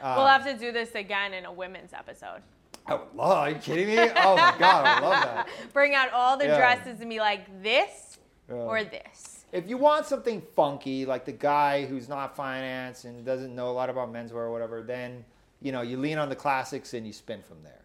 Um, 0.00 0.16
we'll 0.16 0.26
have 0.26 0.44
to 0.44 0.56
do 0.56 0.72
this 0.72 0.94
again 0.94 1.34
in 1.34 1.44
a 1.44 1.52
women's 1.52 1.92
episode. 1.92 2.42
I 2.88 2.94
would 2.94 3.14
love. 3.14 3.38
Are 3.38 3.50
you 3.50 3.56
kidding 3.56 3.86
me? 3.88 3.98
Oh 3.98 4.36
my 4.36 4.54
god, 4.58 4.86
I 4.86 4.94
would 5.00 5.08
love 5.08 5.22
that. 5.22 5.48
Bring 5.74 5.94
out 5.94 6.10
all 6.12 6.36
the 6.38 6.46
Yeah. 6.46 6.56
dresses 6.56 7.00
and 7.00 7.10
be 7.10 7.18
like 7.20 7.62
this 7.62 8.18
Yeah. 8.48 8.54
or 8.56 8.82
this. 8.84 9.44
If 9.52 9.68
you 9.68 9.76
want 9.76 10.06
something 10.06 10.42
funky, 10.56 11.04
like 11.06 11.24
the 11.24 11.32
guy 11.32 11.84
who's 11.86 12.08
not 12.08 12.34
finance 12.34 13.04
and 13.04 13.24
doesn't 13.24 13.54
know 13.54 13.70
a 13.70 13.72
lot 13.72 13.90
about 13.90 14.12
menswear 14.12 14.32
or 14.36 14.50
whatever, 14.52 14.82
then 14.82 15.24
you 15.60 15.72
know 15.72 15.82
you 15.82 15.98
lean 15.98 16.18
on 16.18 16.28
the 16.28 16.36
classics 16.36 16.94
and 16.94 17.06
you 17.06 17.12
spin 17.12 17.42
from 17.42 17.58
there. 17.62 17.82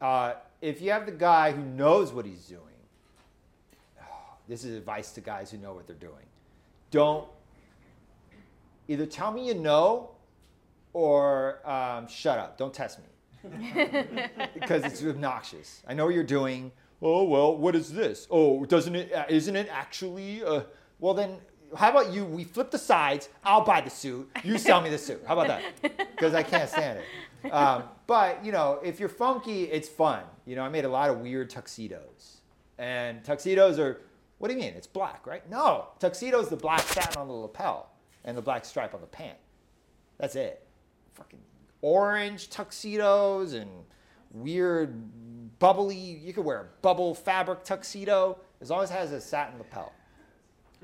Uh, 0.00 0.34
if 0.60 0.80
you 0.80 0.90
have 0.90 1.04
the 1.06 1.12
guy 1.12 1.52
who 1.52 1.62
knows 1.62 2.12
what 2.12 2.24
he's 2.26 2.44
doing, 2.46 2.62
this 4.48 4.64
is 4.64 4.76
advice 4.76 5.12
to 5.12 5.20
guys 5.20 5.50
who 5.50 5.58
know 5.58 5.74
what 5.74 5.86
they're 5.86 5.96
doing. 5.96 6.24
Don't 6.90 7.26
either 8.88 9.04
tell 9.06 9.32
me 9.32 9.46
you 9.48 9.54
know 9.54 10.10
or 10.92 11.60
um, 11.68 12.06
shut 12.08 12.38
up. 12.38 12.56
Don't 12.56 12.72
test 12.72 12.98
me 12.98 13.04
because 14.54 14.84
it's 14.84 15.04
obnoxious. 15.04 15.82
I 15.86 15.94
know 15.94 16.06
what 16.06 16.14
you're 16.14 16.24
doing. 16.24 16.72
Oh 17.02 17.24
well, 17.24 17.56
what 17.56 17.76
is 17.76 17.92
this? 17.92 18.26
Oh, 18.30 18.64
doesn't 18.64 18.94
it? 18.94 19.12
Uh, 19.12 19.24
isn't 19.28 19.54
it 19.54 19.68
actually? 19.70 20.42
Uh, 20.42 20.62
well 20.98 21.14
then, 21.14 21.38
how 21.76 21.90
about 21.90 22.12
you? 22.12 22.24
We 22.24 22.44
flip 22.44 22.70
the 22.70 22.78
sides. 22.78 23.28
I'll 23.44 23.64
buy 23.64 23.80
the 23.80 23.90
suit. 23.90 24.30
You 24.44 24.58
sell 24.58 24.80
me 24.80 24.90
the 24.90 24.98
suit. 24.98 25.22
How 25.26 25.38
about 25.38 25.48
that? 25.48 25.98
Because 26.16 26.34
I 26.34 26.42
can't 26.42 26.68
stand 26.68 26.98
it. 26.98 27.52
Um, 27.52 27.84
but 28.06 28.44
you 28.44 28.52
know, 28.52 28.80
if 28.82 28.98
you're 28.98 29.08
funky, 29.08 29.64
it's 29.64 29.88
fun. 29.88 30.24
You 30.46 30.56
know, 30.56 30.62
I 30.62 30.68
made 30.68 30.84
a 30.84 30.88
lot 30.88 31.10
of 31.10 31.18
weird 31.18 31.50
tuxedos, 31.50 32.38
and 32.78 33.22
tuxedos 33.24 33.78
are. 33.78 34.00
What 34.38 34.48
do 34.48 34.54
you 34.54 34.60
mean? 34.60 34.74
It's 34.74 34.86
black, 34.86 35.26
right? 35.26 35.48
No, 35.48 35.88
tuxedo's 35.98 36.48
the 36.48 36.56
black 36.56 36.80
satin 36.80 37.20
on 37.20 37.26
the 37.26 37.32
lapel 37.32 37.90
and 38.24 38.36
the 38.36 38.42
black 38.42 38.64
stripe 38.64 38.92
on 38.94 39.00
the 39.00 39.06
pant. 39.06 39.38
That's 40.18 40.36
it. 40.36 40.66
Fucking 41.14 41.40
orange 41.82 42.50
tuxedos 42.50 43.52
and 43.52 43.70
weird 44.32 45.58
bubbly. 45.58 45.96
You 45.96 46.32
could 46.32 46.44
wear 46.44 46.60
a 46.60 46.66
bubble 46.82 47.14
fabric 47.14 47.64
tuxedo 47.64 48.38
as 48.60 48.70
long 48.70 48.82
as 48.82 48.90
it 48.90 48.94
has 48.94 49.12
a 49.12 49.20
satin 49.20 49.58
lapel. 49.58 49.92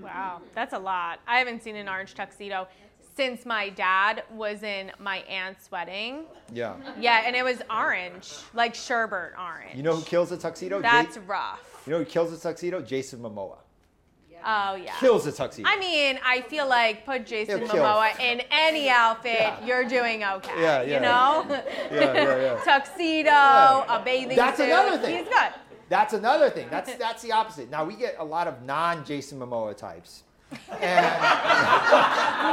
Wow, 0.00 0.40
that's 0.54 0.72
a 0.72 0.78
lot. 0.78 1.20
I 1.26 1.38
haven't 1.38 1.62
seen 1.62 1.76
an 1.76 1.88
orange 1.88 2.14
tuxedo 2.14 2.66
since 3.14 3.44
my 3.44 3.68
dad 3.68 4.22
was 4.32 4.62
in 4.62 4.90
my 4.98 5.18
aunt's 5.18 5.70
wedding. 5.70 6.24
Yeah. 6.52 6.76
Yeah, 6.98 7.22
and 7.26 7.36
it 7.36 7.44
was 7.44 7.58
orange, 7.70 8.32
like 8.54 8.74
sherbet 8.74 9.32
orange. 9.38 9.74
You 9.76 9.82
know 9.82 9.96
who 9.96 10.02
kills 10.02 10.32
a 10.32 10.36
tuxedo? 10.38 10.80
That's 10.80 11.18
rough. 11.18 11.82
you 11.86 11.92
know 11.92 11.98
who 11.98 12.04
kills 12.04 12.32
a 12.32 12.38
tuxedo? 12.38 12.80
Jason 12.80 13.20
Momoa. 13.20 13.58
Oh 14.44 14.74
yeah. 14.74 14.92
Kills 14.98 15.26
a 15.26 15.32
tuxedo. 15.32 15.68
I 15.68 15.78
mean, 15.78 16.18
I 16.24 16.40
feel 16.42 16.68
like 16.68 17.04
put 17.06 17.24
Jason 17.26 17.60
He'll 17.60 17.68
kill. 17.68 17.84
Momoa 17.84 18.18
in 18.20 18.42
any 18.50 18.88
outfit, 18.88 19.36
Yeah. 19.40 19.64
you're 19.64 19.84
doing 19.88 20.24
okay. 20.24 20.60
Yeah, 20.60 20.82
yeah. 20.82 20.94
You 20.94 21.00
know? 21.00 21.44
Yeah, 21.48 21.62
yeah, 22.14 22.40
yeah. 22.40 22.60
Tuxedo, 22.64 23.30
Yeah. 23.30 23.96
a 24.00 24.04
bathing 24.04 24.36
That's 24.36 24.56
suit. 24.58 24.66
another 24.66 24.98
thing. 24.98 25.18
He's 25.18 25.28
good. 25.28 25.52
That's 25.88 26.14
another 26.14 26.50
thing. 26.50 26.68
That's 26.70 26.94
that's 27.04 27.22
the 27.22 27.32
opposite. 27.32 27.70
Now 27.70 27.84
we 27.84 27.94
get 27.94 28.16
a 28.18 28.24
lot 28.24 28.46
of 28.48 28.62
non-Jason 28.62 29.38
Momoa 29.38 29.76
types. 29.76 30.22
And 30.80 31.06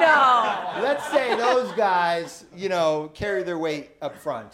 No. 0.01 0.81
let's 0.81 1.05
say 1.09 1.35
those 1.35 1.71
guys, 1.73 2.45
you 2.55 2.69
know, 2.69 3.09
carry 3.13 3.43
their 3.43 3.57
weight 3.57 3.91
up 4.01 4.15
front. 4.17 4.53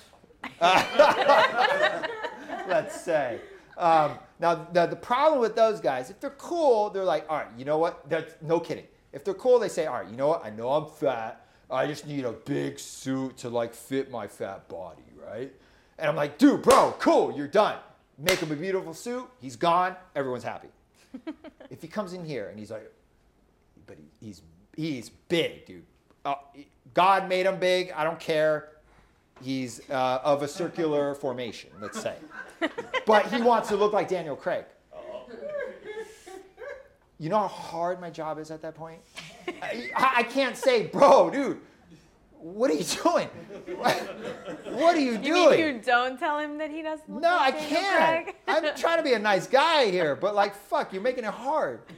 let's 2.68 3.00
say. 3.02 3.40
Um, 3.78 4.18
now, 4.40 4.68
the, 4.74 4.86
the 4.86 4.96
problem 4.96 5.40
with 5.40 5.56
those 5.56 5.80
guys, 5.80 6.10
if 6.10 6.20
they're 6.20 6.30
cool, 6.32 6.90
they're 6.90 7.04
like, 7.04 7.26
all 7.30 7.38
right, 7.38 7.48
you 7.58 7.66
know 7.66 7.78
what? 7.78 8.10
That's 8.10 8.36
no 8.42 8.60
kidding. 8.60 8.86
If 9.14 9.24
they're 9.24 9.34
cool, 9.34 9.60
they 9.60 9.70
say, 9.70 9.86
all 9.86 9.96
right, 9.96 10.10
you 10.10 10.18
know 10.18 10.28
what? 10.28 10.46
I 10.46 10.50
know 10.50 10.70
I'm 10.72 10.88
fat. 10.88 11.46
I 11.72 11.88
just 11.88 12.06
need 12.06 12.26
a 12.26 12.34
big 12.34 12.78
suit 12.80 13.38
to 13.38 13.50
like 13.50 13.74
fit 13.74 14.12
my 14.12 14.28
fat 14.28 14.68
body, 14.68 15.04
right? 15.16 15.52
And 15.98 16.10
I'm 16.10 16.16
like, 16.16 16.38
dude, 16.38 16.62
bro, 16.62 16.96
cool, 17.00 17.36
you're 17.36 17.48
done. 17.48 17.78
Make 18.18 18.40
him 18.40 18.52
a 18.52 18.56
beautiful 18.56 18.94
suit. 18.94 19.26
He's 19.40 19.56
gone. 19.56 19.96
Everyone's 20.16 20.44
happy. 20.44 20.68
if 21.70 21.82
he 21.82 21.88
comes 21.88 22.14
in 22.14 22.26
here 22.26 22.50
and 22.50 22.60
he's 22.60 22.72
like, 22.72 22.92
but 23.88 23.98
he, 23.98 24.28
he's 24.28 24.42
he's 24.76 25.10
big, 25.10 25.66
dude. 25.66 25.84
Uh, 26.24 26.36
God 26.94 27.30
made 27.30 27.46
him 27.46 27.60
big. 27.60 27.92
I 27.92 28.04
don't 28.04 28.20
care. 28.20 28.70
He's 29.42 29.82
uh, 29.90 30.20
of 30.24 30.44
a 30.44 30.48
circular 30.48 31.14
formation, 31.16 31.70
let's 31.82 32.02
say. 32.02 32.16
But 33.06 33.28
he 33.32 33.42
wants 33.42 33.70
to 33.70 33.76
look 33.76 33.94
like 33.94 34.08
Daniel 34.08 34.36
Craig. 34.36 34.66
Uh-huh. 34.92 35.34
You 37.20 37.30
know 37.30 37.38
how 37.40 37.48
hard 37.48 38.02
my 38.02 38.10
job 38.10 38.40
is 38.40 38.50
at 38.52 38.62
that 38.64 38.76
point? 38.76 39.00
I, 39.62 39.92
I 39.96 40.24
can't 40.24 40.58
say, 40.58 40.88
bro, 40.88 41.30
dude, 41.30 41.60
what 42.40 42.70
are 42.72 42.74
you 42.74 42.84
doing? 43.04 43.30
What 43.76 44.96
are 44.96 45.00
you, 45.00 45.14
You 45.14 45.18
doing? 45.20 45.50
mean 45.52 45.60
you 45.76 45.82
don't 45.82 46.20
tell 46.20 46.40
him 46.40 46.58
that 46.58 46.70
he 46.72 46.82
doesn't 46.82 47.10
look 47.12 47.22
No, 47.22 47.30
I 47.30 47.50
like 47.50 47.60
Daniel 47.60 47.80
can't. 47.82 48.26
Craig? 48.26 48.36
I'm 48.48 48.76
trying 48.84 48.98
to 48.98 49.04
be 49.04 49.14
a 49.14 49.20
nice 49.20 49.48
guy 49.48 49.86
here, 49.92 50.16
but 50.16 50.36
like, 50.36 50.56
fuck, 50.56 50.92
you're 50.94 51.02
making 51.02 51.24
it 51.24 51.34
hard. 51.34 51.80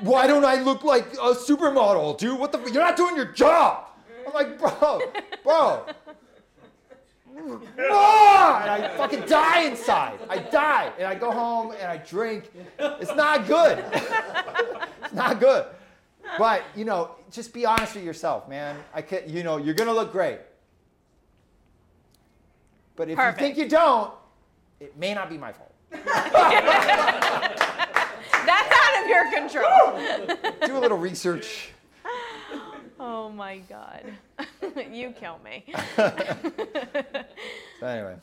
Why 0.00 0.26
don't 0.26 0.44
I 0.44 0.60
look 0.62 0.82
like 0.84 1.12
a 1.14 1.34
supermodel, 1.34 2.18
dude? 2.18 2.38
What 2.38 2.52
the? 2.52 2.58
You're 2.70 2.82
not 2.82 2.96
doing 2.96 3.16
your 3.16 3.32
job. 3.32 3.84
I'm 4.26 4.32
like, 4.34 4.58
bro, 4.58 5.00
bro. 5.44 5.86
And 7.36 8.70
I 8.70 8.94
fucking 8.96 9.26
die 9.26 9.62
inside. 9.64 10.18
I 10.28 10.38
die, 10.38 10.92
and 10.98 11.06
I 11.06 11.14
go 11.14 11.30
home 11.30 11.72
and 11.72 11.90
I 11.90 11.98
drink. 11.98 12.50
It's 12.78 13.14
not 13.14 13.46
good. 13.46 13.84
it's 15.02 15.14
not 15.14 15.38
good. 15.40 15.66
But 16.38 16.64
you 16.74 16.84
know, 16.84 17.16
just 17.30 17.52
be 17.52 17.64
honest 17.66 17.94
with 17.94 18.04
yourself, 18.04 18.48
man. 18.48 18.76
I 18.94 19.02
can, 19.02 19.28
you 19.28 19.42
know, 19.42 19.58
you're 19.58 19.74
gonna 19.74 19.92
look 19.92 20.12
great. 20.12 20.40
But 22.96 23.10
if 23.10 23.16
Perfect. 23.16 23.40
you 23.40 23.46
think 23.46 23.58
you 23.58 23.68
don't, 23.68 24.12
it 24.80 24.96
may 24.96 25.14
not 25.14 25.28
be 25.28 25.36
my 25.38 25.52
fault. 25.52 25.72
That's 25.90 26.04
out 28.72 29.02
of 29.02 29.08
your 29.08 29.30
control. 29.32 29.98
Do 30.66 30.78
a 30.78 30.80
little 30.80 30.98
research. 30.98 31.70
oh 33.00 33.28
my 33.30 33.58
God. 33.58 34.04
you 34.90 35.10
kill 35.12 35.38
me. 35.44 35.64
So 37.80 37.86
anyway, 37.86 38.16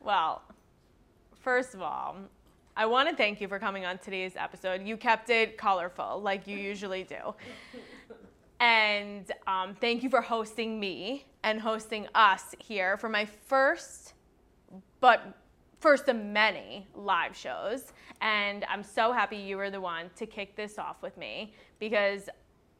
Well, 0.00 0.40
first 1.40 1.74
of 1.74 1.82
all, 1.82 2.16
I 2.76 2.86
want 2.86 3.10
to 3.10 3.14
thank 3.16 3.40
you 3.42 3.48
for 3.48 3.58
coming 3.58 3.84
on 3.84 3.98
today's 3.98 4.36
episode. 4.36 4.82
You 4.86 4.96
kept 4.96 5.28
it 5.28 5.58
colorful 5.58 6.20
like 6.22 6.46
you 6.46 6.56
usually 6.56 7.04
do. 7.04 7.34
and 8.60 9.30
um, 9.46 9.74
thank 9.80 10.02
you 10.02 10.08
for 10.08 10.22
hosting 10.22 10.80
me 10.80 11.26
and 11.42 11.60
hosting 11.60 12.06
us 12.14 12.54
here 12.58 12.96
for 12.96 13.08
my 13.08 13.24
first, 13.26 14.14
but 15.00 15.22
first 15.80 16.08
of 16.08 16.16
many 16.16 16.86
live 16.94 17.36
shows. 17.36 17.92
And 18.22 18.64
I'm 18.68 18.82
so 18.82 19.12
happy 19.12 19.36
you 19.36 19.56
were 19.58 19.70
the 19.70 19.80
one 19.80 20.10
to 20.16 20.26
kick 20.26 20.56
this 20.56 20.78
off 20.78 21.02
with 21.02 21.16
me 21.18 21.52
because 21.78 22.30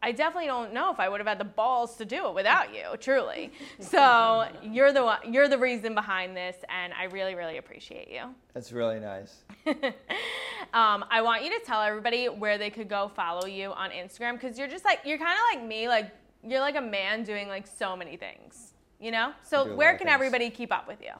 I 0.07 0.12
definitely 0.12 0.46
don't 0.46 0.72
know 0.72 0.92
if 0.92 1.00
I 1.00 1.09
would 1.09 1.18
have 1.18 1.26
had 1.26 1.40
the 1.40 1.44
balls 1.44 1.96
to 1.96 2.04
do 2.04 2.28
it 2.28 2.34
without 2.34 2.72
you, 2.72 2.96
truly. 3.00 3.50
So 3.80 4.46
you're 4.62 4.92
the 4.92 5.02
one, 5.02 5.32
you're 5.32 5.48
the 5.48 5.59
reason 5.59 5.94
behind 5.94 6.36
this, 6.36 6.57
and 6.68 6.92
I 6.92 7.04
really, 7.04 7.34
really 7.34 7.57
appreciate 7.57 8.09
you. 8.09 8.22
That's 8.54 8.70
really 8.70 9.00
nice. 9.00 9.38
um, 9.66 11.04
I 11.11 11.20
want 11.22 11.42
you 11.42 11.50
to 11.59 11.64
tell 11.64 11.82
everybody 11.82 12.26
where 12.26 12.57
they 12.57 12.70
could 12.70 12.88
go 12.88 13.09
follow 13.09 13.46
you 13.46 13.72
on 13.72 13.90
Instagram 13.90 14.34
because 14.34 14.57
you're 14.57 14.68
just 14.68 14.84
like 14.84 15.00
you're 15.04 15.18
kind 15.18 15.32
of 15.32 15.59
like 15.59 15.68
me, 15.68 15.88
like 15.88 16.12
you're 16.44 16.61
like 16.61 16.76
a 16.76 16.80
man 16.80 17.24
doing 17.24 17.48
like 17.48 17.66
so 17.66 17.96
many 17.96 18.16
things, 18.16 18.74
you 19.00 19.11
know. 19.11 19.32
So 19.42 19.74
where 19.74 19.92
can 19.96 20.07
things. 20.07 20.14
everybody 20.14 20.50
keep 20.50 20.72
up 20.72 20.86
with 20.86 21.02
you? 21.02 21.12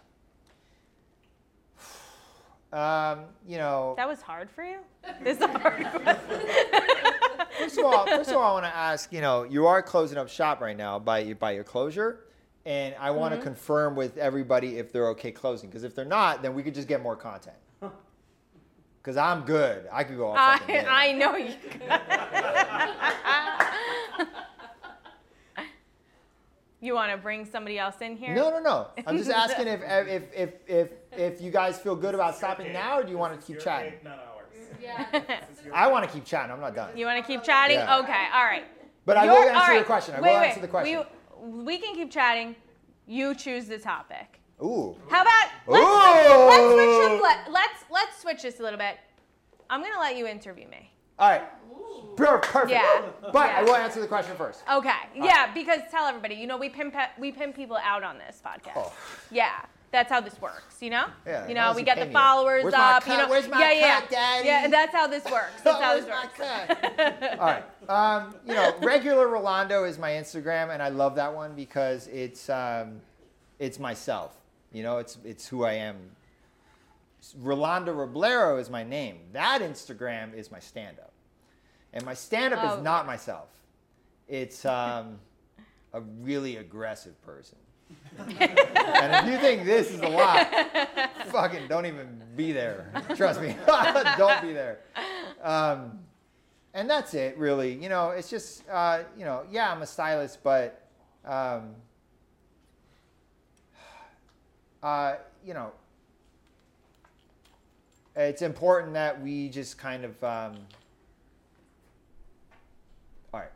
Um, 2.77 3.21
you 3.47 3.57
know, 3.59 3.95
That 3.97 4.07
was 4.09 4.21
hard 4.21 4.51
for 4.51 4.63
you. 4.63 4.79
This 5.23 5.37
is 5.39 5.43
a 5.43 5.49
hard 5.49 5.87
question. 5.93 6.17
first 7.59 7.79
of 7.79 7.85
all, 7.87 8.07
first 8.07 8.31
of 8.31 8.37
all, 8.37 8.51
I 8.51 8.53
want 8.53 8.65
to 8.67 8.77
ask. 8.77 9.13
You 9.13 9.21
know, 9.23 9.45
you 9.45 9.67
are 9.67 9.83
closing 9.83 10.19
up 10.19 10.29
shop 10.29 10.61
right 10.61 10.77
now 10.77 10.99
by 10.99 11.21
your 11.21 11.37
by 11.37 11.53
your 11.53 11.65
closure, 11.65 12.21
and 12.67 12.95
I 13.01 13.13
want 13.13 13.33
Mm-hmm. 13.33 13.41
to 13.41 13.47
confirm 13.47 13.97
with 13.97 14.19
everybody 14.19 14.77
if 14.79 14.93
they're 14.93 15.09
okay 15.11 15.33
closing. 15.33 15.71
Because 15.71 15.85
if 15.85 15.95
they're 15.95 16.05
not, 16.05 16.43
then 16.43 16.55
we 16.55 16.63
could 16.63 16.75
just 16.75 16.89
get 16.89 17.03
more 17.03 17.17
content. 17.17 17.57
Because 19.03 19.17
I'm 19.17 19.43
good. 19.45 19.87
I 19.93 20.03
could 20.03 20.17
go 20.17 20.27
all 20.27 20.35
fucking 20.35 20.85
I. 20.85 20.85
I 21.09 21.13
know 21.13 21.37
you. 21.37 21.55
You 26.87 26.95
want 26.95 27.13
to 27.13 27.19
bring 27.19 27.45
somebody 27.45 27.79
else 27.79 27.97
in 28.01 28.17
here? 28.17 28.35
No, 28.35 28.51
no, 28.51 28.61
no. 28.61 28.89
I'm 29.07 29.19
just 29.19 29.31
asking 29.45 29.69
if 29.69 29.81
if 29.83 30.23
if 30.35 30.53
if 30.67 30.91
if 31.13 31.41
you 31.41 31.51
guys 31.51 31.79
feel 31.79 31.97
good 31.97 32.15
about 32.15 32.37
stopping 32.37 32.73
now, 32.73 32.99
or 32.99 33.05
do 33.05 33.11
you 33.11 33.19
want 33.19 33.39
to 33.39 33.47
keep 33.47 33.61
chatting? 33.61 33.93
cake, 33.93 34.05
not 34.05 34.19
ours. 34.19 34.47
Yeah. 34.81 35.07
This 35.13 35.59
is 35.59 35.65
your 35.65 35.75
I 35.75 35.87
want 35.89 36.05
to 36.05 36.11
keep 36.11 36.25
chatting. 36.25 36.53
I'm 36.53 36.61
not 36.61 36.75
done. 36.75 36.97
You 36.97 37.07
want 37.07 37.25
to 37.25 37.27
keep 37.27 37.43
chatting? 37.43 37.79
Yeah. 37.79 37.99
Okay. 37.99 38.25
All 38.33 38.45
right. 38.45 38.65
But 39.05 39.17
I 39.17 39.25
You're- 39.25 39.37
will 39.39 39.49
answer 39.49 39.71
all 39.71 39.75
your 39.75 39.85
question. 39.85 40.15
I 40.15 40.21
wait, 40.21 40.33
will 40.33 40.41
wait. 40.41 40.47
answer 40.49 40.61
the 40.61 40.69
question. 40.69 41.05
We, 41.41 41.63
we 41.63 41.79
can 41.79 41.95
keep 41.95 42.11
chatting. 42.11 42.57
You 43.07 43.35
choose 43.35 43.67
the 43.67 43.79
topic. 43.79 44.41
Ooh. 44.63 44.97
How 45.09 45.23
about 45.23 45.49
let's, 45.67 45.85
Ooh. 45.85 46.47
let's 46.49 46.73
switch 46.73 47.11
this, 47.11 47.23
let, 47.23 47.53
let's 47.53 47.85
let's 47.91 48.23
switch 48.23 48.43
this 48.43 48.61
a 48.61 48.63
little 48.63 48.79
bit. 48.79 48.97
I'm 49.71 49.83
gonna 49.83 50.01
let 50.01 50.17
you 50.17 50.27
interview 50.27 50.67
me. 50.69 50.91
All 51.19 51.31
right. 51.31 51.43
Per- 52.17 52.39
Perfect. 52.39 52.71
Yeah. 52.71 53.03
But 53.33 53.51
I 53.51 53.63
will 53.63 53.77
answer 53.77 54.01
the 54.01 54.07
question 54.07 54.37
first. 54.37 54.63
Okay. 54.71 54.91
Yeah, 55.15 55.53
because 55.53 55.81
tell 55.91 56.07
everybody, 56.07 56.35
you 56.35 56.47
know, 56.47 56.57
we 56.57 56.69
pimp 56.69 56.95
we 57.19 57.31
pimp 57.33 57.55
people 57.55 57.77
out 57.83 58.03
on 58.03 58.19
this 58.19 58.41
podcast. 58.45 58.73
Oh. 58.77 58.93
Yeah. 59.31 59.61
That's 59.93 60.11
how 60.11 60.21
this 60.21 60.39
works, 60.41 60.83
you 60.83 60.91
know? 60.91 61.07
Yeah, 61.25 61.49
you 61.49 61.55
know, 61.55 61.73
we 61.73 61.83
get 61.83 61.99
the 61.99 62.13
followers 62.13 62.65
Where's 62.65 62.75
my 62.75 62.93
up, 62.93 63.07
you 63.07 63.17
know. 63.17 63.29
Where's 63.29 63.49
my 63.49 63.61
yeah, 63.61 63.73
yeah. 63.73 64.01
cut, 64.01 64.11
Daddy? 64.11 64.47
Yeah, 64.47 64.69
that's 64.69 64.93
how 64.93 65.07
this 65.07 65.25
works. 65.25 65.63
That's 65.63 65.81
how 65.83 65.95
this 65.95 66.07
my 66.07 66.25
works. 66.25 66.37
cut? 66.37 67.39
All 67.41 67.47
right. 67.47 67.65
Um, 67.89 68.35
you 68.47 68.55
know, 68.55 68.75
regular 68.83 69.29
Rolando 69.29 69.85
is 69.85 69.99
my 69.99 70.11
Instagram, 70.11 70.71
and 70.71 70.83
I 70.83 70.89
love 70.89 71.15
that 71.15 71.33
one 71.33 71.55
because 71.55 72.09
it's 72.09 72.51
um, 72.51 73.01
it's 73.59 73.79
myself. 73.79 74.37
You 74.73 74.83
know, 74.83 74.99
it's 74.99 75.19
it's 75.25 75.47
who 75.47 75.65
I 75.65 75.75
am. 75.75 75.97
Rolando 77.39 77.95
Roblero 77.95 78.61
is 78.61 78.71
my 78.71 78.85
name. 78.85 79.19
That 79.33 79.61
Instagram 79.63 80.35
is 80.35 80.51
my 80.51 80.59
stand-up, 80.59 81.13
and 81.93 82.05
my 82.05 82.15
stand-up 82.15 82.61
Oh. 82.63 82.77
is 82.77 82.83
not 82.83 83.07
myself. 83.07 83.49
It's 84.29 84.65
um, 84.65 85.19
a 85.93 86.01
really 86.01 86.57
aggressive 86.57 87.21
person. 87.23 87.59
and 88.19 88.29
if 88.41 89.33
you 89.33 89.39
think 89.39 89.65
this 89.65 89.91
is 89.93 90.01
a 90.01 90.09
lot, 90.09 90.49
fucking 91.27 91.69
don't 91.69 91.87
even 91.87 92.21
be 92.35 92.51
there. 92.53 92.91
Trust 93.15 93.41
me, 93.41 93.55
don't 93.67 94.43
be 94.43 94.53
there. 94.53 94.81
Um, 95.43 96.01
and 96.75 96.91
that's 96.91 97.15
it, 97.15 97.39
really. 97.39 97.73
You 97.75 97.89
know, 97.89 98.11
it's 98.11 98.29
just, 98.29 98.69
uh, 98.69 99.05
you 99.17 99.25
know, 99.25 99.45
yeah, 99.51 99.71
I'm 99.71 99.83
a 99.83 99.87
stylist, 99.87 100.43
but, 100.43 100.89
um, 101.25 101.75
uh, 104.83 105.15
you 105.45 105.55
know, 105.55 105.71
it's 108.17 108.43
important 108.43 108.95
that 108.95 109.21
we 109.21 109.49
just 109.49 109.79
kind 109.79 110.05
of, 110.05 110.25
um, 110.25 110.57
all 113.33 113.41
right, 113.41 113.51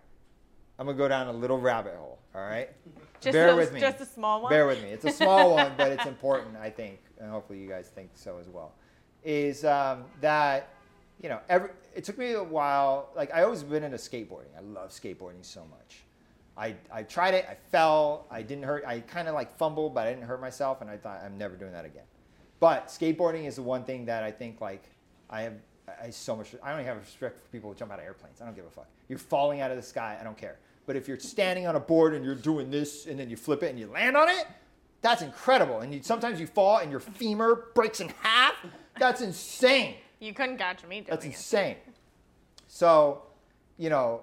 I'm 0.78 0.86
gonna 0.86 0.98
go 0.98 1.08
down 1.08 1.28
a 1.28 1.32
little 1.32 1.58
rabbit 1.58 1.94
hole. 1.96 2.18
All 2.34 2.42
right, 2.42 2.68
Just 3.20 3.32
bear 3.32 3.50
a, 3.50 3.56
with 3.56 3.72
me. 3.72 3.80
Just 3.80 4.00
a 4.00 4.06
small 4.06 4.42
one. 4.42 4.50
Bear 4.50 4.66
with 4.66 4.82
me. 4.82 4.90
It's 4.90 5.04
a 5.04 5.11
small 5.11 5.54
one, 5.54 5.72
but 5.76 5.92
it's 5.92 6.06
important, 6.06 6.56
I 6.56 6.70
think, 6.70 7.00
and 7.18 7.30
hopefully 7.30 7.61
you 7.61 7.68
guys 7.68 7.88
think 7.88 8.11
so 8.14 8.38
as 8.38 8.48
well. 8.48 8.72
Is 9.24 9.64
um, 9.64 10.04
that 10.20 10.68
you 11.20 11.28
know 11.28 11.40
every 11.48 11.70
it 11.94 12.04
took 12.04 12.18
me 12.18 12.32
a 12.32 12.42
while. 12.42 13.11
Like 13.14 13.34
I 13.34 13.42
always 13.42 13.62
been 13.62 13.84
into 13.84 13.96
skateboarding. 13.96 14.56
I 14.56 14.61
love 14.61 14.90
skateboarding 14.90 15.44
so 15.44 15.66
much. 15.70 16.02
I, 16.56 16.74
I 16.92 17.02
tried 17.02 17.34
it. 17.34 17.46
I 17.48 17.56
fell. 17.70 18.26
I 18.30 18.42
didn't 18.42 18.64
hurt. 18.64 18.84
I 18.86 19.00
kind 19.00 19.28
of 19.28 19.34
like 19.34 19.56
fumbled, 19.56 19.94
but 19.94 20.06
I 20.06 20.11
didn't 20.11 20.26
hurt 20.26 20.40
myself. 20.40 20.80
And 20.82 20.90
I 20.90 20.96
thought 20.96 21.22
I'm 21.24 21.38
never 21.38 21.56
doing 21.56 21.72
that 21.72 21.84
again. 21.84 22.04
But 22.61 22.88
skateboarding 22.88 23.46
is 23.46 23.56
the 23.56 23.62
one 23.62 23.84
thing 23.84 24.04
that 24.04 24.22
I 24.22 24.30
think 24.30 24.61
like 24.61 24.84
I 25.28 25.42
have. 25.42 25.54
I 26.00 26.11
so 26.11 26.36
much. 26.36 26.54
I 26.62 26.70
don't 26.70 26.80
even 26.80 26.86
have 26.86 26.98
respect 26.98 27.42
for 27.42 27.48
people 27.48 27.70
who 27.70 27.76
jump 27.76 27.90
out 27.90 27.98
of 27.98 28.04
airplanes. 28.04 28.40
I 28.40 28.44
don't 28.44 28.54
give 28.54 28.64
a 28.66 28.70
fuck. 28.70 28.86
You're 29.08 29.18
falling 29.18 29.61
out 29.61 29.72
of 29.72 29.76
the 29.76 29.82
sky. 29.82 30.16
I 30.20 30.22
don't 30.22 30.38
care. 30.38 30.58
But 30.86 30.94
if 30.94 31.08
you're 31.08 31.18
standing 31.18 31.66
on 31.66 31.74
a 31.74 31.80
board 31.80 32.14
and 32.14 32.24
you're 32.24 32.34
doing 32.36 32.70
this 32.70 33.06
and 33.06 33.18
then 33.18 33.28
you 33.28 33.36
flip 33.36 33.62
it 33.62 33.70
and 33.70 33.78
you 33.78 33.88
land 33.88 34.16
on 34.16 34.28
it, 34.28 34.46
that's 35.02 35.22
incredible. 35.22 35.80
And 35.80 35.92
you, 35.92 36.02
sometimes 36.02 36.38
you 36.38 36.46
fall 36.46 36.78
and 36.78 36.90
your 36.90 37.00
femur 37.00 37.70
breaks 37.74 38.00
in 38.00 38.08
half. 38.20 38.54
That's 38.98 39.20
insane. 39.20 39.96
You 40.20 40.32
couldn't 40.32 40.58
catch 40.58 40.84
me 40.84 40.96
doing 40.96 41.06
That's 41.08 41.24
it. 41.24 41.28
insane. 41.28 41.76
So, 42.68 43.22
you 43.78 43.90
know, 43.90 44.22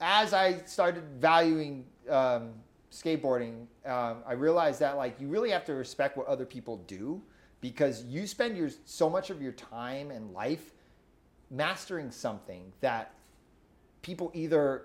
as 0.00 0.32
I 0.32 0.58
started 0.64 1.04
valuing 1.18 1.84
um, 2.08 2.52
skateboarding, 2.92 3.66
um, 3.84 4.18
I 4.26 4.32
realized 4.32 4.80
that 4.80 4.96
like 4.96 5.20
you 5.20 5.28
really 5.28 5.50
have 5.50 5.64
to 5.66 5.74
respect 5.74 6.16
what 6.16 6.26
other 6.26 6.46
people 6.46 6.78
do 6.86 7.20
because 7.60 8.04
you 8.04 8.26
spend 8.26 8.56
your 8.56 8.70
so 8.84 9.10
much 9.10 9.30
of 9.30 9.42
your 9.42 9.52
time 9.52 10.10
and 10.10 10.32
life 10.32 10.72
mastering 11.50 12.10
something 12.10 12.72
that 12.80 13.12
people 14.02 14.30
either 14.34 14.84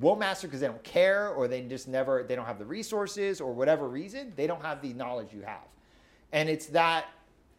won't 0.00 0.20
master 0.20 0.46
because 0.46 0.60
they 0.60 0.66
don't 0.66 0.84
care 0.84 1.28
or 1.30 1.48
they 1.48 1.60
just 1.62 1.88
never 1.88 2.22
they 2.22 2.36
don't 2.36 2.46
have 2.46 2.58
the 2.58 2.64
resources 2.64 3.40
or 3.40 3.52
whatever 3.52 3.88
reason 3.88 4.32
they 4.36 4.46
don't 4.46 4.62
have 4.62 4.80
the 4.80 4.92
knowledge 4.92 5.32
you 5.32 5.42
have. 5.42 5.66
And 6.32 6.48
it's 6.48 6.66
that 6.66 7.06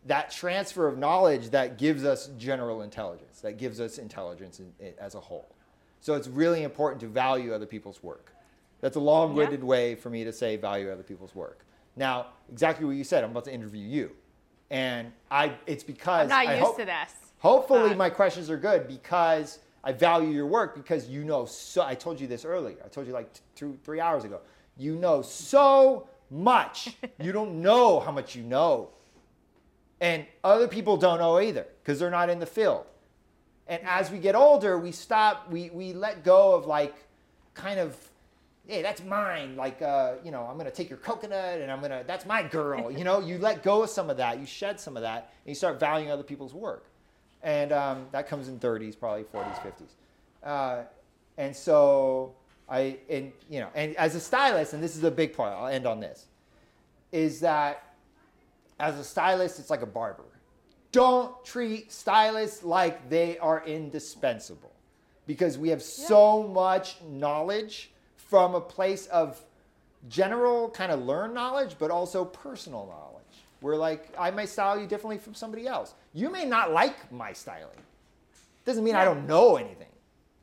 that 0.05 0.31
transfer 0.31 0.87
of 0.87 0.97
knowledge 0.97 1.49
that 1.49 1.77
gives 1.77 2.05
us 2.05 2.29
general 2.37 2.81
intelligence 2.81 3.41
that 3.41 3.57
gives 3.57 3.79
us 3.81 3.97
intelligence 3.97 4.59
in, 4.59 4.71
in- 4.79 4.93
as 4.99 5.15
a 5.15 5.19
whole. 5.19 5.53
So 5.99 6.13
it's 6.13 6.29
really 6.29 6.63
important 6.63 7.01
to 7.01 7.07
value 7.07 7.53
other 7.53 7.65
people's 7.65 8.01
work. 8.01 8.33
That's 8.79 8.95
a 8.95 9.01
long-winded 9.01 9.61
way 9.61 9.95
for 9.95 10.09
me 10.09 10.23
to 10.23 10.31
say 10.31 10.55
value 10.55 10.89
other 10.89 11.03
people's 11.03 11.35
work. 11.35 11.65
Now 11.97 12.27
exactly 12.49 12.85
what 12.85 12.95
you 12.95 13.03
said 13.03 13.23
i'm 13.23 13.31
about 13.31 13.43
to 13.45 13.53
interview 13.53 13.85
you 13.85 14.11
and 14.71 15.11
i 15.31 15.53
it's 15.65 15.83
because 15.83 16.23
I'm 16.23 16.29
not 16.29 16.47
I 16.47 16.53
used 16.53 16.65
hope- 16.65 16.77
to 16.77 16.85
this. 16.85 17.13
Hopefully, 17.39 17.91
Uh, 17.91 17.95
my 17.95 18.09
questions 18.09 18.49
are 18.49 18.57
good 18.57 18.85
because 18.87 19.59
I 19.81 19.93
value 19.93 20.29
your 20.29 20.45
work 20.45 20.75
because 20.75 21.07
you 21.07 21.23
know 21.23 21.45
so. 21.45 21.83
I 21.83 21.95
told 21.95 22.19
you 22.19 22.27
this 22.27 22.43
earlier. 22.43 22.75
I 22.83 22.89
told 22.89 23.07
you 23.07 23.13
like 23.13 23.29
two, 23.55 23.79
three 23.85 24.01
hours 24.01 24.25
ago. 24.25 24.41
You 24.75 24.95
know 24.95 25.21
so 25.21 26.09
much. 26.29 26.97
you 27.21 27.31
don't 27.31 27.61
know 27.61 28.01
how 28.01 28.11
much 28.11 28.35
you 28.35 28.43
know. 28.43 28.89
And 30.01 30.25
other 30.43 30.67
people 30.67 30.97
don't 30.97 31.19
know 31.19 31.39
either 31.39 31.65
because 31.81 31.97
they're 31.97 32.09
not 32.09 32.29
in 32.29 32.39
the 32.39 32.45
field. 32.45 32.85
And 33.67 33.81
as 33.85 34.11
we 34.11 34.17
get 34.17 34.35
older, 34.35 34.77
we 34.77 34.91
stop, 34.91 35.49
we, 35.49 35.69
we 35.69 35.93
let 35.93 36.23
go 36.25 36.55
of 36.55 36.65
like 36.65 36.95
kind 37.53 37.79
of, 37.79 37.95
hey, 38.69 38.83
that's 38.83 39.03
mine. 39.03 39.55
Like, 39.55 39.81
uh, 39.81 40.13
you 40.23 40.29
know, 40.29 40.43
I'm 40.43 40.53
going 40.53 40.65
to 40.65 40.71
take 40.71 40.89
your 40.89 40.99
coconut 40.99 41.59
and 41.59 41.71
I'm 41.71 41.79
going 41.79 41.91
to, 41.91 42.03
that's 42.05 42.25
my 42.25 42.43
girl. 42.43 42.91
You 42.91 43.03
know, 43.03 43.19
you 43.19 43.39
let 43.39 43.63
go 43.63 43.81
of 43.81 43.89
some 43.89 44.11
of 44.11 44.17
that, 44.17 44.39
you 44.39 44.45
shed 44.45 44.79
some 44.79 44.95
of 44.95 45.01
that, 45.01 45.33
and 45.43 45.49
you 45.49 45.55
start 45.55 45.79
valuing 45.79 46.11
other 46.11 46.23
people's 46.23 46.53
work. 46.53 46.85
And 47.41 47.71
um, 47.71 48.05
that 48.11 48.27
comes 48.27 48.47
in 48.47 48.59
30s, 48.59 48.97
probably 48.97 49.23
40s, 49.23 49.59
50s. 49.59 49.89
Uh, 50.43 50.83
and 51.37 51.55
so 51.55 52.35
I, 52.69 52.97
and, 53.09 53.31
you 53.49 53.59
know, 53.59 53.69
and 53.73 53.95
as 53.95 54.13
a 54.13 54.19
stylist, 54.19 54.73
and 54.73 54.83
this 54.83 54.95
is 54.95 55.03
a 55.03 55.11
big 55.11 55.33
part, 55.33 55.51
I'll 55.51 55.67
end 55.67 55.87
on 55.87 55.99
this, 55.99 56.27
is 57.11 57.39
that 57.39 57.95
as 58.79 58.99
a 58.99 59.03
stylist, 59.03 59.57
it's 59.59 59.71
like 59.71 59.81
a 59.81 59.87
barber. 59.87 60.25
Don't 60.91 61.43
treat 61.43 61.91
stylists 61.91 62.63
like 62.63 63.09
they 63.09 63.39
are 63.39 63.63
indispensable 63.65 64.71
because 65.25 65.57
we 65.57 65.69
have 65.69 65.81
so 65.81 66.43
much 66.43 66.97
knowledge 67.01 67.91
from 68.29 68.53
a 68.53 68.61
place 68.61 69.07
of 69.07 69.41
general 70.07 70.69
kind 70.69 70.91
of 70.91 71.01
learned 71.01 71.33
knowledge, 71.33 71.75
but 71.79 71.89
also 71.89 72.23
personal 72.23 72.85
knowledge. 72.85 73.15
Where 73.59 73.75
like 73.75 74.13
I 74.17 74.31
may 74.31 74.45
style 74.45 74.79
you 74.79 74.87
differently 74.87 75.17
from 75.17 75.33
somebody 75.33 75.67
else. 75.67 75.93
You 76.13 76.29
may 76.29 76.45
not 76.45 76.71
like 76.71 77.11
my 77.11 77.33
styling. 77.33 77.75
Doesn't 78.65 78.83
mean 78.83 78.95
I 78.95 79.03
don't 79.03 79.27
know 79.27 79.57
anything 79.57 79.87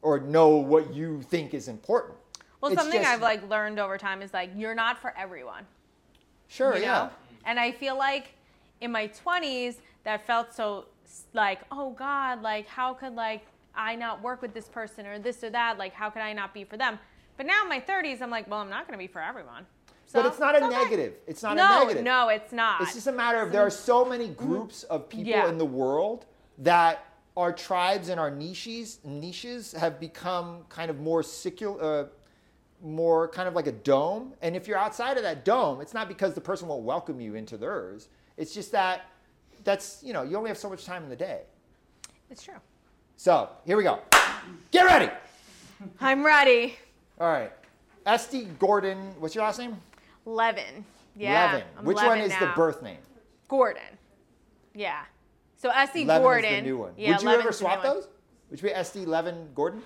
or 0.03 0.19
know 0.19 0.49
what 0.57 0.93
you 0.93 1.23
think 1.23 1.55
is 1.55 1.69
important. 1.69 2.19
Well, 2.61 2.73
It's 2.73 2.81
something 2.81 3.01
just- 3.01 3.11
I've 3.11 3.23
like 3.23 3.49
learned 3.49 3.79
over 3.79 3.97
time 3.97 4.21
is 4.21 4.35
like 4.35 4.51
you're 4.55 4.75
not 4.75 4.99
for 4.99 5.15
everyone. 5.17 5.65
Sure, 6.49 6.75
you 6.75 6.83
yeah. 6.83 6.93
know? 6.93 7.11
And 7.45 7.59
I 7.59 7.71
feel 7.73 7.97
like 7.97 8.35
in 8.81 8.93
my 8.93 9.09
20s 9.09 9.77
that 10.05 10.27
felt 10.27 10.53
so 10.53 10.87
like, 11.33 11.61
oh 11.71 11.91
God, 11.93 12.43
like 12.43 12.67
how 12.67 12.93
could 12.95 13.15
like 13.15 13.47
I 13.75 13.95
not 13.95 14.23
work 14.23 14.43
with 14.43 14.53
this 14.53 14.69
person 14.69 15.07
or 15.07 15.19
this 15.19 15.43
or 15.43 15.51
that? 15.51 15.79
Like 15.79 15.95
how 15.95 16.11
could 16.11 16.23
I 16.23 16.33
not 16.33 16.53
be 16.53 16.65
for 16.65 16.77
them? 16.77 16.99
But 17.37 17.47
now 17.47 17.63
in 17.63 17.69
my 17.69 17.81
30s, 17.81 18.23
I'm 18.23 18.31
like, 18.31 18.49
well, 18.49 18.61
I'm 18.61 18.71
not 18.71 18.87
going 18.87 18.99
to 18.99 19.03
be 19.03 19.07
for 19.07 19.21
everyone. 19.23 19.67
So, 20.07 20.23
But 20.23 20.29
it's 20.29 20.39
not 20.39 20.55
a 20.55 20.65
okay. 20.65 20.69
negative. 20.69 21.15
It's 21.27 21.43
not 21.43 21.57
no, 21.57 21.83
a 21.83 21.85
negative. 21.85 22.05
no, 22.05 22.29
it's 22.29 22.53
not. 22.53 22.81
It's 22.81 22.95
just 22.95 23.07
a 23.09 23.13
matter 23.13 23.41
of 23.41 23.53
there 23.53 23.63
are 23.67 23.71
so 23.71 24.05
many 24.05 24.29
groups 24.29 24.85
of 24.85 25.09
people 25.09 25.33
Yeah. 25.33 25.49
in 25.49 25.59
the 25.59 25.65
world 25.65 26.27
that 26.59 27.05
our 27.37 27.53
tribes 27.53 28.09
and 28.09 28.19
our 28.19 28.31
niches 28.31 28.99
niches 29.05 29.73
have 29.73 30.01
become 30.01 30.65
kind 30.69 30.91
of 30.91 31.01
more 31.01 31.23
secular, 31.23 31.83
uh, 31.83 32.07
more 32.83 33.29
kind 33.29 33.49
of 33.49 33.55
like 33.55 33.67
a 33.67 33.73
dome. 33.73 34.33
And 34.43 34.55
if 34.57 34.67
you're 34.69 34.79
outside 34.79 35.17
of 35.17 35.23
that 35.25 35.45
dome, 35.45 35.81
it's 35.81 35.93
not 35.93 36.09
because 36.09 36.35
the 36.35 36.41
person 36.41 36.69
won't 36.69 36.85
welcome 36.85 37.21
you 37.21 37.35
into 37.35 37.57
theirs. 37.59 38.09
It's 38.37 38.55
just 38.55 38.73
that 38.73 39.07
that's 39.65 40.03
you 40.05 40.13
know 40.13 40.23
you 40.23 40.37
only 40.37 40.49
have 40.49 40.57
so 40.59 40.71
much 40.71 40.85
time 40.87 41.03
in 41.03 41.09
the 41.11 41.17
day. 41.17 41.41
it's 42.31 42.43
true. 42.45 42.55
So 43.17 43.49
here 43.67 43.77
we 43.77 43.83
go. 43.83 43.99
Get 44.71 44.85
ready. 44.85 45.11
I'm 46.01 46.25
ready. 46.25 46.77
All 47.21 47.29
right. 47.29 47.53
Estee 48.05 48.45
Gordon. 48.59 49.15
What's 49.19 49.35
your 49.35 49.45
last 49.45 49.59
name? 49.59 49.77
Levin. 50.25 50.85
Yeah. 51.17 51.53
Levin. 51.53 51.67
I'm 51.79 51.85
Which 51.85 51.97
one 51.97 52.07
Levin 52.09 52.25
is 52.25 52.39
the 52.39 52.53
birth 52.55 52.83
name? 52.83 52.99
Gordon. 53.49 53.83
Yeah. 54.75 55.03
So 55.57 55.71
Estee 55.71 56.05
Levin 56.05 56.23
Gordon. 56.23 56.53
is 56.53 56.61
the 56.63 56.67
new 56.69 56.79
one. 56.79 56.93
Yeah, 56.97 57.13
Would 57.13 57.23
you 57.23 57.29
Levin's 57.29 57.45
ever 57.47 57.53
swap 57.53 57.85
one. 57.85 57.95
those? 57.95 58.09
Would 58.51 58.63
you 58.63 58.69
be 58.69 58.75
Estee 58.75 59.07
Levin 59.07 59.49
Gordon? 59.55 59.83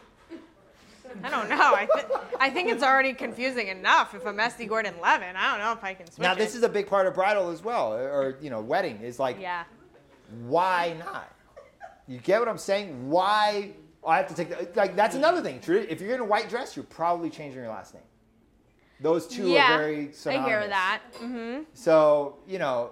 I 1.25 1.29
don't 1.31 1.49
know. 1.49 1.75
I, 1.75 1.89
th- 1.93 2.07
I 2.39 2.51
think 2.51 2.71
it's 2.71 2.85
already 2.85 3.15
confusing 3.15 3.67
enough 3.69 4.15
if 4.15 4.25
I'm 4.27 4.39
Estee 4.39 4.67
Gordon 4.67 4.95
Levin. 5.01 5.35
I 5.35 5.51
don't 5.51 5.61
know 5.65 5.73
if 5.73 5.83
I 5.83 5.95
can 5.95 6.07
switch 6.07 6.23
Now 6.23 6.35
this 6.35 6.55
it. 6.55 6.59
is 6.59 6.63
a 6.63 6.69
big 6.69 6.87
part 6.87 7.07
of 7.09 7.15
bridal 7.15 7.51
as 7.51 7.65
well, 7.65 7.93
or 7.95 8.37
you 8.41 8.49
know, 8.49 8.61
wedding 8.61 9.01
is 9.01 9.19
like, 9.19 9.37
Yeah. 9.41 9.65
why 10.47 10.95
not? 11.01 11.33
You 12.07 12.19
get 12.19 12.39
what 12.39 12.49
I'm 12.49 12.59
saying? 12.59 13.09
Why? 13.11 13.71
I 14.07 14.17
have 14.17 14.29
to 14.29 14.35
take 14.35 14.49
the, 14.49 14.69
like 14.79 14.97
that's 14.97 15.15
another 15.15 15.43
thing. 15.43 15.61
True. 15.61 15.87
If 15.89 16.01
you're 16.01 16.15
in 16.15 16.21
a 16.21 16.25
white 16.25 16.49
dress, 16.49 16.75
you're 16.77 16.85
probably 16.85 17.29
changing 17.31 17.61
your 17.61 17.69
last 17.69 17.95
name. 17.95 18.03
Those 19.01 19.27
two 19.27 19.49
yeah. 19.49 19.75
are 19.75 19.79
very 19.79 20.13
synonymous. 20.13 20.47
I 20.47 20.49
hear 20.49 20.69
that. 20.69 21.01
hmm 21.17 21.59
So 21.75 22.39
you 22.47 22.59
know, 22.59 22.91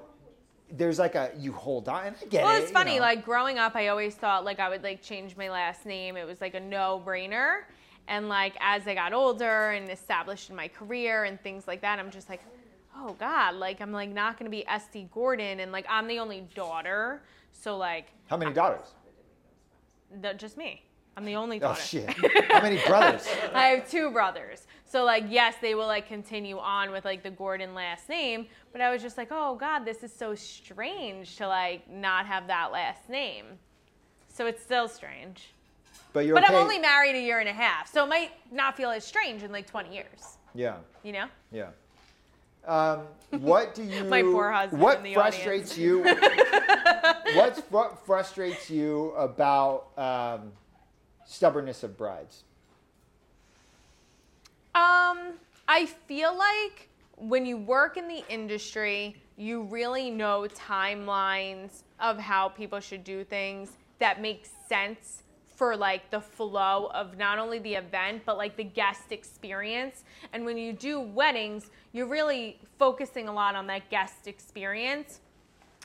there's 0.71 0.99
like 0.99 1.15
a 1.15 1.31
you 1.39 1.53
hold 1.53 1.89
on. 1.89 2.07
And 2.09 2.17
I 2.21 2.25
get 2.27 2.45
Well, 2.45 2.57
it. 2.57 2.61
it's 2.61 2.71
you 2.71 2.75
funny. 2.77 2.97
know. 2.97 3.03
Like 3.03 3.25
growing 3.25 3.59
up, 3.59 3.75
I 3.75 3.89
always 3.89 4.15
thought 4.15 4.45
like 4.45 4.61
I 4.61 4.69
would 4.69 4.83
like 4.83 5.03
change 5.03 5.37
my 5.37 5.49
last 5.51 5.87
name. 5.87 6.17
It 6.17 6.27
was 6.27 6.41
like 6.41 6.55
a 6.55 6.61
no-brainer. 6.61 7.63
And 8.07 8.29
like 8.29 8.57
as 8.61 8.87
I 8.87 8.95
got 8.95 9.13
older 9.13 9.71
and 9.71 9.91
established 9.91 10.51
in 10.51 10.57
my 10.57 10.69
career 10.69 11.25
and 11.25 11.41
things 11.43 11.67
like 11.67 11.81
that, 11.83 11.99
I'm 11.99 12.11
just 12.11 12.29
like, 12.31 12.41
oh 12.97 13.15
God, 13.19 13.55
like 13.55 13.81
I'm 13.81 13.93
like 13.93 14.11
not 14.11 14.39
gonna 14.39 14.51
be 14.51 14.67
Estee 14.67 15.09
Gordon, 15.13 15.61
and 15.61 15.73
like 15.73 15.87
I'm 15.89 16.07
the 16.07 16.19
only 16.19 16.47
daughter, 16.55 17.23
so 17.53 17.77
like 17.77 18.07
how 18.29 18.37
many 18.39 18.53
daughters? 18.53 18.95
the, 20.23 20.33
just 20.35 20.57
me. 20.57 20.83
I'm 21.19 21.25
the 21.25 21.35
only 21.35 21.59
daughter. 21.59 21.81
Oh 21.81 21.85
shit! 21.85 22.09
How 22.49 22.63
many 22.63 22.79
brothers? 22.87 23.27
I 23.53 23.67
have 23.71 23.91
two 23.91 24.13
brothers. 24.13 24.69
So 24.85 25.03
like 25.03 25.25
yes, 25.29 25.57
they 25.61 25.75
will 25.75 25.89
like 25.89 26.07
continue 26.07 26.61
on 26.61 26.93
with 26.93 27.05
like 27.05 27.25
the 27.25 27.31
Gordon 27.33 27.75
last 27.75 28.09
name, 28.09 28.47
but 28.71 28.81
I 28.81 28.93
was 28.93 29.03
just 29.03 29.19
like, 29.19 29.27
"Oh 29.33 29.57
god, 29.57 29.85
this 29.85 30.05
is 30.05 30.13
so 30.13 30.37
strange 30.37 31.35
to 31.39 31.49
like 31.49 31.91
not 31.91 32.25
have 32.27 32.47
that 32.47 32.71
last 32.71 33.09
name." 33.09 33.47
So 34.33 34.47
it's 34.47 34.63
still 34.63 34.87
strange. 34.87 35.55
But 36.13 36.25
you're 36.25 36.37
But 36.37 36.45
okay. 36.45 36.55
I'm 36.55 36.63
only 36.63 36.79
married 36.79 37.17
a 37.17 37.21
year 37.21 37.41
and 37.41 37.49
a 37.49 37.53
half, 37.53 37.93
so 37.93 38.05
it 38.05 38.09
might 38.09 38.31
not 38.53 38.77
feel 38.77 38.91
as 38.91 39.05
strange 39.05 39.43
in 39.43 39.51
like 39.51 39.67
20 39.67 39.93
years, 39.93 40.39
yeah. 40.55 40.77
you 41.03 41.13
know? 41.13 41.27
Yeah. 41.51 41.71
Um, 42.65 43.01
what 43.41 43.75
do 43.75 43.83
you? 43.85 44.05
My 44.05 44.23
poor 44.23 44.53
husband 44.53 44.81
What 44.81 45.07
frustrates 45.13 45.77
you? 45.77 46.03
What's 47.35 47.61
what 47.71 48.07
frustrates 48.07 48.71
you 48.71 49.11
about 49.17 49.89
um, 49.99 50.53
stubbornness 51.29 51.83
of 51.85 51.97
brides? 51.97 52.43
Um, 54.75 55.35
I 55.69 55.87
feel 56.07 56.37
like 56.37 56.89
when 57.17 57.45
you 57.45 57.57
work 57.57 57.97
in 57.97 58.09
the 58.09 58.25
industry, 58.29 59.17
you 59.37 59.63
really 59.65 60.11
know 60.11 60.47
timelines 60.55 61.83
of 62.01 62.19
how 62.19 62.49
people 62.49 62.81
should 62.81 63.05
do 63.05 63.25
things 63.25 63.73
that 63.99 64.21
make 64.21 64.47
sense 64.69 65.23
for 65.55 65.77
like 65.77 66.09
the 66.11 66.21
flow 66.21 66.89
of 66.95 67.19
not 67.19 67.39
only 67.39 67.59
the 67.59 67.75
event 67.75 68.23
but 68.25 68.39
like 68.39 68.57
the 68.57 68.65
guest 68.65 69.11
experience. 69.11 70.05
And 70.33 70.45
when 70.45 70.57
you 70.57 70.73
do 70.73 71.01
weddings, 71.01 71.71
you're 71.93 72.07
really 72.07 72.59
focusing 72.79 73.29
a 73.29 73.33
lot 73.33 73.55
on 73.57 73.67
that 73.67 73.91
guest 73.91 74.29
experience. 74.29 75.21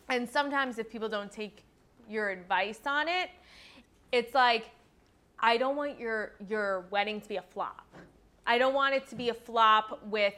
And 0.10 0.30
sometimes 0.30 0.78
if 0.78 0.90
people 0.90 1.10
don't 1.10 1.32
take 1.32 1.64
your 2.08 2.30
advice 2.30 2.82
on 2.86 3.08
it, 3.08 3.30
it's 4.12 4.36
like 4.36 4.70
I 5.40 5.58
don't 5.58 5.76
want 5.76 6.00
your 6.00 6.34
your 6.48 6.86
wedding 6.90 7.22
to 7.22 7.28
be 7.28 7.38
a 7.38 7.42
flop. 7.42 7.86
I 8.46 8.58
don't 8.58 8.74
want 8.74 8.94
it 8.96 9.08
to 9.10 9.16
be 9.16 9.30
a 9.30 9.34
flop 9.34 10.02
with 10.06 10.34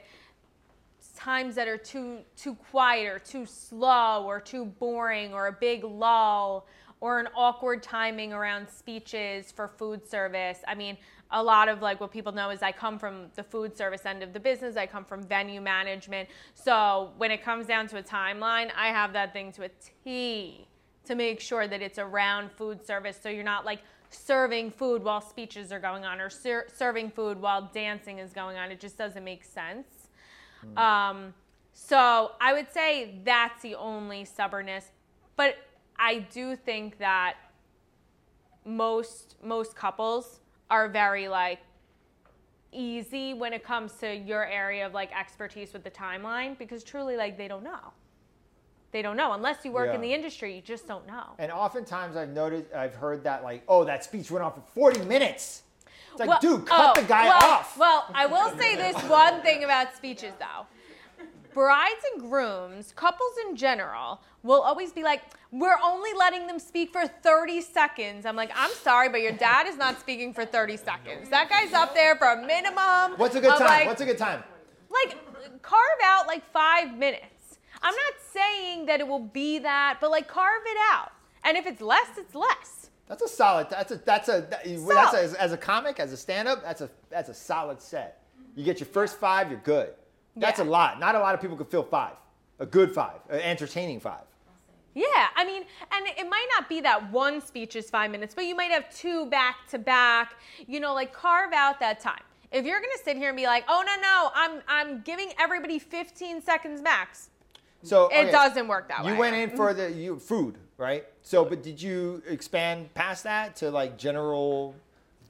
times 1.15 1.55
that 1.55 1.67
are 1.67 1.77
too 1.77 2.19
too 2.35 2.55
quiet 2.55 3.07
or 3.07 3.19
too 3.19 3.45
slow 3.45 4.23
or 4.25 4.39
too 4.39 4.65
boring 4.65 5.33
or 5.33 5.47
a 5.47 5.51
big 5.51 5.83
lull 5.83 6.67
or 7.01 7.19
an 7.19 7.27
awkward 7.35 7.83
timing 7.83 8.33
around 8.33 8.67
speeches 8.67 9.51
for 9.51 9.67
food 9.67 10.07
service. 10.07 10.59
I 10.67 10.75
mean, 10.75 10.97
a 11.31 11.41
lot 11.41 11.67
of 11.67 11.81
like 11.81 11.99
what 11.99 12.11
people 12.11 12.31
know 12.31 12.49
is 12.49 12.61
I 12.61 12.71
come 12.71 12.97
from 12.97 13.27
the 13.35 13.43
food 13.43 13.75
service 13.75 14.05
end 14.05 14.23
of 14.23 14.33
the 14.33 14.39
business. 14.39 14.77
I 14.77 14.85
come 14.85 15.05
from 15.05 15.23
venue 15.23 15.61
management. 15.61 16.29
So 16.53 17.11
when 17.17 17.31
it 17.31 17.43
comes 17.43 17.67
down 17.67 17.87
to 17.89 17.97
a 17.97 18.03
timeline, 18.03 18.71
I 18.75 18.87
have 18.87 19.13
that 19.13 19.33
thing 19.33 19.51
to 19.53 19.63
a 19.65 19.69
T 20.03 20.67
to 21.05 21.15
make 21.15 21.39
sure 21.39 21.67
that 21.67 21.81
it's 21.81 21.99
around 21.99 22.51
food 22.51 22.85
service 22.85 23.19
so 23.21 23.29
you're 23.29 23.43
not 23.43 23.65
like 23.65 23.81
serving 24.15 24.71
food 24.71 25.03
while 25.03 25.21
speeches 25.21 25.71
are 25.71 25.79
going 25.79 26.05
on 26.05 26.19
or 26.19 26.29
ser- 26.29 26.67
serving 26.73 27.11
food 27.11 27.39
while 27.39 27.69
dancing 27.73 28.19
is 28.19 28.31
going 28.33 28.57
on. 28.57 28.71
It 28.71 28.79
just 28.79 28.97
doesn't 28.97 29.23
make 29.23 29.43
sense. 29.43 29.87
Um, 30.77 31.33
so 31.73 32.31
I 32.41 32.53
would 32.53 32.71
say 32.71 33.19
that's 33.23 33.61
the 33.61 33.75
only 33.75 34.25
stubbornness. 34.25 34.91
But 35.35 35.57
I 35.97 36.19
do 36.19 36.55
think 36.55 36.97
that 36.97 37.35
most 38.65 39.35
most 39.43 39.75
couples 39.75 40.39
are 40.69 40.89
very 40.89 41.27
like 41.27 41.59
easy 42.71 43.33
when 43.33 43.53
it 43.53 43.63
comes 43.63 43.93
to 43.93 44.13
your 44.13 44.45
area 44.45 44.85
of 44.85 44.93
like 44.93 45.15
expertise 45.17 45.71
with 45.71 45.83
the 45.83 45.91
timeline 45.91 46.57
because 46.57 46.83
truly 46.83 47.15
like 47.15 47.37
they 47.37 47.47
don't 47.47 47.63
know. 47.63 47.93
They 48.95 49.01
don't 49.01 49.17
know 49.17 49.33
unless 49.33 49.65
you 49.65 49.73
work 49.73 49.93
in 49.93 49.99
the 49.99 50.13
industry. 50.13 50.55
You 50.55 50.61
just 50.61 50.87
don't 50.87 51.05
know. 51.05 51.31
And 51.37 51.51
oftentimes 51.51 52.15
I've 52.15 52.29
noticed, 52.29 52.73
I've 52.73 52.95
heard 52.95 53.25
that 53.25 53.43
like, 53.43 53.61
oh, 53.67 53.83
that 53.83 54.05
speech 54.05 54.31
went 54.31 54.41
on 54.41 54.53
for 54.53 54.61
40 54.73 55.03
minutes. 55.03 55.63
It's 56.11 56.19
like, 56.21 56.29
Well- 56.29 56.39
dude, 56.39 56.65
cut 56.65 56.97
oh, 56.97 57.01
the 57.01 57.05
guy 57.05 57.25
well, 57.25 57.43
off. 57.43 57.77
Well, 57.77 58.05
I 58.13 58.25
will 58.25 58.57
say 58.57 58.77
this 58.77 58.95
one 59.09 59.41
thing 59.41 59.65
about 59.65 59.93
speeches 59.97 60.31
though. 60.39 61.25
Brides 61.53 62.05
and 62.13 62.21
grooms, 62.21 62.93
couples 62.95 63.33
in 63.45 63.57
general, 63.57 64.21
will 64.43 64.61
always 64.61 64.93
be 64.93 65.03
like, 65.03 65.23
we're 65.51 65.77
only 65.83 66.13
letting 66.13 66.47
them 66.47 66.57
speak 66.57 66.93
for 66.93 67.05
30 67.05 67.59
seconds. 67.59 68.25
I'm 68.25 68.37
like, 68.37 68.51
I'm 68.55 68.71
sorry, 68.75 69.09
but 69.09 69.19
your 69.19 69.33
dad 69.33 69.67
is 69.67 69.75
not 69.75 69.99
speaking 69.99 70.33
for 70.33 70.45
30 70.45 70.77
seconds. 70.77 71.29
That 71.31 71.49
guy's 71.49 71.73
up 71.73 71.93
there 71.95 72.15
for 72.15 72.27
a 72.27 72.41
minimum. 72.41 73.19
What's 73.19 73.35
a 73.35 73.41
good 73.41 73.57
time? 73.57 73.67
like- 73.67 73.87
What's 73.87 73.99
a 73.99 74.05
good 74.05 74.17
time? 74.17 74.41
like 74.89 75.17
carve 75.61 75.99
out 76.05 76.27
like 76.27 76.49
five 76.53 76.97
minutes. 76.97 77.25
I'm 77.85 77.93
not 77.93 78.13
saying 78.33 78.87
that 78.87 78.99
it 78.99 79.07
will 79.07 79.19
be 79.19 79.59
that, 79.59 79.99
but 80.01 80.11
like 80.11 80.27
carve 80.27 80.63
it 80.65 80.77
out. 80.91 81.11
And 81.43 81.55
if 81.55 81.65
it's 81.67 81.81
less, 81.81 82.07
it's 82.17 82.33
less. 82.35 82.89
That's 83.07 83.21
a 83.21 83.27
solid. 83.27 83.69
That's 83.69 83.91
a 83.91 83.97
that's 83.97 84.27
a 84.29 84.41
that- 84.49 84.63
that's 84.65 85.13
a, 85.13 85.21
as, 85.21 85.33
as 85.35 85.51
a 85.53 85.57
comic, 85.57 85.99
as 85.99 86.11
a 86.11 86.17
stand-up. 86.17 86.63
That's 86.63 86.81
a 86.81 86.89
that's 87.09 87.29
a 87.29 87.33
solid 87.33 87.79
set. 87.81 88.21
You 88.55 88.63
get 88.65 88.79
your 88.79 88.87
first 88.87 89.19
five, 89.19 89.51
you're 89.51 89.59
good. 89.59 89.93
That's 90.35 90.59
Yeah. 90.59 90.65
a 90.65 90.67
lot. 90.67 90.99
Not 90.99 91.13
a 91.15 91.19
lot 91.19 91.35
of 91.35 91.41
people 91.41 91.55
can 91.55 91.67
fill 91.67 91.83
five. 91.83 92.15
A 92.59 92.65
good 92.65 92.93
five, 92.93 93.19
an 93.29 93.39
entertaining 93.41 93.99
five. 93.99 94.23
Yeah, 94.95 95.05
I 95.35 95.43
mean, 95.45 95.63
and 95.91 96.07
it 96.17 96.27
might 96.29 96.47
not 96.57 96.69
be 96.69 96.79
that 96.81 97.11
one 97.11 97.41
speech 97.41 97.75
is 97.75 97.89
five 97.89 98.09
minutes, 98.11 98.33
but 98.33 98.45
you 98.45 98.55
might 98.55 98.71
have 98.71 98.89
two 98.95 99.25
back 99.27 99.67
to 99.71 99.77
back. 99.77 100.35
You 100.67 100.79
know, 100.79 100.93
like 100.93 101.13
carve 101.13 101.51
out 101.53 101.79
that 101.81 101.99
time. 101.99 102.23
If 102.51 102.65
you're 102.65 102.79
gonna 102.79 103.03
sit 103.03 103.17
here 103.17 103.27
and 103.29 103.37
be 103.37 103.45
like, 103.45 103.65
"Oh 103.67 103.83
no, 103.85 104.01
no, 104.01 104.31
I'm 104.33 104.61
I'm 104.67 105.01
giving 105.01 105.31
everybody 105.37 105.77
15 105.79 106.41
seconds 106.41 106.81
max," 106.81 107.29
So 107.83 108.07
it 108.07 108.17
okay, 108.17 108.31
doesn't 108.31 108.67
work 108.67 108.87
that 108.89 109.03
way. 109.03 109.11
You 109.13 109.17
went 109.17 109.35
in 109.35 109.55
for 109.55 109.73
the 109.73 109.91
you 109.91 110.17
food, 110.19 110.57
right? 110.77 111.05
So, 111.21 111.45
but 111.45 111.61
did 111.61 111.81
you 111.81 112.23
expand 112.27 112.93
past 112.93 113.23
that 113.23 113.55
to 113.57 113.69
like 113.69 113.97
general, 113.97 114.75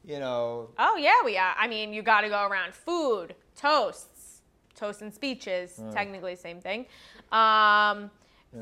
you 0.05 0.19
know? 0.19 0.69
Oh 0.77 0.95
yeah, 0.97 1.15
we. 1.23 1.37
Uh, 1.37 1.53
I 1.57 1.67
mean, 1.67 1.93
you 1.93 2.01
got 2.01 2.21
to 2.21 2.29
go 2.29 2.47
around 2.47 2.73
food, 2.73 3.35
toasts, 3.57 4.41
toasts 4.75 5.01
and 5.01 5.13
speeches. 5.13 5.81
Technically, 5.91 6.35
same 6.35 6.61
thing. 6.61 6.85
Um, 7.31 8.09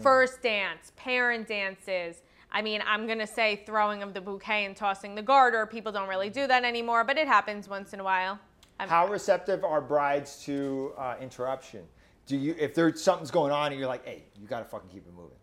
First 0.02 0.42
dance, 0.42 0.92
parent 0.96 1.48
dances. 1.48 2.24
I 2.52 2.62
mean, 2.62 2.82
I'm 2.86 3.06
gonna 3.08 3.28
say 3.28 3.64
throwing 3.66 4.02
of 4.02 4.14
the 4.14 4.22
bouquet 4.22 4.66
and 4.66 4.76
tossing 4.76 5.16
the 5.16 5.22
garter. 5.22 5.66
People 5.66 5.92
don't 5.92 6.10
really 6.10 6.30
do 6.30 6.48
that 6.48 6.64
anymore, 6.64 7.04
but 7.04 7.18
it 7.18 7.28
happens 7.28 7.68
once 7.68 7.94
in 7.94 8.00
a 8.00 8.04
while. 8.04 8.40
I'm- 8.80 8.90
How 8.90 9.08
receptive 9.08 9.64
are 9.64 9.82
brides 9.82 10.44
to 10.46 10.94
uh, 10.98 11.16
interruption? 11.22 11.84
Do 12.26 12.38
you, 12.38 12.56
if 12.58 12.74
there's 12.74 13.02
something's 13.02 13.32
going 13.32 13.52
on 13.52 13.72
and 13.72 13.80
you're 13.80 13.90
like, 13.90 14.06
hey, 14.06 14.24
you 14.40 14.48
gotta 14.48 14.66
fucking 14.66 14.90
keep 14.90 15.06
it 15.06 15.14
moving. 15.14 15.38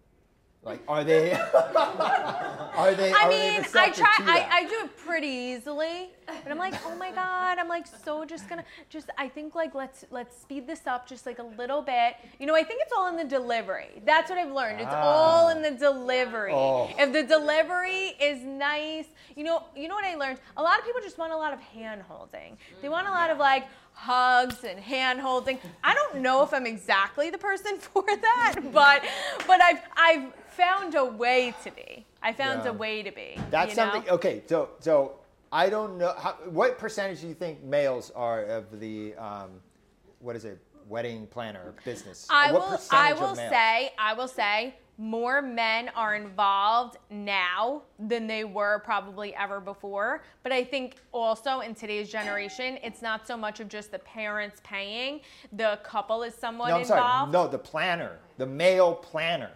Like, 0.62 0.83
are 0.89 1.05
they? 1.05 1.33
are 1.55 2.95
they? 2.95 3.12
I 3.12 3.22
are 3.22 3.31
they 3.31 3.51
mean, 3.51 3.64
I 3.74 3.91
try. 3.91 4.09
I. 4.20 4.49
I 4.51 4.64
do 4.64 4.85
it 4.85 4.97
pretty 4.97 5.28
easily, 5.28 6.11
but 6.43 6.53
I'm 6.53 6.59
like, 6.59 6.74
oh 6.87 6.95
my 6.97 7.11
god, 7.11 7.59
I'm 7.59 7.68
like 7.68 7.87
so 7.87 8.24
just 8.24 8.49
gonna 8.49 8.64
just. 8.89 9.11
I 9.18 9.28
think 9.28 9.55
like 9.55 9.74
let's 9.74 10.05
let's 10.11 10.41
speed 10.41 10.66
this 10.66 10.87
up 10.87 11.09
just 11.09 11.26
like 11.26 11.39
a 11.39 11.45
little 11.45 11.83
bit. 11.83 12.16
You 12.39 12.47
know, 12.47 12.55
I 12.55 12.62
think 12.62 12.81
it's 12.83 12.93
all 12.97 13.09
in 13.09 13.16
the 13.16 13.24
delivery. 13.24 14.03
That's 14.05 14.31
what 14.31 14.39
I've 14.39 14.53
learned. 14.53 14.81
It's 14.81 14.91
ah. 14.91 15.03
all 15.03 15.49
in 15.49 15.62
the 15.62 15.70
delivery. 15.70 16.53
Oh. 16.55 16.91
If 16.99 17.12
the 17.12 17.22
delivery 17.22 18.14
is 18.20 18.43
nice, 18.43 19.07
you 19.37 19.45
know, 19.45 19.64
you 19.76 19.89
know 19.89 19.95
what 19.95 20.05
I 20.05 20.14
learned. 20.16 20.39
A 20.57 20.62
lot 20.62 20.78
of 20.78 20.85
people 20.85 21.01
just 21.01 21.18
want 21.18 21.33
a 21.33 21.37
lot 21.37 21.53
of 21.53 21.61
hand 21.61 22.03
holding. 22.09 22.57
They 22.83 22.89
want 22.89 23.07
a 23.07 23.11
lot 23.11 23.31
of 23.31 23.39
like 23.39 23.66
hugs 23.93 24.64
and 24.64 24.81
hand 24.81 25.20
holding. 25.20 25.59
I 25.85 25.95
don't 25.95 26.22
know 26.22 26.43
if 26.43 26.55
I'm 26.55 26.66
exactly 26.66 27.31
the 27.31 27.39
person 27.39 27.78
for 27.78 28.05
that, 28.07 28.57
but 28.72 29.03
but 29.47 29.61
I've 29.62 29.81
I've 29.97 30.35
found 30.49 30.95
a 30.95 31.05
way 31.05 31.55
to 31.64 31.70
be. 31.70 32.07
I 32.22 32.33
found 32.33 32.64
Yeah. 32.64 32.70
a 32.70 32.72
way 32.72 33.03
to 33.03 33.11
be. 33.11 33.39
That's 33.51 33.70
you 33.70 33.76
know? 33.76 33.93
something. 33.93 34.11
Okay, 34.11 34.43
so 34.47 34.70
so 34.81 35.20
I 35.53 35.69
don't 35.69 35.99
know 35.99 36.15
how, 36.17 36.33
what 36.49 36.79
percentage 36.79 37.21
do 37.21 37.29
you 37.29 37.35
think 37.35 37.63
males 37.63 38.11
are 38.15 38.45
of 38.45 38.79
the 38.79 39.15
um, 39.17 39.51
what 40.21 40.37
is 40.37 40.45
it 40.45 40.59
wedding 40.89 41.27
planner 41.27 41.75
business? 41.85 42.27
I 42.31 42.53
what 42.53 42.71
will 42.71 42.79
I 42.91 43.13
will 43.15 43.35
say 43.35 43.93
I 43.99 44.15
will 44.15 44.29
say 44.29 44.77
more 45.01 45.41
men 45.41 45.89
are 45.97 46.15
involved 46.15 46.99
now 47.09 47.83
than 47.99 48.27
they 48.27 48.45
were 48.45 48.81
probably 48.85 49.35
ever 49.35 49.59
before. 49.59 50.23
But 50.43 50.53
I 50.53 50.63
think 50.63 50.97
also 51.11 51.61
in 51.61 51.75
today's 51.75 52.11
generation, 52.11 52.79
it's 52.83 53.01
not 53.01 53.27
so 53.27 53.35
much 53.35 53.61
of 53.61 53.69
just 53.69 53.93
the 53.93 53.99
parents 54.01 54.61
paying. 54.63 55.21
The 55.55 55.81
couple 55.83 56.23
is 56.23 56.35
somewhat 56.35 56.69
No, 56.69 56.77
I'm 56.77 56.85
sorry. 56.85 57.01
involved. 57.01 57.33
No, 57.33 57.49
the 57.49 57.59
planner, 57.59 58.19
the 58.37 58.45
male 58.47 58.95
planner. 58.95 59.53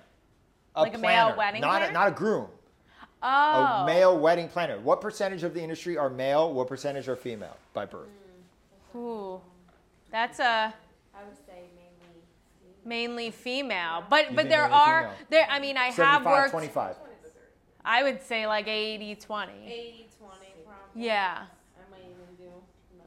A 0.76 0.82
Like 0.82 0.94
a 0.94 0.98
male 0.98 1.26
planner, 1.26 1.36
wedding 1.36 1.60
not 1.60 1.70
planner? 1.72 1.90
A, 1.90 1.92
not 1.92 2.08
a 2.08 2.12
groom. 2.12 2.48
Oh. 3.24 3.82
A 3.82 3.86
male 3.86 4.16
wedding 4.18 4.48
planner. 4.48 4.78
What 4.78 5.00
percentage 5.00 5.42
of 5.42 5.54
the 5.54 5.62
industry 5.62 5.96
are 5.96 6.08
male? 6.10 6.52
What 6.52 6.68
percentage 6.68 7.08
are 7.08 7.16
female 7.16 7.56
by 7.72 7.86
birth? 7.86 8.08
Hmm. 8.92 8.98
Ooh. 8.98 9.40
That's 10.12 10.38
a 10.38 10.72
I 11.16 11.24
would 11.24 11.36
say 11.46 11.64
mainly. 11.74 12.22
mainly 12.84 13.30
female. 13.32 14.04
But 14.08 14.30
You 14.30 14.36
but 14.36 14.42
think 14.42 14.50
there 14.50 14.62
mainly 14.68 14.76
are 14.78 15.00
female? 15.02 15.14
there 15.30 15.46
I 15.50 15.58
mean 15.58 15.76
I 15.76 15.86
have 15.86 15.94
75, 15.94 16.26
worked 16.32 16.50
25. 16.52 16.96
I 17.84 18.02
would 18.02 18.22
say 18.22 18.46
like 18.46 18.68
80 18.68 19.16
20. 19.16 19.52
80 19.52 20.08
20 20.18 20.36
probably. 20.64 21.02
Yeah. 21.04 21.42
I 21.76 21.90
might 21.90 22.00
even 22.00 22.36
do 22.38 22.44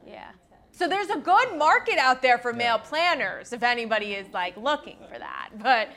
90, 0.04 0.10
Yeah. 0.10 0.26
10. 0.50 0.58
So 0.72 0.86
there's 0.88 1.08
a 1.10 1.18
good 1.18 1.56
market 1.58 1.98
out 1.98 2.20
there 2.22 2.38
for 2.38 2.52
male 2.52 2.78
planners 2.78 3.52
if 3.52 3.62
anybody 3.62 4.12
is 4.14 4.26
like 4.32 4.56
looking 4.56 4.98
for 5.10 5.18
that. 5.18 5.50
But 5.60 5.88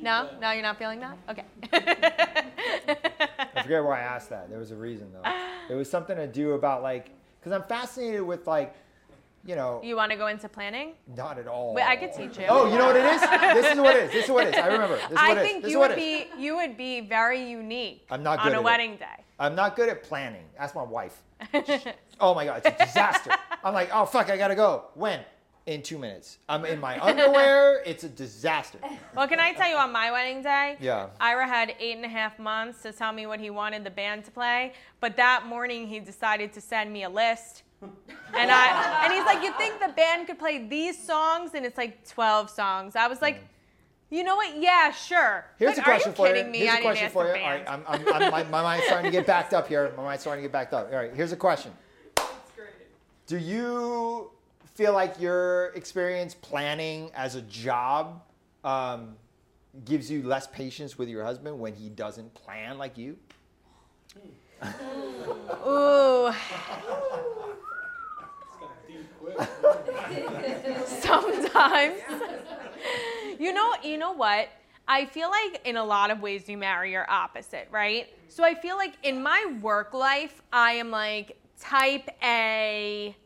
no, 0.00 0.28
no, 0.40 0.50
you're 0.52 0.62
not 0.62 0.78
feeling 0.78 1.00
that? 1.00 1.16
Okay. 1.30 1.44
I 3.68 3.70
forget 3.70 3.84
why 3.84 3.98
I 3.98 4.02
asked 4.02 4.30
that. 4.30 4.48
There 4.48 4.58
was 4.58 4.70
a 4.70 4.76
reason 4.76 5.12
though. 5.12 5.30
It 5.68 5.74
was 5.74 5.90
something 5.90 6.16
to 6.16 6.26
do 6.26 6.52
about 6.52 6.82
like, 6.82 7.10
because 7.38 7.52
I'm 7.52 7.62
fascinated 7.64 8.22
with 8.22 8.46
like, 8.46 8.74
you 9.44 9.56
know, 9.56 9.80
you 9.84 9.94
want 9.94 10.10
to 10.10 10.16
go 10.16 10.26
into 10.28 10.48
planning? 10.48 10.92
not 11.14 11.38
at 11.38 11.46
all. 11.46 11.74
Wait, 11.74 11.84
I 11.84 11.96
could 11.96 12.12
teach 12.14 12.38
you. 12.38 12.46
Oh, 12.48 12.70
you 12.72 12.78
know 12.78 12.86
what 12.86 12.96
it 12.96 13.04
is? 13.04 13.20
this 13.20 13.72
is 13.74 13.78
what 13.78 13.94
it 13.96 14.04
is. 14.04 14.12
This 14.12 14.24
is 14.24 14.30
what 14.30 14.46
it 14.46 14.54
is. 14.54 14.60
I 14.60 14.66
remember. 14.68 14.96
This 14.96 15.10
is 15.10 15.16
I 15.18 15.28
what 15.28 15.38
it 15.38 15.40
is. 15.42 15.46
think 15.46 15.62
This 15.62 15.68
is 15.68 15.72
you 15.74 15.78
what 15.80 15.90
would 15.90 15.96
be 15.96 16.26
you 16.38 16.56
would 16.56 16.76
be 16.78 17.00
very 17.02 17.42
unique 17.50 18.06
I'm 18.10 18.22
not 18.22 18.38
good 18.38 18.48
on 18.48 18.52
a 18.52 18.56
at 18.56 18.60
it. 18.60 18.64
wedding 18.64 18.96
day. 18.96 19.24
I'm 19.38 19.54
not 19.54 19.76
good 19.76 19.90
at 19.90 20.02
planning. 20.02 20.44
Ask 20.58 20.74
my 20.74 20.82
wife. 20.82 21.22
Oh 22.20 22.34
my 22.34 22.44
god, 22.44 22.62
it's 22.64 22.82
a 22.82 22.84
disaster. 22.86 23.30
I'm 23.62 23.72
like, 23.74 23.90
oh 23.94 24.04
fuck, 24.04 24.28
I 24.28 24.36
gotta 24.36 24.56
go. 24.56 24.86
When? 24.94 25.20
In 25.68 25.82
two 25.82 25.98
minutes. 25.98 26.38
I'm 26.48 26.64
in 26.64 26.80
my 26.80 26.98
underwear. 27.04 27.82
It's 27.84 28.02
a 28.02 28.08
disaster. 28.08 28.78
Well, 29.14 29.28
can 29.28 29.38
I 29.38 29.52
tell 29.52 29.68
you 29.68 29.76
on 29.76 29.92
my 29.92 30.10
wedding 30.10 30.42
day? 30.42 30.78
Yeah. 30.80 31.08
Ira 31.20 31.46
had 31.46 31.74
eight 31.78 31.94
and 31.94 32.06
a 32.06 32.08
half 32.08 32.38
months 32.38 32.80
to 32.84 32.92
tell 32.92 33.12
me 33.12 33.26
what 33.26 33.38
he 33.38 33.50
wanted 33.50 33.84
the 33.84 33.90
band 33.90 34.24
to 34.24 34.30
play, 34.30 34.72
but 35.00 35.14
that 35.18 35.44
morning 35.44 35.86
he 35.86 36.00
decided 36.00 36.54
to 36.54 36.62
send 36.62 36.90
me 36.90 37.02
a 37.02 37.10
list. 37.10 37.64
And 37.82 38.50
I 38.50 39.04
and 39.04 39.12
he's 39.12 39.26
like, 39.26 39.42
"You 39.42 39.52
think 39.58 39.78
the 39.78 39.92
band 39.92 40.26
could 40.26 40.38
play 40.38 40.66
these 40.66 40.96
songs?" 40.98 41.50
And 41.52 41.66
it's 41.66 41.76
like 41.76 42.08
12 42.08 42.48
songs. 42.48 42.96
I 42.96 43.06
was 43.06 43.20
like, 43.20 43.36
mm. 43.36 43.46
"You 44.08 44.24
know 44.24 44.36
what? 44.36 44.56
Yeah, 44.56 44.90
sure." 44.90 45.44
Here's 45.58 45.72
but 45.74 45.80
a 45.80 45.82
question 45.82 46.08
are 46.08 46.12
you 46.12 46.16
for 46.16 46.26
kidding 46.28 46.46
you. 46.46 46.52
me? 46.52 46.58
Here's 46.60 46.70
I 46.70 46.72
a 46.72 46.76
didn't 46.76 46.84
question 46.86 47.04
ask 47.04 47.12
for 47.12 47.26
you. 47.26 47.42
All 47.42 47.50
right. 47.50 47.64
I'm, 47.68 47.84
I'm, 47.86 48.14
I'm, 48.14 48.30
my, 48.30 48.42
my 48.44 48.62
mind's 48.62 48.86
starting 48.86 49.12
to 49.12 49.16
get 49.18 49.26
backed 49.26 49.52
up 49.52 49.68
here. 49.68 49.92
My 49.98 50.02
mind's 50.02 50.22
starting 50.22 50.42
to 50.42 50.48
get 50.48 50.52
backed 50.52 50.72
up. 50.72 50.90
All 50.90 50.96
right, 50.96 51.12
here's 51.12 51.32
a 51.32 51.36
question. 51.36 51.72
Do 53.26 53.36
you 53.36 54.30
feel 54.78 54.92
like 54.92 55.20
your 55.20 55.72
experience 55.74 56.34
planning 56.34 57.10
as 57.12 57.34
a 57.34 57.42
job 57.42 58.22
um, 58.62 59.16
gives 59.84 60.08
you 60.08 60.22
less 60.22 60.46
patience 60.46 60.96
with 60.96 61.08
your 61.08 61.24
husband 61.24 61.58
when 61.58 61.74
he 61.74 61.88
doesn't 61.88 62.32
plan 62.32 62.78
like 62.78 62.96
you? 62.96 63.16
Ooh. 65.66 66.30
Sometimes. 70.86 72.00
you 73.40 73.52
know, 73.52 73.72
you 73.82 73.98
know 73.98 74.12
what? 74.12 74.48
I 74.86 75.06
feel 75.06 75.28
like 75.28 75.60
in 75.64 75.76
a 75.76 75.84
lot 75.84 76.12
of 76.12 76.20
ways 76.20 76.48
you 76.48 76.56
marry 76.56 76.92
your 76.92 77.10
opposite, 77.10 77.66
right? 77.72 78.14
So 78.28 78.44
I 78.44 78.54
feel 78.54 78.76
like 78.76 78.94
in 79.02 79.24
my 79.24 79.58
work 79.60 79.92
life, 79.92 80.40
I 80.52 80.74
am 80.74 80.92
like 80.92 81.36
type 81.58 82.08
A. 82.22 83.16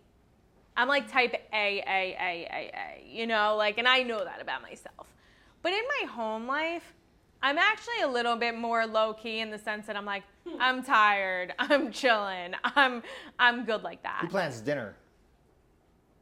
I'm 0.76 0.88
like 0.88 1.10
type 1.10 1.34
A, 1.52 1.78
A, 1.78 1.82
A, 1.86 2.16
A, 2.18 2.70
A, 2.74 3.04
you 3.06 3.26
know, 3.26 3.56
like, 3.56 3.78
and 3.78 3.86
I 3.86 4.02
know 4.02 4.24
that 4.24 4.40
about 4.40 4.62
myself. 4.62 5.06
But 5.62 5.72
in 5.72 5.82
my 6.00 6.08
home 6.08 6.46
life, 6.46 6.94
I'm 7.42 7.58
actually 7.58 8.00
a 8.02 8.08
little 8.08 8.36
bit 8.36 8.56
more 8.56 8.86
low 8.86 9.14
key 9.14 9.40
in 9.40 9.50
the 9.50 9.58
sense 9.58 9.86
that 9.86 9.96
I'm 9.96 10.04
like, 10.04 10.22
hmm. 10.48 10.56
I'm 10.60 10.82
tired, 10.82 11.54
I'm 11.58 11.92
chilling, 11.92 12.54
I'm, 12.64 13.02
I'm 13.38 13.64
good 13.64 13.82
like 13.82 14.02
that. 14.02 14.18
Who 14.22 14.28
plans 14.28 14.60
dinner? 14.60 14.96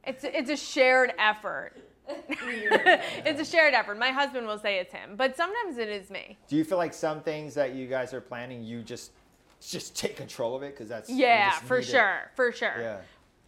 It's 0.02 0.24
it's 0.24 0.48
a 0.50 0.56
shared 0.56 1.12
effort. 1.18 1.74
it's 2.08 3.40
a 3.40 3.44
shared 3.44 3.74
effort. 3.74 3.98
My 3.98 4.10
husband 4.10 4.46
will 4.46 4.58
say 4.58 4.78
it's 4.78 4.92
him, 4.92 5.14
but 5.16 5.36
sometimes 5.36 5.76
it 5.76 5.90
is 5.90 6.10
me. 6.10 6.38
Do 6.48 6.56
you 6.56 6.64
feel 6.64 6.78
like 6.78 6.94
some 6.94 7.20
things 7.20 7.54
that 7.54 7.74
you 7.74 7.86
guys 7.86 8.14
are 8.14 8.20
planning, 8.20 8.64
you 8.64 8.82
just 8.82 9.12
just 9.60 9.94
take 9.94 10.16
control 10.16 10.56
of 10.56 10.62
it 10.62 10.72
because 10.74 10.88
that's 10.88 11.10
Yeah, 11.10 11.50
for 11.60 11.78
need 11.78 11.84
it? 11.84 11.90
sure, 11.90 12.30
for 12.34 12.50
sure, 12.50 12.76
Yeah. 12.80 13.00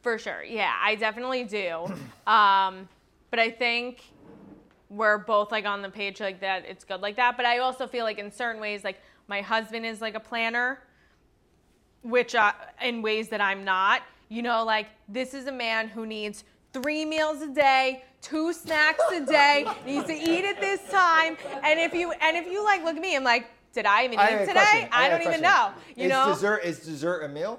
For 0.02 0.18
sure. 0.18 0.42
Yeah, 0.42 0.74
I 0.80 0.96
definitely 0.96 1.44
do. 1.44 1.84
um, 2.26 2.88
but 3.30 3.38
I 3.38 3.50
think 3.50 4.02
we're 4.90 5.18
both 5.18 5.50
like 5.50 5.64
on 5.64 5.80
the 5.80 5.88
page 5.88 6.20
like 6.20 6.40
that. 6.40 6.64
It's 6.66 6.84
good 6.84 7.00
like 7.00 7.16
that. 7.16 7.36
But 7.36 7.46
I 7.46 7.58
also 7.58 7.86
feel 7.86 8.04
like 8.04 8.18
in 8.18 8.30
certain 8.30 8.60
ways, 8.60 8.84
like 8.84 9.00
my 9.26 9.40
husband 9.40 9.86
is 9.86 10.00
like 10.00 10.14
a 10.14 10.20
planner, 10.20 10.82
which 12.02 12.34
uh, 12.34 12.52
in 12.82 13.00
ways 13.02 13.28
that 13.30 13.40
I'm 13.40 13.64
not. 13.64 14.02
You 14.28 14.42
know, 14.42 14.64
like 14.64 14.88
this 15.08 15.34
is 15.34 15.46
a 15.46 15.52
man 15.52 15.88
who 15.88 16.06
needs 16.06 16.44
three 16.72 17.04
meals 17.04 17.42
a 17.42 17.48
day, 17.48 18.02
two 18.20 18.52
snacks 18.52 19.02
a 19.12 19.24
day, 19.24 19.66
needs 19.86 20.06
to 20.06 20.14
eat 20.14 20.44
at 20.44 20.60
this 20.60 20.80
time. 20.90 21.36
And 21.62 21.78
if 21.78 21.94
you 21.94 22.12
and 22.12 22.36
if 22.36 22.46
you 22.46 22.64
like 22.64 22.82
look 22.84 22.96
at 22.96 23.02
me, 23.02 23.14
I'm 23.14 23.24
like, 23.24 23.46
did 23.72 23.86
I 23.86 24.04
even 24.04 24.18
I 24.18 24.34
eat 24.34 24.38
today? 24.40 24.52
question. 24.52 24.88
I, 24.92 25.08
don't 25.08 25.22
even 25.22 25.40
know. 25.40 25.72
You 25.96 26.04
is 26.04 26.10
know, 26.10 26.32
dessert 26.32 26.64
is 26.64 26.80
dessert 26.80 27.22
a 27.22 27.28
meal? 27.28 27.58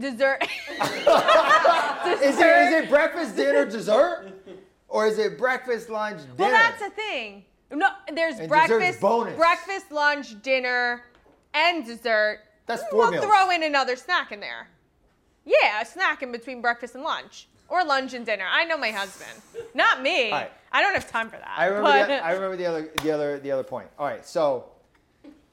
Dessert. 0.00 0.42
Is 2.04 2.38
it, 2.38 2.46
is 2.46 2.72
it 2.84 2.88
breakfast, 2.88 3.36
dinner, 3.36 3.64
dessert? 3.64 4.32
Or 4.88 5.06
is 5.06 5.18
it 5.18 5.38
breakfast, 5.38 5.88
lunch, 5.88 6.18
dinner? 6.18 6.34
Well, 6.36 6.50
that's 6.50 6.82
the 6.82 6.90
thing. 6.90 7.44
No, 7.70 7.88
there's 8.12 8.38
And 8.38 8.50
dessert's 8.50 8.68
breakfast, 8.68 9.00
bonus. 9.00 9.36
breakfast, 9.36 9.90
lunch, 9.92 10.42
dinner, 10.42 11.04
and 11.54 11.86
dessert. 11.86 12.40
That's 12.66 12.82
four 12.88 13.02
we'll 13.02 13.10
meals. 13.12 13.24
throw 13.24 13.50
in 13.50 13.62
another 13.62 13.96
snack 13.96 14.32
in 14.32 14.40
there. 14.40 14.68
Yeah, 15.44 15.80
a 15.80 15.86
snack 15.86 16.22
in 16.22 16.32
between 16.32 16.60
breakfast 16.60 16.94
and 16.96 17.02
lunch, 17.04 17.48
or 17.68 17.84
lunch 17.84 18.14
and 18.14 18.26
dinner. 18.26 18.44
I 18.50 18.64
know 18.64 18.76
my 18.76 18.90
husband, 18.90 19.30
not 19.74 20.02
me. 20.02 20.26
All 20.26 20.38
right. 20.40 20.52
I 20.72 20.82
don't 20.82 20.94
have 20.94 21.10
time 21.10 21.30
for 21.30 21.36
that. 21.36 21.48
I 21.56 21.66
remember, 21.66 21.88
but- 21.88 22.06
the, 22.08 22.24
I 22.24 22.32
remember 22.32 22.56
the 22.56 22.66
other 22.66 22.88
the 23.02 23.10
other 23.12 23.38
the 23.38 23.50
other 23.52 23.64
point. 23.64 23.88
All 23.98 24.06
right, 24.06 24.26
so 24.26 24.66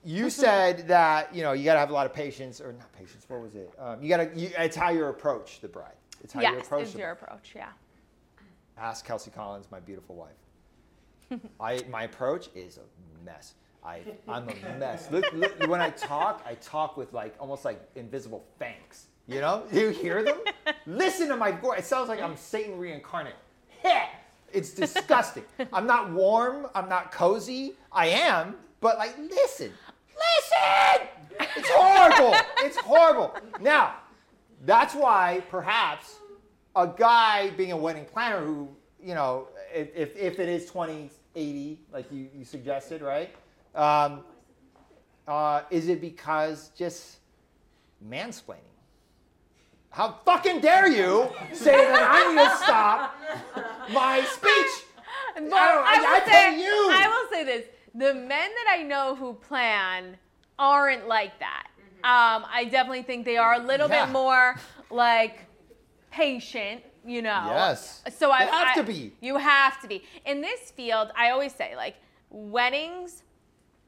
you 0.03 0.29
said 0.29 0.87
that 0.87 1.33
you 1.33 1.43
know 1.43 1.51
you 1.51 1.65
got 1.65 1.73
to 1.73 1.79
have 1.79 1.89
a 1.89 1.93
lot 1.93 2.05
of 2.05 2.13
patience, 2.13 2.61
or 2.61 2.73
not 2.73 2.91
patience. 2.93 3.25
What 3.27 3.41
was 3.41 3.55
it? 3.55 3.71
Um, 3.77 4.01
you 4.01 4.09
got 4.09 4.17
to. 4.17 4.63
It's 4.63 4.75
how 4.75 4.89
you 4.89 5.05
approach 5.05 5.59
the 5.59 5.67
bride. 5.67 5.93
It's 6.23 6.33
how 6.33 6.41
you 6.41 6.47
yes, 6.47 6.65
approach 6.65 6.83
is 6.83 6.93
the 6.93 6.99
your 6.99 7.11
approach. 7.11 7.53
Yeah. 7.55 7.69
Ask 8.77 9.05
Kelsey 9.05 9.31
Collins, 9.31 9.67
my 9.71 9.79
beautiful 9.79 10.15
wife. 10.15 11.39
I 11.59 11.81
my 11.89 12.03
approach 12.03 12.49
is 12.55 12.77
a 12.77 13.25
mess. 13.25 13.55
I 13.83 14.01
I'm 14.27 14.47
a 14.49 14.77
mess. 14.77 15.09
Look, 15.11 15.31
look, 15.33 15.67
when 15.67 15.81
I 15.81 15.89
talk, 15.89 16.43
I 16.45 16.55
talk 16.55 16.97
with 16.97 17.13
like 17.13 17.35
almost 17.39 17.65
like 17.65 17.81
invisible 17.95 18.45
fangs. 18.57 19.07
You 19.27 19.41
know? 19.41 19.63
Do 19.71 19.79
You 19.79 19.89
hear 19.89 20.23
them? 20.23 20.39
Listen 20.87 21.27
to 21.27 21.37
my 21.37 21.51
voice. 21.51 21.79
It 21.79 21.85
sounds 21.85 22.09
like 22.09 22.19
I'm 22.19 22.35
Satan 22.35 22.79
reincarnate. 22.79 23.35
Heh! 23.83 24.07
It's 24.51 24.71
disgusting. 24.71 25.43
I'm 25.71 25.85
not 25.85 26.11
warm. 26.11 26.67
I'm 26.73 26.89
not 26.89 27.11
cozy. 27.11 27.75
I 27.91 28.07
am, 28.07 28.55
but 28.81 28.97
like, 28.97 29.15
listen, 29.19 29.71
It's 31.39 31.69
horrible. 31.69 32.35
It's 32.59 32.77
horrible. 32.77 33.35
Now, 33.59 33.95
that's 34.65 34.93
why 34.93 35.41
perhaps 35.49 36.17
a 36.75 36.87
guy 36.87 37.49
being 37.51 37.71
a 37.71 37.77
wedding 37.77 38.05
planner 38.05 38.43
who, 38.43 38.69
you 39.01 39.15
know, 39.15 39.47
if, 39.73 40.15
if, 40.15 40.39
it 40.39 40.49
is 40.49 40.65
2080, 40.65 41.79
like 41.91 42.11
you, 42.11 42.27
you 42.35 42.45
suggested, 42.45 43.01
right? 43.01 43.33
Um, 43.75 44.23
uh, 45.27 45.61
is 45.69 45.87
it 45.89 46.01
because 46.01 46.71
just 46.77 47.17
mansplaining? 48.07 48.57
How 49.91 50.17
fucking 50.25 50.61
dare 50.61 50.87
you 50.87 51.29
say 51.53 51.75
that 51.75 52.07
I 52.11 52.33
need 52.33 52.49
to 52.49 52.57
stop 52.63 53.15
my 53.91 54.21
speech? 54.21 54.85
But 55.35 55.53
I- 55.53 55.95
I- 55.95 55.99
will 55.99 56.07
I 56.07 56.19
say, 56.25 56.31
pay 56.31 56.61
you. 56.63 56.89
I 56.91 57.07
will 57.07 57.29
say 57.31 57.43
this: 57.43 57.65
the 57.95 58.13
men 58.13 58.27
that 58.27 58.77
I 58.77 58.83
know 58.83 59.15
who 59.15 59.33
plan 59.33 60.17
aren't 60.59 61.07
like 61.07 61.39
that. 61.39 61.67
Um, 62.03 62.45
I 62.51 62.67
definitely 62.69 63.01
think 63.03 63.25
they 63.25 63.37
are 63.37 63.55
a 63.55 63.59
little 63.59 63.89
Yeah. 63.89 64.05
bit 64.05 64.11
more 64.13 64.55
like 64.91 65.45
patient. 66.11 66.83
You 67.05 67.21
know. 67.21 67.43
Yes. 67.47 68.03
So 68.17 68.29
I 68.29 68.45
They 68.45 68.51
have 68.51 68.67
I- 68.69 68.75
to 68.75 68.83
be. 68.83 69.13
You 69.21 69.37
have 69.37 69.81
to 69.81 69.87
be 69.87 70.03
in 70.25 70.41
this 70.41 70.69
field. 70.71 71.11
I 71.15 71.31
always 71.31 71.55
say 71.55 71.75
like 71.75 71.95
weddings. 72.29 73.23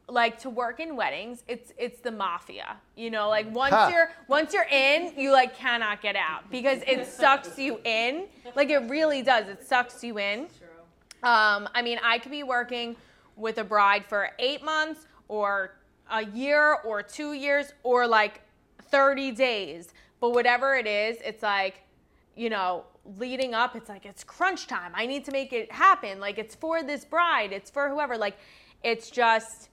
Like 0.07 0.39
to 0.39 0.49
work 0.49 0.82
in 0.82 0.97
weddings, 0.97 1.41
it's 1.47 1.72
it's 1.78 2.01
the 2.01 2.11
mafia. 2.11 2.76
You 2.97 3.09
know, 3.11 3.30
like 3.30 3.49
once 3.53 3.74
Huh. 3.74 3.89
you're 3.93 4.11
once 4.28 4.53
you're 4.53 4.67
in, 4.69 5.13
you 5.17 5.32
like 5.32 5.55
cannot 5.55 6.01
get 6.01 6.17
out 6.17 6.49
because 6.51 6.82
it 6.86 7.05
sucks 7.07 7.57
you 7.57 7.80
in. 7.86 8.28
Like 8.55 8.69
it 8.69 8.80
really 8.89 9.22
does. 9.22 9.47
It 9.47 9.63
sucks 9.65 10.03
you 10.03 10.17
in. 10.19 10.49
Um, 11.24 11.69
I 11.74 11.82
mean, 11.82 11.97
I 12.03 12.17
could 12.19 12.32
be 12.32 12.43
working 12.43 12.97
with 13.38 13.57
a 13.59 13.63
bride 13.63 14.03
for 14.05 14.32
eight 14.39 14.63
months 14.65 15.05
or 15.30 15.76
a 16.12 16.26
year 16.26 16.76
or 16.86 17.01
two 17.01 17.34
years 17.34 17.74
or 17.84 18.05
like 18.07 18.41
30 18.89 19.32
days. 19.32 19.93
But 20.20 20.32
whatever 20.34 20.76
it 20.76 20.86
is, 20.86 21.18
it's 21.26 21.41
like, 21.41 21.82
you 22.36 22.49
know, 22.49 22.84
leading 23.18 23.53
up, 23.55 23.76
it's 23.76 23.89
like, 23.89 24.05
it's 24.05 24.24
crunch 24.24 24.68
time. 24.68 24.91
I 24.93 25.05
need 25.07 25.26
to 25.26 25.32
make 25.32 25.51
it 25.53 25.72
happen. 25.72 26.20
Like, 26.20 26.38
it's 26.38 26.53
for 26.53 26.84
this 26.84 27.03
bride, 27.05 27.51
it's 27.51 27.72
for 27.72 27.89
whoever. 27.89 28.18
Like, 28.18 28.38
it's 28.84 29.09
just, 29.09 29.70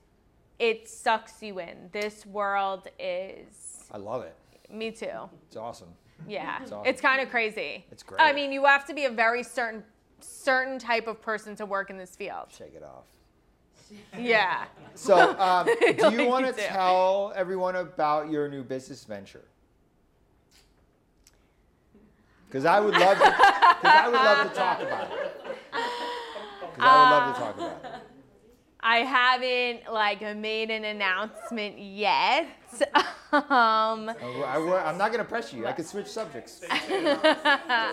it 0.58 0.88
sucks 0.88 1.42
you 1.42 1.58
in. 1.58 1.90
This 1.92 2.24
world 2.24 2.88
is, 2.98 3.84
I 3.92 3.98
love 3.98 4.22
it. 4.22 4.34
me 4.72 4.90
too. 4.90 5.28
It's 5.48 5.56
awesome. 5.56 5.88
Yeah, 6.26 6.62
It's 6.62 6.72
awesome. 6.72 6.86
it's 6.88 7.00
kind 7.00 7.20
of 7.20 7.28
crazy. 7.30 7.84
It's 7.92 8.02
great. 8.02 8.20
I 8.20 8.32
mean, 8.32 8.50
you 8.52 8.64
have 8.64 8.84
to 8.86 8.94
be 8.94 9.04
a 9.04 9.10
very 9.10 9.42
certain 9.42 9.84
certain 10.20 10.80
type 10.80 11.06
of 11.06 11.20
person 11.22 11.54
to 11.54 11.64
work 11.64 11.90
in 11.90 11.96
this 11.96 12.16
field. 12.16 12.46
Shake 12.50 12.74
it 12.74 12.82
off. 12.82 13.04
Yeah. 14.18 14.64
So, 14.94 15.38
um, 15.38 15.66
do 15.66 16.12
you 16.12 16.26
want 16.26 16.46
to 16.46 16.52
tell 16.52 17.32
everyone 17.36 17.76
about 17.76 18.30
your 18.30 18.48
new 18.48 18.62
business 18.62 19.04
venture? 19.04 19.44
Because 22.46 22.64
I 22.64 22.80
would 22.80 22.94
love 22.94 23.18
to. 23.18 23.24
Because 23.24 23.78
I 23.84 24.08
would 24.08 24.14
love 24.14 24.48
to 24.50 24.54
talk 24.56 24.80
about 24.80 25.12
it. 25.12 25.36
Because 26.60 26.78
I 26.78 27.02
would 27.02 27.10
love 27.10 27.34
to 27.34 27.40
talk 27.40 27.56
about 27.56 27.70
it. 27.72 27.77
I 28.88 29.00
haven't 29.00 29.92
like 29.92 30.22
made 30.34 30.70
an 30.70 30.84
announcement 30.84 31.78
yet. 31.78 32.46
um, 33.32 34.08
I, 34.08 34.84
am 34.86 34.96
not 34.96 35.08
going 35.12 35.18
to 35.18 35.28
press 35.28 35.52
you. 35.52 35.66
I 35.66 35.72
could 35.72 35.84
switch 35.84 36.06
subjects. 36.06 36.62
yeah. 36.70 37.92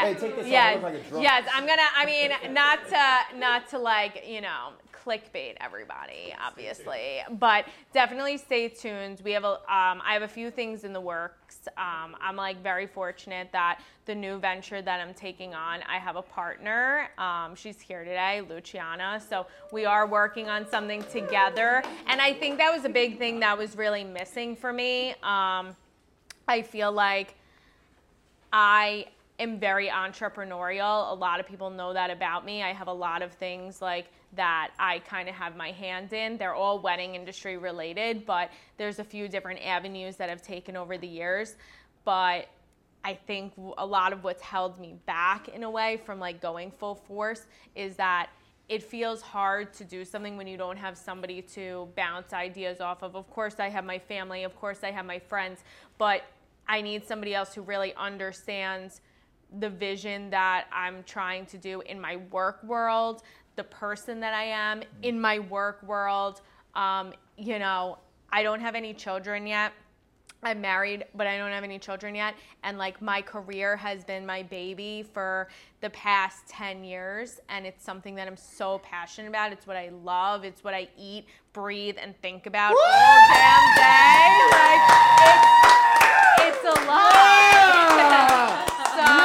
Hey, 0.00 0.14
take 0.18 0.36
this 0.36 0.46
yes. 0.46 0.76
look 0.76 0.84
like 0.84 0.94
a 0.94 1.00
drunk. 1.00 1.22
yes, 1.22 1.46
I'm 1.52 1.66
gonna. 1.66 1.82
I 1.94 2.06
mean, 2.06 2.54
not 2.54 2.78
to 2.88 3.38
not 3.38 3.68
to 3.70 3.78
like 3.78 4.24
you 4.26 4.40
know 4.40 4.70
clickbait 5.06 5.54
everybody, 5.60 6.34
obviously, 6.44 7.20
but 7.38 7.66
definitely 7.92 8.36
stay 8.36 8.68
tuned. 8.68 9.20
We 9.24 9.32
have 9.32 9.44
a 9.44 9.52
um, 9.52 10.02
I 10.04 10.12
have 10.12 10.22
a 10.22 10.28
few 10.28 10.50
things 10.50 10.84
in 10.84 10.92
the 10.92 11.00
works. 11.00 11.68
Um, 11.76 12.16
I'm 12.20 12.36
like 12.36 12.62
very 12.62 12.86
fortunate 12.86 13.48
that 13.52 13.80
the 14.06 14.14
new 14.14 14.38
venture 14.38 14.82
that 14.82 15.00
I'm 15.00 15.14
taking 15.14 15.54
on, 15.54 15.82
I 15.82 15.98
have 15.98 16.16
a 16.16 16.22
partner. 16.22 17.08
Um, 17.18 17.54
she's 17.54 17.80
here 17.80 18.04
today, 18.04 18.42
Luciana. 18.48 19.20
So 19.20 19.46
we 19.72 19.84
are 19.84 20.06
working 20.06 20.48
on 20.48 20.68
something 20.68 21.02
together, 21.04 21.82
and 22.08 22.20
I 22.20 22.32
think 22.32 22.58
that 22.58 22.74
was 22.74 22.84
a 22.84 22.90
big 22.90 23.18
thing 23.18 23.40
that 23.40 23.56
was 23.56 23.76
really 23.76 24.04
missing 24.04 24.56
for 24.56 24.72
me. 24.72 25.10
Um, 25.22 25.76
I 26.48 26.62
feel 26.62 26.90
like 26.90 27.34
I 28.52 29.06
am 29.38 29.58
very 29.58 29.88
entrepreneurial. 29.88 31.12
A 31.12 31.14
lot 31.14 31.40
of 31.40 31.46
people 31.46 31.70
know 31.70 31.92
that 31.92 32.10
about 32.10 32.44
me. 32.44 32.62
I 32.62 32.72
have 32.72 32.88
a 32.88 32.92
lot 32.92 33.22
of 33.22 33.32
things 33.32 33.82
like 33.82 34.06
that 34.36 34.70
I 34.78 35.00
kind 35.00 35.28
of 35.28 35.34
have 35.34 35.56
my 35.56 35.72
hand 35.72 36.12
in. 36.12 36.36
They're 36.36 36.54
all 36.54 36.78
wedding 36.78 37.14
industry 37.14 37.56
related, 37.56 38.24
but 38.26 38.50
there's 38.76 38.98
a 38.98 39.04
few 39.04 39.28
different 39.28 39.60
avenues 39.64 40.16
that 40.16 40.30
I've 40.30 40.42
taken 40.42 40.76
over 40.76 40.96
the 40.96 41.08
years. 41.08 41.56
But 42.04 42.46
I 43.04 43.14
think 43.14 43.52
a 43.78 43.86
lot 43.86 44.12
of 44.12 44.24
what's 44.24 44.42
held 44.42 44.78
me 44.80 44.96
back 45.06 45.48
in 45.48 45.62
a 45.62 45.70
way 45.70 46.00
from 46.04 46.18
like 46.18 46.40
going 46.40 46.70
full 46.70 46.96
force 46.96 47.46
is 47.74 47.96
that 47.96 48.30
it 48.68 48.82
feels 48.82 49.22
hard 49.22 49.72
to 49.74 49.84
do 49.84 50.04
something 50.04 50.36
when 50.36 50.46
you 50.48 50.56
don't 50.56 50.76
have 50.76 50.98
somebody 50.98 51.40
to 51.40 51.88
bounce 51.96 52.32
ideas 52.32 52.80
off 52.80 53.02
of. 53.02 53.14
Of 53.14 53.30
course, 53.30 53.60
I 53.60 53.68
have 53.68 53.84
my 53.84 53.98
family, 53.98 54.42
of 54.42 54.56
course, 54.56 54.80
I 54.82 54.90
have 54.90 55.06
my 55.06 55.20
friends, 55.20 55.62
but 55.98 56.22
I 56.66 56.80
need 56.80 57.06
somebody 57.06 57.32
else 57.34 57.54
who 57.54 57.62
really 57.62 57.94
understands 57.94 59.00
the 59.60 59.70
vision 59.70 60.30
that 60.30 60.66
I'm 60.72 61.04
trying 61.04 61.46
to 61.46 61.58
do 61.58 61.80
in 61.82 62.00
my 62.00 62.16
work 62.16 62.62
world, 62.64 63.22
the 63.56 63.64
person 63.64 64.20
that 64.20 64.34
I 64.34 64.44
am 64.44 64.82
in 65.02 65.20
my 65.20 65.38
work 65.38 65.82
world. 65.82 66.42
Um, 66.74 67.12
you 67.36 67.58
know, 67.58 67.98
I 68.30 68.42
don't 68.42 68.60
have 68.60 68.74
any 68.74 68.94
children 68.94 69.46
yet. 69.46 69.72
I'm 70.42 70.60
married, 70.60 71.06
but 71.14 71.26
I 71.26 71.38
don't 71.38 71.50
have 71.50 71.64
any 71.64 71.78
children 71.78 72.14
yet. 72.14 72.34
And 72.62 72.78
like 72.78 73.00
my 73.00 73.22
career 73.22 73.76
has 73.76 74.04
been 74.04 74.24
my 74.26 74.42
baby 74.44 75.04
for 75.12 75.48
the 75.80 75.90
past 75.90 76.46
10 76.48 76.84
years. 76.84 77.40
And 77.48 77.66
it's 77.66 77.82
something 77.82 78.14
that 78.16 78.28
I'm 78.28 78.36
so 78.36 78.78
passionate 78.78 79.28
about. 79.28 79.52
It's 79.52 79.66
what 79.66 79.76
I 79.76 79.88
love. 79.88 80.44
It's 80.44 80.62
what 80.62 80.74
I 80.74 80.88
eat, 80.98 81.24
breathe, 81.52 81.96
and 82.00 82.14
think 82.20 82.46
about 82.46 82.72
all 82.72 83.28
damn 83.32 83.74
day. 83.76 84.28
Like, 84.52 84.80
it's, 86.38 86.56
it's 86.56 86.64
a 86.64 86.86
lot. 86.86 87.36
so 88.96 89.16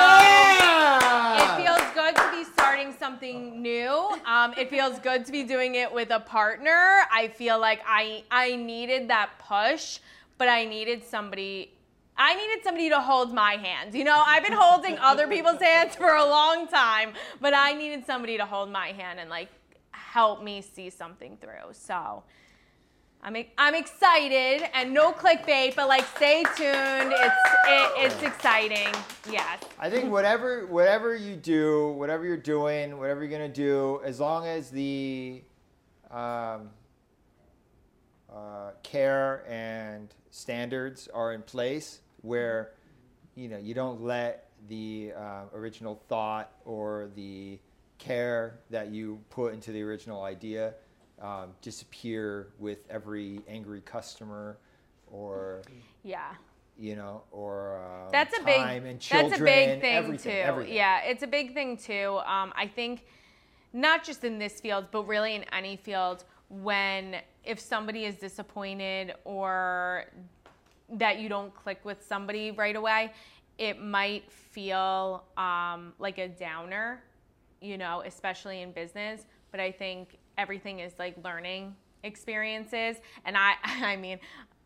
it 1.43 1.49
feels 1.61 1.93
good 1.93 2.15
to 2.15 2.31
be 2.31 2.43
starting 2.45 2.93
something 2.97 3.61
new. 3.61 4.09
Um, 4.41 4.53
it 4.57 4.69
feels 4.69 4.97
good 4.99 5.25
to 5.25 5.31
be 5.31 5.43
doing 5.43 5.75
it 5.75 5.93
with 5.93 6.09
a 6.09 6.19
partner. 6.19 7.03
I 7.11 7.31
feel 7.35 7.59
like 7.59 7.81
I 7.85 8.23
I 8.31 8.55
needed 8.55 9.09
that 9.09 9.29
push, 9.37 9.99
but 10.37 10.47
I 10.47 10.65
needed 10.65 11.03
somebody. 11.03 11.71
I 12.17 12.35
needed 12.35 12.63
somebody 12.63 12.89
to 12.89 12.99
hold 12.99 13.33
my 13.33 13.53
hand. 13.53 13.93
You 13.93 14.03
know, 14.03 14.21
I've 14.25 14.43
been 14.43 14.57
holding 14.57 14.97
other 14.97 15.27
people's 15.27 15.61
hands 15.69 15.95
for 15.95 16.15
a 16.15 16.25
long 16.25 16.67
time, 16.67 17.13
but 17.39 17.53
I 17.53 17.73
needed 17.73 18.05
somebody 18.05 18.37
to 18.37 18.45
hold 18.45 18.71
my 18.71 18.87
hand 18.87 19.19
and 19.19 19.29
like 19.29 19.49
help 19.91 20.43
me 20.43 20.61
see 20.61 20.89
something 20.89 21.37
through. 21.39 21.73
So. 21.73 22.23
I'm, 23.23 23.35
I'm 23.55 23.75
excited 23.75 24.67
and 24.73 24.93
no 24.93 25.11
clickbait, 25.11 25.75
but 25.75 25.87
like 25.87 26.05
stay 26.15 26.43
tuned. 26.57 27.13
It's 27.13 27.35
it, 27.67 27.91
it's 27.97 28.23
exciting. 28.23 28.87
Yes. 29.31 29.61
I 29.77 29.91
think 29.91 30.11
whatever 30.11 30.65
whatever 30.65 31.15
you 31.15 31.35
do, 31.35 31.89
whatever 31.89 32.25
you're 32.25 32.35
doing, 32.35 32.97
whatever 32.97 33.21
you're 33.23 33.31
gonna 33.31 33.47
do, 33.47 34.01
as 34.03 34.19
long 34.19 34.47
as 34.47 34.71
the 34.71 35.43
um, 36.09 36.71
uh, 38.33 38.71
care 38.81 39.43
and 39.47 40.11
standards 40.31 41.07
are 41.13 41.33
in 41.33 41.43
place, 41.43 41.99
where 42.23 42.71
you 43.35 43.47
know 43.49 43.57
you 43.57 43.75
don't 43.75 44.01
let 44.01 44.49
the 44.67 45.13
uh, 45.15 45.43
original 45.53 46.01
thought 46.07 46.51
or 46.65 47.09
the 47.15 47.59
care 47.99 48.61
that 48.71 48.89
you 48.89 49.19
put 49.29 49.53
into 49.53 49.71
the 49.71 49.83
original 49.83 50.23
idea 50.23 50.73
um, 51.21 51.49
disappear 51.61 52.47
with 52.59 52.79
every 52.89 53.41
angry 53.47 53.81
customer 53.81 54.57
or 55.11 55.61
Yeah. 56.03 56.33
you 56.77 56.95
know, 56.95 57.23
or 57.31 57.77
um, 57.77 58.09
That's 58.11 58.33
a 58.33 58.41
time 58.43 58.83
big 58.83 58.91
and 58.91 58.99
children, 58.99 59.29
that's 59.29 59.41
a 59.41 59.45
big 59.45 59.81
thing 59.81 59.95
everything, 59.95 60.31
too. 60.31 60.37
everything. 60.39 60.73
Yeah, 60.73 61.01
it's 61.03 61.23
a 61.23 61.27
big 61.27 61.53
thing 61.53 61.77
too. 61.77 62.19
Um, 62.25 62.53
I 62.55 62.67
think 62.67 63.05
not 63.73 64.03
just 64.03 64.23
in 64.23 64.39
this 64.39 64.59
field, 64.59 64.85
but 64.91 65.07
really 65.07 65.35
in 65.35 65.43
any 65.53 65.75
field, 65.77 66.23
when 66.49 67.17
if 67.43 67.59
somebody 67.59 68.05
is 68.05 68.15
disappointed 68.15 69.13
or 69.25 70.05
that 70.93 71.19
you 71.19 71.29
don't 71.29 71.53
click 71.55 71.79
with 71.83 72.03
somebody 72.05 72.51
right 72.51 72.75
away, 72.75 73.13
it 73.57 73.81
might 73.81 74.31
feel 74.31 75.23
um, 75.37 75.93
like 75.99 76.17
a 76.17 76.27
downer, 76.27 77.03
you 77.61 77.77
know, 77.77 78.01
especially 78.05 78.61
in 78.61 78.71
business. 78.71 79.25
But 79.51 79.59
I 79.59 79.71
think 79.71 80.17
everything 80.45 80.79
is 80.79 80.93
like 80.99 81.15
learning 81.23 81.75
experiences. 82.03 82.97
And 83.25 83.37
I, 83.37 83.53
I 83.63 83.95
mean, 83.95 84.19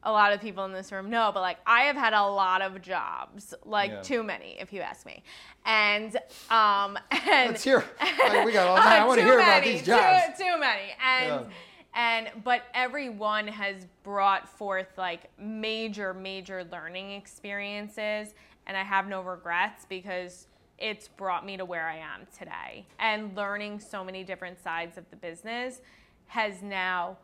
a 0.04 0.12
lot 0.12 0.32
of 0.34 0.40
people 0.40 0.64
in 0.66 0.72
this 0.72 0.92
room 0.92 1.10
know, 1.10 1.32
but 1.34 1.42
like 1.42 1.58
I 1.68 1.82
have 1.82 1.96
had 1.96 2.14
a 2.14 2.24
lot 2.24 2.62
of 2.62 2.82
jobs, 2.82 3.54
like 3.66 3.92
Yeah. 3.92 4.02
too 4.02 4.24
many, 4.24 4.56
if 4.60 4.72
you 4.72 4.82
ask 4.82 5.06
me. 5.06 5.22
And 5.66 6.16
um, 6.50 6.98
and 7.12 7.52
Let's 7.52 7.64
hear. 7.64 7.84
Like, 8.28 8.46
we 8.46 8.52
got 8.52 8.68
all 8.68 8.78
night. 8.78 9.00
I 9.02 9.06
want 9.06 9.20
to 9.20 9.26
hear 9.26 9.40
about 9.40 9.62
many, 9.62 9.74
these 9.78 9.86
jobs. 9.86 10.38
Too, 10.38 10.44
too 10.46 10.60
many. 10.60 10.94
And 11.04 11.46
Yeah. 11.48 11.54
and 11.96 12.44
but 12.44 12.64
everyone 12.74 13.48
has 13.48 13.86
brought 14.04 14.48
forth 14.48 14.88
like 14.98 15.30
major, 15.40 16.14
major 16.14 16.64
learning 16.72 17.12
experiences. 17.12 18.34
and 18.68 18.76
I 18.78 18.84
have 18.84 19.08
no 19.08 19.22
regrets 19.22 19.86
because 19.88 20.48
it's 20.78 21.08
brought 21.08 21.46
me 21.46 21.58
to 21.58 21.66
where 21.66 21.88
I 21.88 21.98
am 21.98 22.28
today. 22.38 22.86
And 23.00 23.36
learning 23.36 23.80
so 23.80 24.04
many 24.04 24.24
different 24.24 24.62
sides 24.62 24.98
of 24.98 25.10
the 25.10 25.16
business 25.16 25.82
has 26.28 26.62
now 26.62 27.18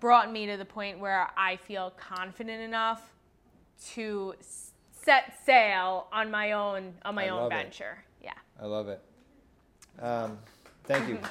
brought 0.00 0.32
me 0.32 0.46
to 0.46 0.56
the 0.56 0.64
point 0.64 0.98
where 0.98 1.28
I 1.36 1.56
feel 1.56 1.92
confident 1.96 2.62
enough 2.62 3.12
to 3.92 4.34
set 4.92 5.34
sail 5.44 6.06
on 6.12 6.30
my 6.30 6.52
own 6.52 6.94
on 7.04 7.14
my 7.14 7.26
I 7.26 7.28
own 7.28 7.40
love 7.42 7.52
it. 7.52 7.56
venture. 7.56 8.04
Yeah. 8.22 8.32
I 8.60 8.66
love 8.66 8.88
it. 8.88 9.02
Um, 10.00 10.38
thank 10.84 11.08
you. 11.08 11.18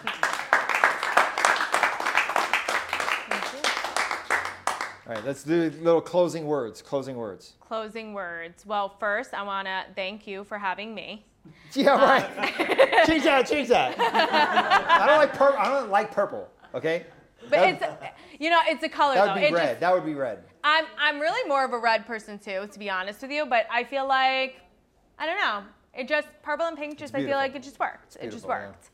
All 5.05 5.13
right, 5.13 5.26
let's 5.26 5.43
do 5.43 5.69
little 5.82 5.99
closing 5.99 6.45
words. 6.45 6.82
Closing 6.82 7.17
words. 7.17 7.53
Closing 7.59 8.13
words. 8.13 8.65
Well, 8.65 8.88
first, 8.99 9.34
I 9.34 9.43
want 9.43 9.67
to 9.67 9.84
thank 9.95 10.26
you 10.26 10.45
for 10.45 10.57
having 10.57 10.95
me. 10.95 11.26
Yeah, 11.74 11.89
right. 11.96 13.06
change 13.08 13.24
that. 13.24 13.48
Change 13.48 13.68
that. 13.70 13.96
I 14.00 15.08
don't 15.08 15.18
like 15.18 15.34
purple. 15.34 15.58
I 15.60 15.70
don't 15.70 15.89
like 15.89 16.12
purple. 16.12 16.48
Okay. 16.76 17.06
But 17.41 17.50
That- 17.50 17.82
it's, 17.82 18.41
you 18.41 18.50
know, 18.52 18.60
it's 18.68 18.84
a 18.84 18.89
color 18.89 19.16
that 19.16 19.26
though. 19.26 19.34
would 19.34 19.39
be 19.41 19.48
It 19.48 19.54
red. 19.54 19.68
just- 19.70 19.80
that 19.82 19.94
would 19.94 20.06
be 20.06 20.14
red. 20.14 20.44
I'm 20.64 20.86
I'm 20.98 21.20
really 21.20 21.48
more 21.50 21.66
of 21.66 21.74
a 21.74 21.78
red 21.80 22.06
person 22.06 22.38
too, 22.39 22.68
to 22.72 22.80
be 22.80 22.89
honest 22.89 23.22
with 23.22 23.32
you. 23.32 23.46
But 23.46 23.66
I 23.72 23.84
feel 23.84 24.08
like 24.08 24.62
I 25.20 25.26
don't 25.26 25.39
know. 25.39 25.64
It 25.94 26.08
just 26.08 26.28
purple 26.41 26.66
and 26.68 26.78
pink. 26.78 26.98
Just 26.98 27.14
I 27.16 27.24
feel 27.26 27.38
like 27.38 27.56
it 27.56 27.64
just 27.64 27.80
worked. 27.80 28.16
It 28.22 28.32
just 28.32 28.46
beautiful, 28.48 28.50
worked. 28.50 28.89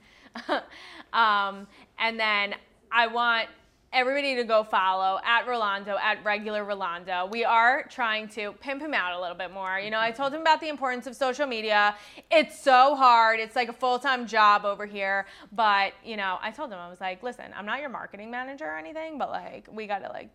um, 1.14 1.68
and 2.00 2.20
then 2.20 2.56
I 2.91 3.08
want 3.08 3.50
everybody 3.91 4.35
to 4.35 4.43
go 4.43 4.63
follow 4.63 5.19
at 5.23 5.47
Rolando 5.47 5.97
at 6.01 6.23
regular 6.23 6.63
Rolando. 6.63 7.27
We 7.31 7.43
are 7.43 7.83
trying 7.89 8.27
to 8.29 8.53
pimp 8.53 8.81
him 8.81 8.93
out 8.93 9.17
a 9.17 9.21
little 9.21 9.35
bit 9.35 9.51
more. 9.51 9.79
You 9.79 9.89
know, 9.89 9.99
I 9.99 10.11
told 10.11 10.33
him 10.33 10.41
about 10.41 10.61
the 10.61 10.69
importance 10.69 11.07
of 11.07 11.15
social 11.15 11.47
media. 11.47 11.95
It's 12.31 12.59
so 12.59 12.95
hard. 12.95 13.39
It's 13.39 13.55
like 13.55 13.69
a 13.69 13.73
full 13.73 13.99
time 13.99 14.27
job 14.27 14.65
over 14.65 14.85
here. 14.85 15.25
But 15.51 15.93
you 16.03 16.17
know, 16.17 16.37
I 16.41 16.51
told 16.51 16.71
him 16.71 16.79
I 16.79 16.89
was 16.89 17.01
like, 17.01 17.23
listen, 17.23 17.45
I'm 17.55 17.65
not 17.65 17.79
your 17.79 17.89
marketing 17.89 18.29
manager 18.29 18.65
or 18.65 18.77
anything, 18.77 19.17
but 19.17 19.29
like 19.29 19.67
we 19.71 19.87
gotta 19.87 20.09
like 20.09 20.29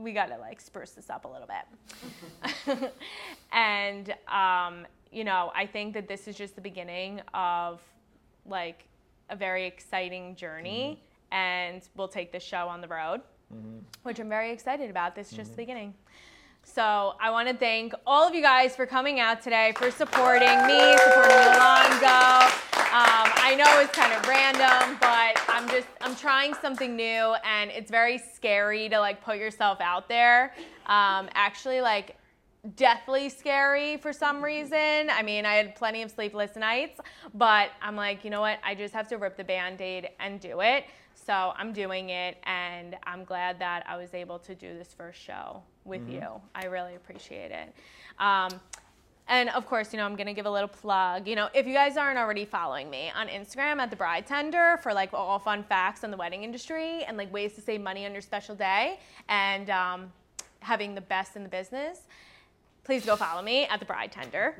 we 0.00 0.12
got 0.12 0.26
to 0.26 0.38
like 0.38 0.60
spruce 0.60 0.92
this 0.92 1.10
up 1.10 1.24
a 1.24 1.28
little 1.28 1.48
bit. 2.66 2.92
and 3.52 4.14
um, 4.28 4.86
you 5.12 5.24
know, 5.24 5.52
I 5.54 5.66
think 5.66 5.94
that 5.94 6.08
this 6.08 6.26
is 6.26 6.36
just 6.36 6.54
the 6.54 6.60
beginning 6.60 7.20
of 7.34 7.80
like 8.46 8.84
a 9.28 9.36
very 9.36 9.66
exciting 9.66 10.34
journey, 10.36 11.02
and 11.32 11.82
we'll 11.96 12.08
take 12.08 12.32
this 12.32 12.42
show 12.42 12.68
on 12.68 12.80
the 12.80 12.88
road, 12.88 13.20
which 14.02 14.18
I'm 14.18 14.28
very 14.28 14.50
excited 14.50 14.90
about. 14.90 15.14
This 15.14 15.30
is 15.30 15.36
just 15.36 15.50
the 15.52 15.56
beginning. 15.56 15.94
So 16.62 17.14
I 17.20 17.30
want 17.30 17.48
to 17.48 17.54
thank 17.54 17.94
all 18.06 18.28
of 18.28 18.34
you 18.34 18.42
guys 18.42 18.76
for 18.76 18.86
coming 18.86 19.18
out 19.18 19.42
today, 19.42 19.72
for 19.76 19.90
supporting 19.90 20.66
me, 20.66 20.96
supporting 20.98 21.36
Alonzo. 21.54 22.56
Um, 22.92 23.30
I 23.36 23.54
know 23.56 23.80
it's 23.80 23.92
kind 23.92 24.12
of 24.12 24.26
random, 24.28 24.98
but 25.00 25.40
I'm 25.48 25.68
just 25.68 25.86
I'm 26.00 26.14
trying 26.16 26.54
something 26.54 26.96
new, 26.96 27.34
and 27.44 27.70
it's 27.70 27.90
very 27.90 28.18
scary 28.18 28.88
to 28.88 28.98
like 28.98 29.24
put 29.24 29.38
yourself 29.38 29.80
out 29.80 30.08
there. 30.08 30.54
Um, 30.86 31.28
actually, 31.34 31.80
like 31.80 32.16
deathly 32.76 33.28
scary 33.28 33.96
for 33.96 34.12
some 34.12 34.42
reason. 34.44 35.08
I 35.08 35.22
mean, 35.22 35.46
I 35.46 35.54
had 35.54 35.74
plenty 35.74 36.02
of 36.02 36.10
sleepless 36.10 36.56
nights, 36.56 37.00
but 37.32 37.70
I'm 37.80 37.96
like, 37.96 38.22
you 38.24 38.30
know 38.30 38.42
what? 38.42 38.58
I 38.62 38.74
just 38.74 38.92
have 38.92 39.08
to 39.08 39.16
rip 39.16 39.36
the 39.36 39.44
band-aid 39.44 40.10
and 40.20 40.38
do 40.40 40.60
it. 40.60 40.84
So 41.26 41.52
I'm 41.56 41.72
doing 41.72 42.10
it, 42.10 42.38
and 42.44 42.96
I'm 43.04 43.24
glad 43.24 43.58
that 43.60 43.84
I 43.86 43.96
was 43.96 44.14
able 44.14 44.38
to 44.40 44.54
do 44.54 44.76
this 44.78 44.94
first 44.94 45.20
show 45.20 45.62
with 45.84 46.08
you. 46.08 46.22
I 46.54 46.66
really 46.66 46.94
appreciate 46.94 47.50
it. 47.50 47.72
Um, 48.18 48.50
and 49.28 49.48
of 49.50 49.64
course, 49.66 49.92
you 49.92 49.98
know, 49.98 50.06
I'm 50.06 50.16
gonna 50.16 50.34
give 50.34 50.46
a 50.46 50.50
little 50.50 50.68
plug. 50.68 51.28
You 51.28 51.36
know, 51.36 51.48
if 51.54 51.66
you 51.66 51.72
guys 51.72 51.96
aren't 51.96 52.18
already 52.18 52.44
following 52.44 52.90
me 52.90 53.12
on 53.14 53.28
Instagram 53.28 53.78
at 53.78 53.90
the 53.90 53.96
Bridetender 53.96 54.80
for 54.82 54.92
like 54.92 55.14
all 55.14 55.38
fun 55.38 55.62
facts 55.62 56.02
on 56.02 56.10
the 56.10 56.16
wedding 56.16 56.42
industry 56.42 57.04
and 57.04 57.16
like 57.16 57.32
ways 57.32 57.54
to 57.54 57.60
save 57.60 57.80
money 57.80 58.04
on 58.06 58.12
your 58.12 58.22
special 58.22 58.56
day 58.56 58.98
and 59.28 59.70
um, 59.70 60.12
having 60.60 60.94
the 60.94 61.00
best 61.00 61.36
in 61.36 61.44
the 61.44 61.48
business, 61.48 62.02
please 62.90 63.06
go 63.06 63.14
follow 63.14 63.40
me 63.40 63.66
at 63.66 63.78
the 63.78 63.86
Bridetender. 63.86 64.54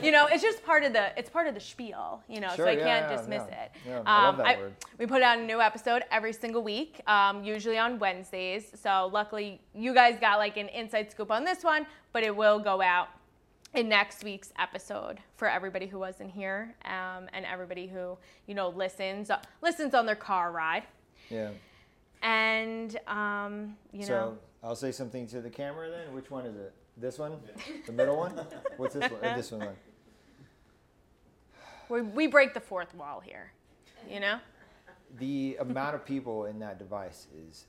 you 0.02 0.10
know, 0.10 0.26
it's 0.26 0.42
just 0.42 0.64
part 0.64 0.82
of 0.82 0.92
the 0.92 1.16
it's 1.16 1.30
part 1.30 1.46
of 1.46 1.54
the 1.54 1.60
spiel. 1.60 2.20
You 2.28 2.40
know, 2.40 2.48
Sure, 2.48 2.64
so 2.66 2.70
I 2.72 2.72
yeah, 2.72 2.84
can't 2.84 3.10
yeah, 3.12 3.16
dismiss 3.16 3.44
yeah. 3.48 3.62
it. 3.62 3.70
Yeah, 3.86 4.02
I 4.04 4.24
love 4.26 4.34
Um, 4.40 4.44
that 4.44 4.58
word. 4.58 4.74
we 4.98 5.06
put 5.06 5.22
out 5.22 5.38
a 5.38 5.42
new 5.42 5.60
episode 5.60 6.02
every 6.10 6.32
single 6.32 6.62
week, 6.64 7.00
um, 7.06 7.44
usually 7.44 7.78
on 7.78 8.00
Wednesdays. 8.00 8.72
So 8.74 9.08
luckily, 9.12 9.60
you 9.72 9.94
guys 9.94 10.18
got 10.20 10.38
like 10.38 10.56
an 10.56 10.68
inside 10.70 11.12
scoop 11.12 11.30
on 11.30 11.44
this 11.44 11.62
one, 11.62 11.86
but 12.12 12.24
it 12.24 12.34
will 12.34 12.58
go 12.58 12.82
out 12.82 13.06
in 13.74 13.88
next 13.88 14.24
week's 14.24 14.52
episode 14.58 15.18
for 15.36 15.48
everybody 15.48 15.86
who 15.86 16.00
wasn't 16.00 16.32
here 16.32 16.74
um, 16.86 17.28
and 17.32 17.44
everybody 17.46 17.86
who 17.86 18.18
you 18.48 18.54
know 18.56 18.70
listens 18.70 19.30
listens 19.62 19.94
on 19.94 20.06
their 20.06 20.16
car 20.16 20.50
ride. 20.50 20.82
Yeah. 21.30 21.50
And 22.20 22.98
um, 23.06 23.76
you 23.92 24.00
know 24.00 24.06
so 24.06 24.12
know, 24.12 24.38
I'll 24.64 24.74
say 24.74 24.90
something 24.90 25.28
to 25.28 25.40
the 25.40 25.50
camera 25.50 25.88
then. 25.88 26.12
Which 26.12 26.32
one 26.32 26.44
is 26.44 26.56
it? 26.56 26.74
This 27.00 27.18
one? 27.18 27.36
The 27.86 27.92
middle 27.92 28.16
one? 28.16 28.32
What's 28.76 28.94
this 28.94 29.10
one? 29.10 29.24
Or 29.24 29.36
this 29.36 29.52
one? 29.52 29.60
Like? 29.60 29.76
we, 31.88 32.02
we 32.02 32.26
break 32.26 32.54
the 32.54 32.60
fourth 32.60 32.94
wall 32.94 33.20
here. 33.20 33.52
You 34.08 34.20
know. 34.20 34.38
The 35.18 35.56
amount 35.60 35.94
of 35.94 36.04
people 36.04 36.46
in 36.46 36.58
that 36.58 36.78
device 36.78 37.28
is 37.34 37.66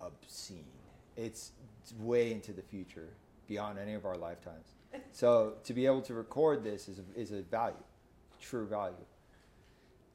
obscene. 0.00 0.64
It's, 1.16 1.52
it's 1.82 1.92
way 1.94 2.32
into 2.32 2.52
the 2.52 2.62
future, 2.62 3.08
beyond 3.46 3.78
any 3.78 3.94
of 3.94 4.06
our 4.06 4.16
lifetimes. 4.16 4.66
So 5.12 5.54
to 5.64 5.74
be 5.74 5.84
able 5.86 6.00
to 6.02 6.14
record 6.14 6.64
this 6.64 6.88
is 6.88 6.98
a, 6.98 7.20
is 7.20 7.32
a 7.32 7.42
value, 7.42 7.76
true 8.40 8.66
value. 8.66 8.94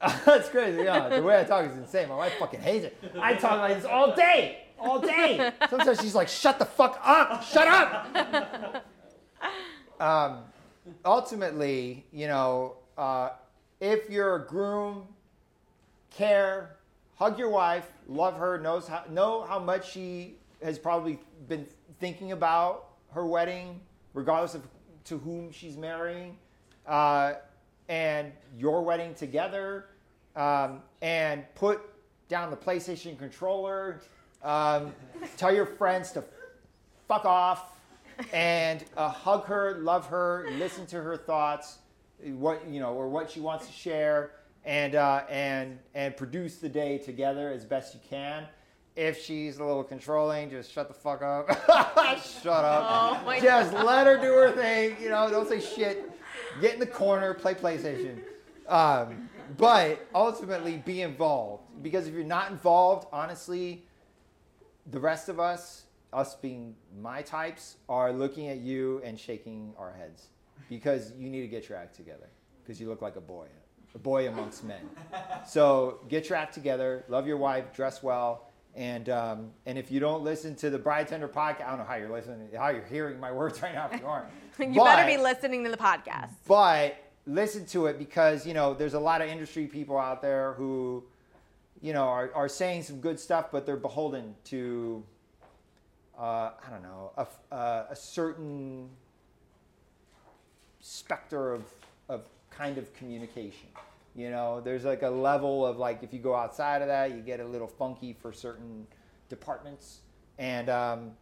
That's 0.24 0.48
crazy. 0.48 0.82
Yeah, 0.82 1.08
the 1.08 1.22
way 1.22 1.40
I 1.40 1.44
talk 1.44 1.66
is 1.66 1.76
insane. 1.76 2.08
My 2.08 2.16
wife 2.16 2.32
fucking 2.38 2.60
hates 2.60 2.86
it. 2.86 2.96
I 3.20 3.34
talk 3.34 3.60
like 3.60 3.76
this 3.76 3.84
all 3.84 4.14
day, 4.14 4.63
all 4.78 5.00
day. 5.00 5.52
Sometimes 5.70 6.00
she's 6.00 6.14
like, 6.14 6.28
"Shut 6.28 6.58
the 6.58 6.64
fuck 6.64 7.00
up! 7.02 7.42
Shut 7.42 7.68
up!" 7.68 8.84
um, 10.00 10.38
ultimately, 11.04 12.04
you 12.12 12.28
know, 12.28 12.76
uh, 12.96 13.30
if 13.80 14.08
you're 14.10 14.36
a 14.36 14.46
groom, 14.46 15.06
care, 16.10 16.76
hug 17.16 17.38
your 17.38 17.50
wife, 17.50 17.90
love 18.08 18.36
her, 18.36 18.58
knows 18.58 18.86
how, 18.86 19.04
know 19.10 19.42
how 19.42 19.58
much 19.58 19.90
she 19.90 20.34
has 20.62 20.78
probably 20.78 21.18
been 21.48 21.66
thinking 22.00 22.32
about 22.32 22.88
her 23.12 23.26
wedding, 23.26 23.80
regardless 24.14 24.54
of 24.54 24.62
to 25.04 25.18
whom 25.18 25.52
she's 25.52 25.76
marrying, 25.76 26.36
uh, 26.86 27.34
and 27.88 28.32
your 28.58 28.82
wedding 28.82 29.14
together, 29.14 29.86
um, 30.36 30.82
and 31.02 31.44
put 31.54 31.80
down 32.28 32.50
the 32.50 32.56
PlayStation 32.56 33.18
controller. 33.18 34.00
Um, 34.44 34.94
tell 35.38 35.54
your 35.54 35.64
friends 35.64 36.12
to 36.12 36.24
fuck 37.08 37.24
off 37.24 37.72
and 38.32 38.84
uh, 38.96 39.08
hug 39.08 39.46
her, 39.46 39.78
love 39.78 40.06
her, 40.06 40.46
listen 40.58 40.86
to 40.86 41.02
her 41.02 41.16
thoughts, 41.16 41.78
what 42.22 42.66
you 42.68 42.78
know, 42.78 42.92
or 42.92 43.08
what 43.08 43.30
she 43.30 43.40
wants 43.40 43.66
to 43.66 43.72
share, 43.72 44.32
and 44.66 44.94
uh, 44.94 45.22
and 45.30 45.78
and 45.94 46.14
produce 46.16 46.56
the 46.56 46.68
day 46.68 46.98
together 46.98 47.50
as 47.50 47.64
best 47.64 47.94
you 47.94 48.00
can. 48.08 48.44
If 48.96 49.24
she's 49.24 49.58
a 49.58 49.64
little 49.64 49.82
controlling, 49.82 50.50
just 50.50 50.70
shut 50.70 50.88
the 50.88 50.94
fuck 50.94 51.22
up. 51.22 51.48
shut 52.42 52.64
up. 52.64 53.22
Oh 53.26 53.40
just 53.40 53.72
let 53.72 54.06
her 54.06 54.16
do 54.18 54.32
her 54.34 54.52
thing. 54.52 54.96
You 55.02 55.08
know, 55.08 55.28
don't 55.30 55.48
say 55.48 55.60
shit. 55.60 56.10
Get 56.60 56.74
in 56.74 56.80
the 56.80 56.86
corner, 56.86 57.34
play 57.34 57.54
PlayStation. 57.54 58.20
Um, 58.68 59.28
but 59.56 60.06
ultimately, 60.14 60.82
be 60.84 61.00
involved 61.00 61.64
because 61.82 62.06
if 62.06 62.14
you're 62.14 62.24
not 62.24 62.50
involved, 62.50 63.08
honestly, 63.12 63.84
the 64.90 65.00
rest 65.00 65.28
of 65.28 65.40
us, 65.40 65.84
us 66.12 66.34
being 66.36 66.74
my 67.00 67.22
types, 67.22 67.76
are 67.88 68.12
looking 68.12 68.48
at 68.48 68.58
you 68.58 69.00
and 69.04 69.18
shaking 69.18 69.72
our 69.78 69.92
heads 69.92 70.28
because 70.68 71.12
you 71.18 71.28
need 71.28 71.42
to 71.42 71.48
get 71.48 71.68
your 71.68 71.78
act 71.78 71.94
together 71.94 72.28
because 72.62 72.80
you 72.80 72.88
look 72.88 73.02
like 73.02 73.16
a 73.16 73.20
boy, 73.20 73.46
a 73.94 73.98
boy 73.98 74.28
amongst 74.28 74.64
men. 74.64 74.88
So 75.46 76.00
get 76.08 76.28
your 76.28 76.38
act 76.38 76.54
together, 76.54 77.04
love 77.08 77.26
your 77.26 77.36
wife, 77.36 77.72
dress 77.74 78.02
well, 78.02 78.48
and 78.74 79.08
um, 79.08 79.50
and 79.66 79.78
if 79.78 79.90
you 79.90 80.00
don't 80.00 80.22
listen 80.24 80.56
to 80.56 80.70
the 80.70 80.78
Bridetender 80.78 81.28
podcast, 81.28 81.66
I 81.66 81.70
don't 81.70 81.78
know 81.78 81.84
how 81.84 81.94
you're 81.94 82.10
listening, 82.10 82.48
how 82.56 82.70
you're 82.70 82.84
hearing 82.84 83.20
my 83.20 83.30
words 83.40 83.62
right 83.62 83.74
now 83.74 83.88
if 83.92 84.00
you 84.00 84.06
aren't. 84.06 84.28
you 84.58 84.82
better 84.82 85.06
be 85.06 85.20
listening 85.20 85.64
to 85.64 85.70
the 85.70 85.76
podcast. 85.76 86.30
but 86.46 86.96
listen 87.26 87.64
to 87.64 87.86
it 87.86 87.98
because 87.98 88.46
you 88.46 88.52
know 88.52 88.74
there's 88.74 88.94
a 88.94 89.00
lot 89.00 89.22
of 89.22 89.28
industry 89.28 89.66
people 89.66 89.96
out 89.96 90.20
there 90.20 90.52
who 90.54 91.02
you 91.84 91.92
know 91.92 92.04
are, 92.04 92.30
are 92.34 92.48
saying 92.48 92.82
some 92.82 92.98
good 93.00 93.20
stuff 93.20 93.46
but 93.52 93.66
they're 93.66 93.76
beholden 93.76 94.34
to 94.44 95.04
uh, 96.18 96.50
i 96.64 96.70
don't 96.70 96.82
know 96.82 97.12
a, 97.16 97.54
uh, 97.54 97.86
a 97.90 97.96
certain 97.96 98.88
specter 100.84 101.54
of, 101.54 101.64
of 102.10 102.28
kind 102.50 102.76
of 102.76 102.92
communication. 102.94 103.68
You 104.14 104.30
know 104.30 104.60
there's 104.60 104.84
like 104.84 105.02
a 105.02 105.10
level 105.10 105.66
of 105.66 105.78
like 105.78 106.02
if 106.02 106.12
you 106.12 106.20
go 106.20 106.36
outside 106.36 106.82
of 106.82 106.88
that 106.88 107.10
you 107.10 107.20
get 107.20 107.40
a 107.40 107.44
little 107.44 107.66
funky 107.66 108.12
for 108.12 108.32
certain 108.32 108.86
departments. 109.28 110.00
And 110.38 110.68
um, 110.68 111.12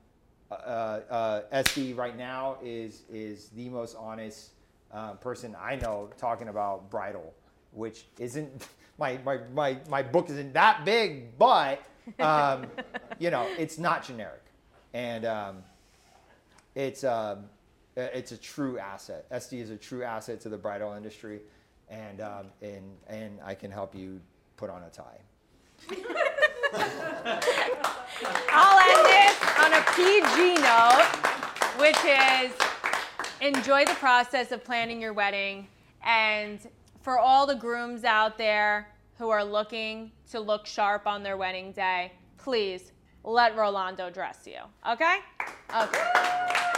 uh, 0.50 0.54
uh, 0.54 1.42
Estee 1.52 1.94
right 1.94 2.16
now 2.16 2.58
is 2.62 3.04
is 3.10 3.48
the 3.50 3.68
most 3.70 3.96
honest 3.98 4.50
uh, 4.92 5.12
person 5.14 5.56
I 5.58 5.76
know 5.76 6.10
talking 6.18 6.48
about 6.48 6.90
bridal, 6.90 7.32
which 7.70 8.04
isn't 8.18 8.66
my 8.98 9.18
my 9.24 9.38
my, 9.54 9.76
my 9.88 10.02
book 10.02 10.30
isn't 10.30 10.52
that 10.54 10.84
big, 10.84 11.38
but 11.38 11.82
um, 12.18 12.66
you 13.18 13.30
know 13.30 13.46
it's 13.58 13.78
not 13.78 14.04
generic, 14.04 14.42
and 14.94 15.24
um, 15.24 15.62
it's 16.74 17.04
um, 17.04 17.44
uh, 17.96 18.02
it's 18.14 18.32
a 18.32 18.36
true 18.36 18.78
asset. 18.78 19.26
Estee 19.30 19.60
is 19.60 19.70
a 19.70 19.76
true 19.76 20.02
asset 20.02 20.40
to 20.40 20.48
the 20.48 20.58
bridal 20.58 20.94
industry, 20.94 21.40
and 21.88 22.20
um, 22.20 22.46
and 22.60 22.96
and 23.06 23.38
I 23.44 23.54
can 23.54 23.70
help 23.70 23.94
you 23.94 24.20
put 24.56 24.70
on 24.70 24.82
a 24.82 24.90
tie. 24.90 25.20
I'll 28.50 28.78
end 28.78 29.06
this 29.06 29.36
on 29.58 29.72
a 29.72 29.82
PG 29.96 30.54
note, 30.62 31.04
which 31.78 31.98
is 32.04 32.52
enjoy 33.40 33.84
the 33.84 33.94
process 33.94 34.52
of 34.52 34.64
planning 34.64 35.00
your 35.00 35.12
wedding. 35.12 35.66
And 36.04 36.60
for 37.02 37.18
all 37.18 37.46
the 37.46 37.54
grooms 37.54 38.04
out 38.04 38.38
there 38.38 38.88
who 39.18 39.28
are 39.28 39.44
looking 39.44 40.12
to 40.30 40.40
look 40.40 40.66
sharp 40.66 41.06
on 41.06 41.22
their 41.22 41.36
wedding 41.36 41.72
day, 41.72 42.12
please 42.38 42.92
let 43.24 43.56
Rolando 43.56 44.08
dress 44.10 44.46
you. 44.46 44.58
Okay? 44.90 45.18
Okay. 45.76 46.71